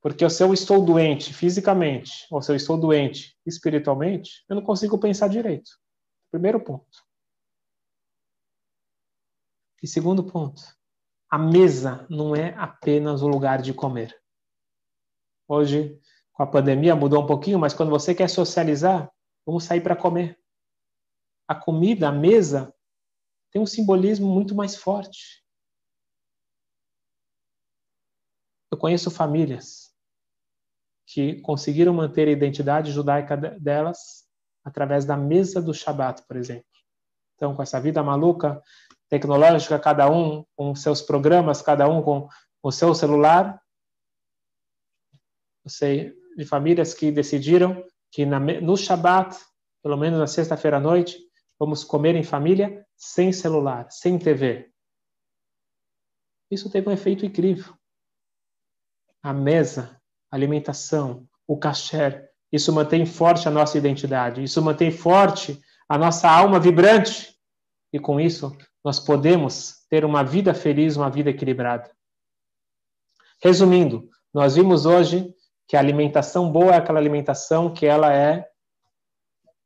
Porque 0.00 0.28
se 0.30 0.42
eu 0.42 0.52
estou 0.54 0.84
doente 0.84 1.32
fisicamente, 1.32 2.26
ou 2.30 2.40
se 2.40 2.50
eu 2.50 2.56
estou 2.56 2.78
doente 2.78 3.36
espiritualmente, 3.44 4.44
eu 4.48 4.56
não 4.56 4.62
consigo 4.62 4.98
pensar 4.98 5.28
direito. 5.28 5.70
Primeiro 6.30 6.60
ponto. 6.60 7.04
E 9.82 9.86
segundo 9.86 10.24
ponto, 10.24 10.62
a 11.28 11.38
mesa 11.38 12.06
não 12.08 12.34
é 12.34 12.54
apenas 12.56 13.22
o 13.22 13.28
lugar 13.28 13.62
de 13.62 13.72
comer. 13.72 14.18
Hoje, 15.46 16.00
com 16.40 16.44
a 16.44 16.46
pandemia 16.46 16.96
mudou 16.96 17.22
um 17.22 17.26
pouquinho, 17.26 17.58
mas 17.58 17.74
quando 17.74 17.90
você 17.90 18.14
quer 18.14 18.30
socializar, 18.30 19.12
vamos 19.44 19.64
sair 19.64 19.82
para 19.82 19.94
comer. 19.94 20.40
A 21.46 21.54
comida, 21.54 22.08
a 22.08 22.12
mesa, 22.12 22.74
tem 23.50 23.60
um 23.60 23.66
simbolismo 23.66 24.26
muito 24.26 24.54
mais 24.54 24.74
forte. 24.74 25.44
Eu 28.72 28.78
conheço 28.78 29.10
famílias 29.10 29.94
que 31.06 31.42
conseguiram 31.42 31.92
manter 31.92 32.26
a 32.26 32.32
identidade 32.32 32.90
judaica 32.90 33.36
delas 33.36 34.26
através 34.64 35.04
da 35.04 35.18
mesa 35.18 35.60
do 35.60 35.74
Shabat, 35.74 36.22
por 36.26 36.38
exemplo. 36.38 36.64
Então, 37.34 37.54
com 37.54 37.62
essa 37.62 37.78
vida 37.78 38.02
maluca, 38.02 38.62
tecnológica, 39.10 39.78
cada 39.78 40.10
um 40.10 40.46
com 40.56 40.74
seus 40.74 41.02
programas, 41.02 41.60
cada 41.60 41.86
um 41.86 42.02
com 42.02 42.30
o 42.62 42.72
seu 42.72 42.94
celular, 42.94 43.62
você 45.62 46.16
de 46.40 46.46
famílias 46.46 46.94
que 46.94 47.12
decidiram 47.12 47.84
que 48.10 48.24
na, 48.24 48.40
no 48.40 48.76
Shabat, 48.76 49.36
pelo 49.82 49.96
menos 49.96 50.18
na 50.18 50.26
sexta-feira 50.26 50.78
à 50.78 50.80
noite, 50.80 51.18
vamos 51.58 51.84
comer 51.84 52.16
em 52.16 52.22
família 52.22 52.84
sem 52.96 53.30
celular, 53.30 53.86
sem 53.90 54.18
TV. 54.18 54.70
Isso 56.50 56.70
teve 56.70 56.88
um 56.88 56.92
efeito 56.92 57.26
incrível. 57.26 57.74
A 59.22 59.34
mesa, 59.34 60.00
a 60.30 60.36
alimentação, 60.36 61.28
o 61.46 61.58
kasher, 61.58 62.30
isso 62.50 62.72
mantém 62.72 63.04
forte 63.04 63.46
a 63.46 63.50
nossa 63.50 63.76
identidade, 63.76 64.42
isso 64.42 64.62
mantém 64.62 64.90
forte 64.90 65.60
a 65.88 65.98
nossa 65.98 66.28
alma 66.28 66.58
vibrante. 66.58 67.38
E 67.92 67.98
com 68.00 68.18
isso, 68.18 68.56
nós 68.82 68.98
podemos 68.98 69.84
ter 69.90 70.06
uma 70.06 70.24
vida 70.24 70.54
feliz, 70.54 70.96
uma 70.96 71.10
vida 71.10 71.28
equilibrada. 71.28 71.90
Resumindo, 73.42 74.08
nós 74.32 74.54
vimos 74.54 74.86
hoje 74.86 75.34
que 75.70 75.76
a 75.76 75.80
alimentação 75.80 76.50
boa 76.50 76.74
é 76.74 76.78
aquela 76.78 76.98
alimentação 76.98 77.72
que 77.72 77.86
ela 77.86 78.12
é 78.12 78.44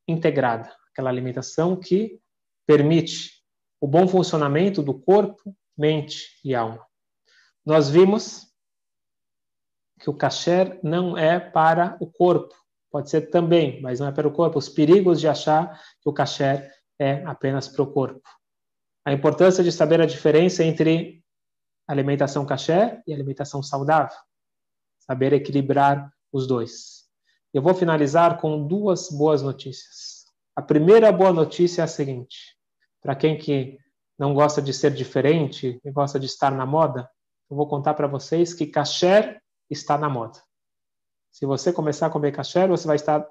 integrada, 0.07 0.71
aquela 0.93 1.09
alimentação 1.09 1.75
que 1.75 2.21
permite 2.67 3.43
o 3.81 3.89
bom 3.89 4.07
funcionamento 4.07 4.83
do 4.83 4.93
corpo, 4.93 5.57
mente 5.75 6.39
e 6.45 6.55
alma. 6.55 6.87
Nós 7.65 7.89
vimos 7.89 8.53
que 9.99 10.11
o 10.11 10.15
kasher 10.15 10.79
não 10.83 11.17
é 11.17 11.41
para 11.41 11.97
o 11.99 12.07
corpo, 12.07 12.55
Pode 12.91 13.09
ser 13.09 13.23
também, 13.23 13.81
mas 13.81 13.99
não 13.99 14.07
é 14.07 14.13
para 14.13 14.29
o 14.29 14.31
corpo. 14.31 14.57
Os 14.57 14.69
perigos 14.69 15.19
de 15.19 15.27
achar 15.27 15.81
que 16.01 16.09
o 16.09 16.13
kasher 16.13 16.71
é 16.97 17.25
apenas 17.25 17.67
para 17.67 17.83
o 17.83 17.93
corpo. 17.93 18.23
A 19.05 19.13
importância 19.13 19.65
de 19.65 19.73
saber 19.73 20.03
a 20.03 20.07
diferença 20.07 20.63
entre 20.63 21.25
alimentação 21.89 22.45
kasher 22.47 23.03
e 23.05 23.13
alimentação 23.13 23.65
saudável. 23.65 24.17
Saber 25.07 25.33
equilibrar 25.33 26.11
os 26.33 26.47
dois. 26.47 27.05
Eu 27.53 27.63
vou 27.63 27.75
finalizar 27.75 28.41
com 28.41 28.67
duas 28.67 29.11
boas 29.11 29.43
notícias. 29.43 30.25
A 30.57 30.63
primeira 30.63 31.13
boa 31.13 31.33
notícia 31.33 31.83
é 31.83 31.85
a 31.85 31.89
seguinte: 31.89 32.57
para 33.01 33.15
quem 33.15 33.37
que 33.37 33.79
não 34.19 34.35
gosta 34.35 34.63
de 34.63 34.73
ser 34.73 34.93
diferente 34.93 35.81
e 35.85 35.91
gosta 35.91 36.19
de 36.19 36.27
estar 36.27 36.51
na 36.51 36.65
moda, 36.65 37.11
eu 37.51 37.57
vou 37.57 37.69
contar 37.69 37.95
para 37.95 38.07
vocês 38.07 38.55
que 38.55 38.67
kasher 38.67 39.41
está 39.69 39.99
na 39.99 40.09
moda. 40.09 40.43
Se 41.31 41.47
você 41.47 41.73
começar 41.73 42.07
a 42.07 42.11
comer 42.11 42.33
kasher, 42.33 42.69
você 42.69 42.87
vai 42.87 42.97
estar 42.97 43.27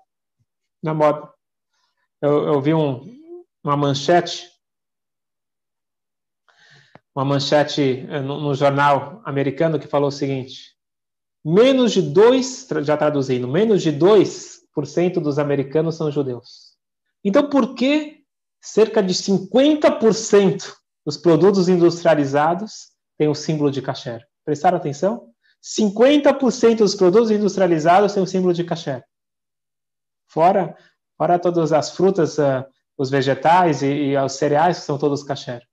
na 0.81 0.93
moda. 0.93 1.33
Eu, 2.21 2.47
eu 2.47 2.61
vi 2.61 2.73
um, 2.73 3.01
uma 3.63 3.77
manchete, 3.77 4.49
uma 7.15 7.23
manchete 7.23 8.05
eh, 8.09 8.19
no, 8.19 8.39
no 8.39 8.53
jornal 8.53 9.21
americano 9.25 9.79
que 9.79 9.87
falou 9.87 10.09
o 10.09 10.11
seguinte: 10.11 10.72
menos 11.43 11.91
de 11.91 12.01
2, 12.01 12.67
já 12.83 12.95
traduzindo, 12.95 13.47
menos 13.47 13.81
de 13.81 13.91
2% 13.91 15.19
dos 15.19 15.37
americanos 15.37 15.95
são 15.95 16.11
judeus. 16.11 16.77
Então, 17.23 17.49
por 17.49 17.75
que 17.75 18.23
cerca 18.61 19.03
de 19.03 19.13
50% 19.13 20.73
dos 21.05 21.17
produtos 21.17 21.67
industrializados 21.67 22.91
têm 23.17 23.27
o 23.27 23.35
símbolo 23.35 23.69
de 23.69 23.81
kasher? 23.81 24.25
Prestaram 24.45 24.77
atenção? 24.77 25.33
50% 25.61 26.77
dos 26.77 26.95
produtos 26.95 27.31
industrializados 27.31 28.13
têm 28.13 28.23
o 28.23 28.27
símbolo 28.27 28.53
de 28.53 28.63
kasher. 28.63 29.03
Fora, 30.27 30.77
fora 31.17 31.39
todas 31.39 31.71
as 31.71 31.91
frutas, 31.91 32.37
uh, 32.37 32.65
os 32.97 33.09
vegetais 33.09 33.81
e, 33.81 33.87
e 33.87 34.17
os 34.17 34.33
cereais 34.33 34.79
que 34.79 34.85
são 34.85 34.97
todos 34.97 35.23
kasher. 35.23 35.65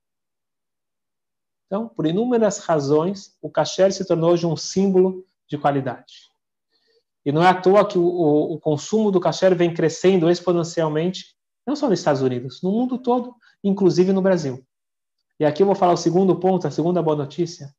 Então, 1.66 1.88
por 1.88 2.06
inúmeras 2.06 2.58
razões, 2.58 3.36
o 3.40 3.50
kasher 3.50 3.92
se 3.92 4.04
tornou 4.04 4.32
hoje 4.32 4.46
um 4.46 4.56
símbolo 4.56 5.24
de 5.50 5.58
qualidade. 5.58 6.30
E 7.24 7.32
não 7.32 7.42
é 7.42 7.48
à 7.48 7.60
toa 7.60 7.86
que 7.86 7.98
o, 7.98 8.04
o, 8.04 8.54
o 8.54 8.60
consumo 8.60 9.10
do 9.10 9.20
kasher 9.20 9.54
vem 9.54 9.74
crescendo 9.74 10.30
exponencialmente, 10.30 11.36
não 11.66 11.76
só 11.76 11.88
nos 11.88 11.98
Estados 11.98 12.22
Unidos, 12.22 12.62
no 12.62 12.70
mundo 12.70 12.96
todo, 12.96 13.34
inclusive 13.62 14.12
no 14.12 14.22
Brasil. 14.22 14.64
E 15.38 15.44
aqui 15.44 15.62
eu 15.62 15.66
vou 15.66 15.74
falar 15.74 15.92
o 15.92 15.98
segundo 15.98 16.38
ponto, 16.38 16.66
a 16.66 16.70
segunda 16.70 17.02
boa 17.02 17.16
notícia, 17.16 17.74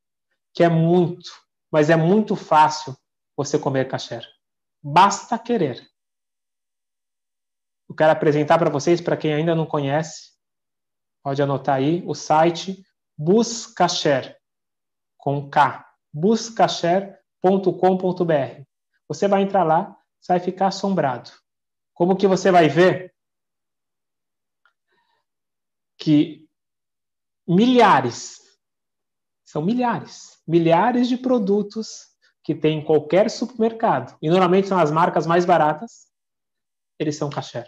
que 0.54 0.64
é 0.64 0.70
muito, 0.70 1.32
mas 1.72 1.90
é 1.90 1.96
muito 1.96 2.36
fácil 2.36 2.96
você 3.36 3.58
comer 3.58 3.88
kasher. 3.88 4.28
Basta 4.84 5.40
querer. 5.40 5.88
Eu 7.90 7.96
quero 7.96 8.12
apresentar 8.12 8.58
para 8.58 8.70
vocês, 8.70 9.02
para 9.02 9.18
quem 9.18 9.34
ainda 9.34 9.56
não 9.56 9.66
conhece, 9.66 10.32
pode 11.24 11.42
anotar 11.42 11.76
aí 11.76 12.04
o 12.06 12.14
site 12.14 12.84
Buscacher, 13.18 14.38
com 15.18 15.50
K, 15.50 15.86
buscacher.com.br. 17.44 18.64
Você 19.08 19.28
vai 19.28 19.42
entrar 19.42 19.64
lá, 19.64 19.98
você 20.20 20.34
vai 20.34 20.40
ficar 20.40 20.68
assombrado. 20.68 21.32
Como 21.94 22.16
que 22.16 22.28
você 22.28 22.52
vai 22.52 22.70
ver 22.70 23.14
que 25.98 26.48
milhares, 27.48 28.40
são 29.44 29.62
milhares, 29.62 30.42
milhares 30.48 31.08
de 31.08 31.18
produtos 31.18 32.08
que 32.44 32.56
tem 32.56 32.80
em 32.80 32.84
qualquer 32.84 33.30
supermercado, 33.30 34.18
e 34.20 34.30
normalmente 34.30 34.68
são 34.68 34.80
as 34.80 34.90
marcas 34.90 35.28
mais 35.28 35.46
baratas, 35.46 36.08
eles 36.98 37.16
são 37.16 37.30
kasher. 37.30 37.68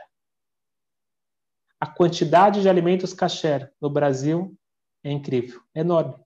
A 1.80 1.86
quantidade 1.86 2.62
de 2.62 2.70
alimentos 2.70 3.14
kasher 3.14 3.72
no 3.80 3.90
Brasil 3.90 4.58
é 5.04 5.12
incrível, 5.12 5.62
é 5.76 5.82
enorme 5.82 6.23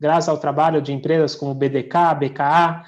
graças 0.00 0.28
ao 0.28 0.38
trabalho 0.38 0.80
de 0.80 0.92
empresas 0.92 1.34
como 1.34 1.54
BDK, 1.54 2.14
BKA, 2.18 2.84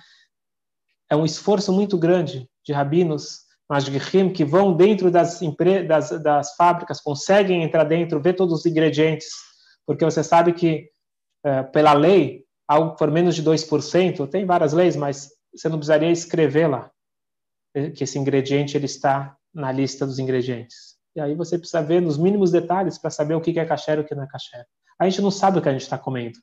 é 1.10 1.14
um 1.14 1.26
esforço 1.26 1.72
muito 1.72 1.98
grande 1.98 2.48
de 2.64 2.72
rabinos, 2.72 3.40
Majgihim, 3.68 4.32
que 4.32 4.44
vão 4.44 4.74
dentro 4.74 5.10
das, 5.10 5.40
das, 5.86 6.22
das 6.22 6.56
fábricas, 6.56 7.00
conseguem 7.00 7.62
entrar 7.62 7.84
dentro, 7.84 8.20
ver 8.20 8.34
todos 8.34 8.60
os 8.60 8.66
ingredientes, 8.66 9.28
porque 9.86 10.04
você 10.04 10.24
sabe 10.24 10.54
que, 10.54 10.88
é, 11.44 11.62
pela 11.64 11.92
lei, 11.92 12.44
algo 12.66 12.96
por 12.96 13.10
menos 13.10 13.34
de 13.34 13.42
2%, 13.42 14.28
tem 14.28 14.46
várias 14.46 14.72
leis, 14.72 14.96
mas 14.96 15.30
você 15.54 15.68
não 15.68 15.76
precisaria 15.76 16.10
escrever 16.10 16.66
lá 16.66 16.90
que 17.94 18.04
esse 18.04 18.18
ingrediente 18.18 18.76
ele 18.76 18.86
está 18.86 19.36
na 19.52 19.72
lista 19.72 20.06
dos 20.06 20.18
ingredientes. 20.18 20.96
E 21.14 21.20
aí 21.20 21.34
você 21.34 21.58
precisa 21.58 21.82
ver 21.82 22.00
nos 22.00 22.16
mínimos 22.16 22.50
detalhes 22.50 22.98
para 22.98 23.10
saber 23.10 23.34
o 23.34 23.40
que 23.40 23.58
é 23.58 23.64
kasher 23.64 23.98
e 23.98 24.00
o 24.00 24.04
que 24.04 24.14
não 24.14 24.24
é 24.24 24.26
kasher. 24.26 24.64
A 24.98 25.08
gente 25.08 25.20
não 25.20 25.30
sabe 25.30 25.58
o 25.58 25.62
que 25.62 25.68
a 25.68 25.72
gente 25.72 25.82
está 25.82 25.98
comendo 25.98 26.38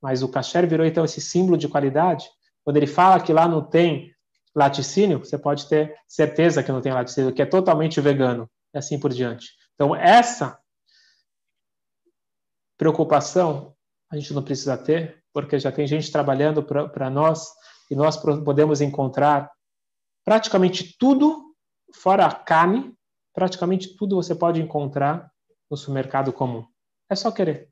mas 0.00 0.22
o 0.22 0.28
kasher 0.28 0.66
virou 0.66 0.86
então 0.86 1.04
esse 1.04 1.20
símbolo 1.20 1.58
de 1.58 1.68
qualidade. 1.68 2.28
Quando 2.64 2.76
ele 2.76 2.86
fala 2.86 3.20
que 3.20 3.32
lá 3.32 3.46
não 3.46 3.62
tem 3.62 4.14
laticínio, 4.54 5.18
você 5.18 5.38
pode 5.38 5.68
ter 5.68 5.94
certeza 6.08 6.62
que 6.62 6.72
não 6.72 6.80
tem 6.80 6.92
laticínio, 6.92 7.32
que 7.32 7.42
é 7.42 7.46
totalmente 7.46 8.00
vegano, 8.00 8.50
e 8.74 8.78
assim 8.78 8.98
por 8.98 9.12
diante. 9.12 9.50
Então, 9.74 9.94
essa 9.94 10.58
preocupação 12.76 13.74
a 14.10 14.16
gente 14.16 14.34
não 14.34 14.42
precisa 14.42 14.76
ter, 14.76 15.22
porque 15.32 15.58
já 15.58 15.70
tem 15.70 15.86
gente 15.86 16.10
trabalhando 16.10 16.62
para 16.62 17.08
nós 17.08 17.48
e 17.90 17.94
nós 17.94 18.16
podemos 18.16 18.80
encontrar 18.80 19.50
praticamente 20.24 20.96
tudo, 20.98 21.54
fora 21.94 22.26
a 22.26 22.34
carne, 22.34 22.92
praticamente 23.32 23.96
tudo 23.96 24.16
você 24.16 24.34
pode 24.34 24.60
encontrar 24.60 25.30
no 25.70 25.76
supermercado 25.76 26.32
comum. 26.32 26.66
É 27.08 27.14
só 27.14 27.30
querer. 27.30 27.70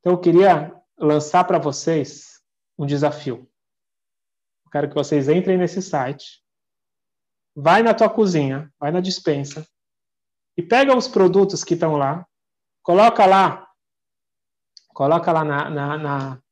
Então, 0.00 0.12
eu 0.12 0.18
queria 0.18 0.74
lançar 0.98 1.44
para 1.44 1.58
vocês 1.58 2.42
um 2.78 2.86
desafio. 2.86 3.48
Eu 4.64 4.70
quero 4.70 4.88
que 4.88 4.94
vocês 4.94 5.28
entrem 5.28 5.56
nesse 5.56 5.80
site, 5.80 6.42
vai 7.54 7.82
na 7.82 7.94
tua 7.94 8.10
cozinha, 8.10 8.72
vai 8.78 8.90
na 8.90 9.00
dispensa 9.00 9.66
e 10.56 10.62
pega 10.62 10.96
os 10.96 11.08
produtos 11.08 11.64
que 11.64 11.74
estão 11.74 11.96
lá, 11.96 12.26
coloca 12.82 13.24
lá, 13.24 13.66
coloca 14.88 15.32
lá 15.32 15.44
na, 15.44 15.70
na, 15.70 15.98
na 15.98 16.42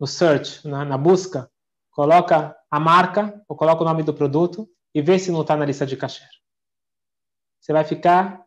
no 0.00 0.06
search, 0.06 0.66
na, 0.66 0.84
na, 0.84 0.98
busca, 0.98 1.48
coloca 1.90 2.56
a 2.70 2.80
marca 2.80 3.40
ou 3.48 3.56
coloca 3.56 3.82
o 3.82 3.84
nome 3.84 4.02
do 4.02 4.12
produto 4.12 4.68
e 4.92 5.00
vê 5.00 5.18
se 5.18 5.30
não 5.30 5.42
está 5.42 5.56
na 5.56 5.64
lista 5.64 5.86
de 5.86 5.96
kasher. 5.96 6.28
Você 7.60 7.72
vai 7.72 7.84
ficar 7.84 8.44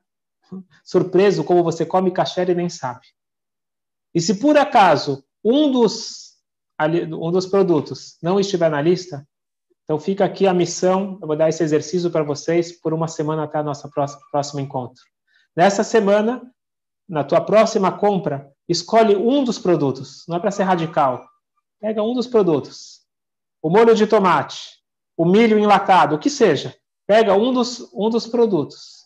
surpreso 0.84 1.44
como 1.44 1.64
você 1.64 1.86
come 1.86 2.12
kasher 2.12 2.50
e 2.50 2.56
nem 2.56 2.68
sabe. 2.68 3.08
E 4.14 4.20
se 4.20 4.40
por 4.40 4.58
acaso 4.58 5.26
um 5.46 5.72
dos, 5.72 6.34
um 6.82 7.32
dos 7.32 7.46
produtos 7.46 8.18
não 8.22 8.40
estiver 8.40 8.70
na 8.70 8.82
lista, 8.82 9.26
então 9.84 10.00
fica 10.00 10.26
aqui 10.26 10.48
a 10.48 10.54
missão, 10.54 11.20
eu 11.22 11.28
vou 11.28 11.36
dar 11.36 11.48
esse 11.48 11.64
exercício 11.64 12.10
para 12.10 12.24
vocês 12.24 12.72
por 12.72 12.92
uma 12.92 13.08
semana 13.08 13.44
até 13.44 13.60
o 13.60 13.64
nosso 13.64 13.88
próximo, 13.92 14.22
próximo 14.32 14.60
encontro. 14.60 15.04
Nessa 15.56 15.84
semana, 15.84 16.42
na 17.08 17.24
tua 17.24 17.40
próxima 17.40 17.92
compra, 17.92 18.52
escolhe 18.68 19.16
um 19.16 19.44
dos 19.44 19.60
produtos, 19.60 20.26
não 20.28 20.38
é 20.38 20.40
para 20.40 20.50
ser 20.50 20.64
radical. 20.64 21.24
Pega 21.80 22.02
um 22.02 22.16
dos 22.16 22.26
produtos. 22.26 23.02
O 23.62 23.70
molho 23.70 23.94
de 23.94 24.08
tomate, 24.08 24.60
o 25.16 25.24
milho 25.24 25.60
enlatado, 25.60 26.16
o 26.16 26.20
que 26.20 26.30
seja. 26.32 26.76
Pega 27.06 27.36
um 27.36 27.54
dos, 27.54 27.88
um 27.94 28.10
dos 28.10 28.26
produtos. 28.26 29.06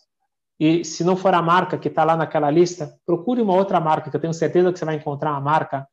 E 0.58 0.82
se 0.86 1.04
não 1.04 1.16
for 1.16 1.34
a 1.34 1.42
marca 1.42 1.76
que 1.76 1.88
está 1.88 2.04
lá 2.04 2.16
naquela 2.16 2.50
lista, 2.50 2.98
procure 3.04 3.42
uma 3.42 3.54
outra 3.54 3.78
marca, 3.78 4.10
que 4.10 4.16
eu 4.16 4.20
tenho 4.20 4.32
certeza 4.32 4.72
que 4.72 4.78
você 4.78 4.84
vai 4.86 4.94
encontrar 4.94 5.32
uma 5.32 5.40
marca 5.40 5.86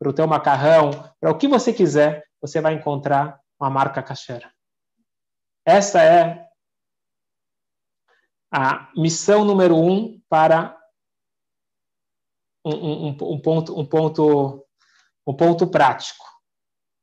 para 0.00 0.08
o 0.08 0.14
teu 0.14 0.26
macarrão, 0.26 0.90
para 1.20 1.30
o 1.30 1.36
que 1.36 1.46
você 1.46 1.74
quiser, 1.74 2.26
você 2.40 2.58
vai 2.58 2.72
encontrar 2.72 3.38
uma 3.60 3.68
marca 3.68 4.02
cacheira. 4.02 4.50
Essa 5.62 6.02
é 6.02 6.48
a 8.50 8.90
missão 8.96 9.44
número 9.44 9.76
um 9.76 10.18
para 10.26 10.74
um, 12.64 12.74
um, 12.74 13.08
um, 13.08 13.40
ponto, 13.40 13.78
um, 13.78 13.86
ponto, 13.86 14.66
um 15.26 15.36
ponto 15.36 15.70
prático. 15.70 16.24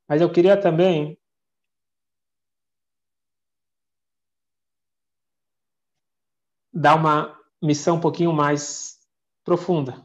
Mas 0.09 0.19
eu 0.19 0.31
queria 0.31 0.59
também 0.59 1.19
dar 6.73 6.95
uma 6.95 7.39
missão 7.61 7.97
um 7.97 8.01
pouquinho 8.01 8.33
mais 8.33 8.97
profunda, 9.43 10.03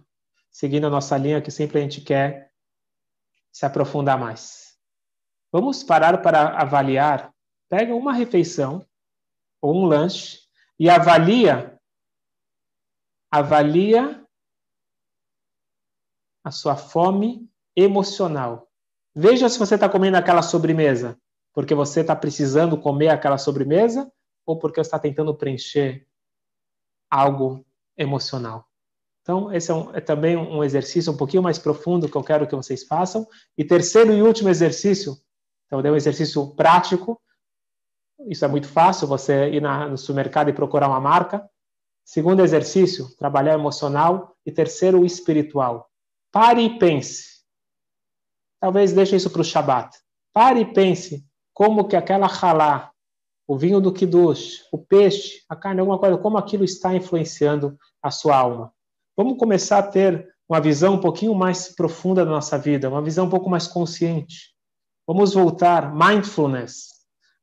seguindo 0.50 0.86
a 0.86 0.90
nossa 0.90 1.16
linha 1.16 1.40
que 1.40 1.50
sempre 1.50 1.78
a 1.78 1.82
gente 1.82 2.02
quer 2.02 2.51
se 3.52 3.66
aprofundar 3.66 4.18
mais. 4.18 4.78
Vamos 5.52 5.84
parar 5.84 6.22
para 6.22 6.58
avaliar. 6.58 7.32
Pega 7.68 7.94
uma 7.94 8.12
refeição 8.12 8.84
ou 9.60 9.74
um 9.74 9.84
lanche 9.84 10.40
e 10.78 10.88
avalia 10.88 11.78
avalia 13.30 14.26
a 16.44 16.50
sua 16.50 16.76
fome 16.76 17.48
emocional. 17.76 18.70
Veja 19.14 19.48
se 19.48 19.58
você 19.58 19.74
está 19.76 19.88
comendo 19.88 20.16
aquela 20.16 20.42
sobremesa 20.42 21.18
porque 21.52 21.74
você 21.74 22.00
está 22.00 22.16
precisando 22.16 22.80
comer 22.80 23.08
aquela 23.08 23.38
sobremesa 23.38 24.10
ou 24.44 24.58
porque 24.58 24.82
você 24.82 24.88
está 24.88 24.98
tentando 24.98 25.34
preencher 25.34 26.06
algo 27.10 27.64
emocional. 27.96 28.71
Então, 29.22 29.52
esse 29.52 29.70
é, 29.70 29.74
um, 29.74 29.94
é, 29.94 30.00
também 30.00 30.36
um 30.36 30.62
exercício 30.64 31.12
um 31.12 31.16
pouquinho 31.16 31.42
mais 31.42 31.58
profundo 31.58 32.08
que 32.08 32.16
eu 32.16 32.24
quero 32.24 32.46
que 32.46 32.56
vocês 32.56 32.84
façam. 32.84 33.26
E 33.56 33.64
terceiro 33.64 34.12
e 34.12 34.20
último 34.20 34.48
exercício, 34.48 35.16
então, 35.66 35.80
dei 35.80 35.90
um 35.90 35.96
exercício 35.96 36.54
prático. 36.54 37.20
Isso 38.28 38.44
é 38.44 38.48
muito 38.48 38.68
fácil, 38.68 39.06
você 39.06 39.48
ir 39.50 39.62
na, 39.62 39.88
no 39.88 39.96
supermercado 39.96 40.50
e 40.50 40.52
procurar 40.52 40.88
uma 40.88 41.00
marca. 41.00 41.48
Segundo 42.04 42.42
exercício, 42.42 43.08
trabalhar 43.16 43.54
emocional. 43.54 44.36
E 44.44 44.50
terceiro, 44.50 45.06
espiritual. 45.06 45.88
Pare 46.32 46.62
e 46.62 46.78
pense. 46.78 47.42
Talvez 48.60 48.92
deixe 48.92 49.16
isso 49.16 49.30
para 49.30 49.40
o 49.40 49.44
Shabat. 49.44 49.96
Pare 50.32 50.60
e 50.60 50.72
pense 50.72 51.24
como 51.54 51.86
que 51.86 51.94
aquela 51.94 52.26
halá, 52.26 52.90
o 53.46 53.56
vinho 53.56 53.80
do 53.80 53.92
kiddush, 53.92 54.66
o 54.72 54.78
peixe, 54.78 55.42
a 55.48 55.54
carne, 55.54 55.80
alguma 55.80 55.98
coisa, 55.98 56.18
como 56.18 56.38
aquilo 56.38 56.64
está 56.64 56.94
influenciando 56.94 57.78
a 58.02 58.10
sua 58.10 58.36
alma. 58.36 58.72
Vamos 59.16 59.36
começar 59.36 59.78
a 59.78 59.82
ter 59.82 60.26
uma 60.48 60.60
visão 60.60 60.94
um 60.94 61.00
pouquinho 61.00 61.34
mais 61.34 61.74
profunda 61.74 62.24
da 62.24 62.30
nossa 62.30 62.58
vida, 62.58 62.88
uma 62.88 63.02
visão 63.02 63.26
um 63.26 63.30
pouco 63.30 63.48
mais 63.48 63.66
consciente. 63.66 64.52
Vamos 65.06 65.34
voltar 65.34 65.94
mindfulness. 65.94 66.88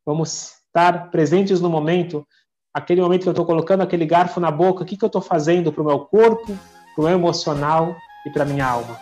Vamos 0.05 0.53
estar 0.65 1.11
presentes 1.11 1.61
no 1.61 1.69
momento, 1.69 2.25
aquele 2.73 3.01
momento 3.01 3.23
que 3.23 3.29
eu 3.29 3.33
estou 3.33 3.45
colocando 3.45 3.81
aquele 3.81 4.05
garfo 4.05 4.39
na 4.39 4.49
boca, 4.49 4.83
o 4.83 4.85
que, 4.85 4.97
que 4.97 5.03
eu 5.03 5.07
estou 5.07 5.21
fazendo 5.21 5.71
para 5.71 5.83
o 5.83 5.85
meu 5.85 5.99
corpo, 5.99 6.57
para 6.95 7.01
o 7.01 7.05
meu 7.05 7.13
emocional 7.13 7.95
e 8.25 8.31
para 8.31 8.45
minha 8.45 8.65
alma. 8.65 8.99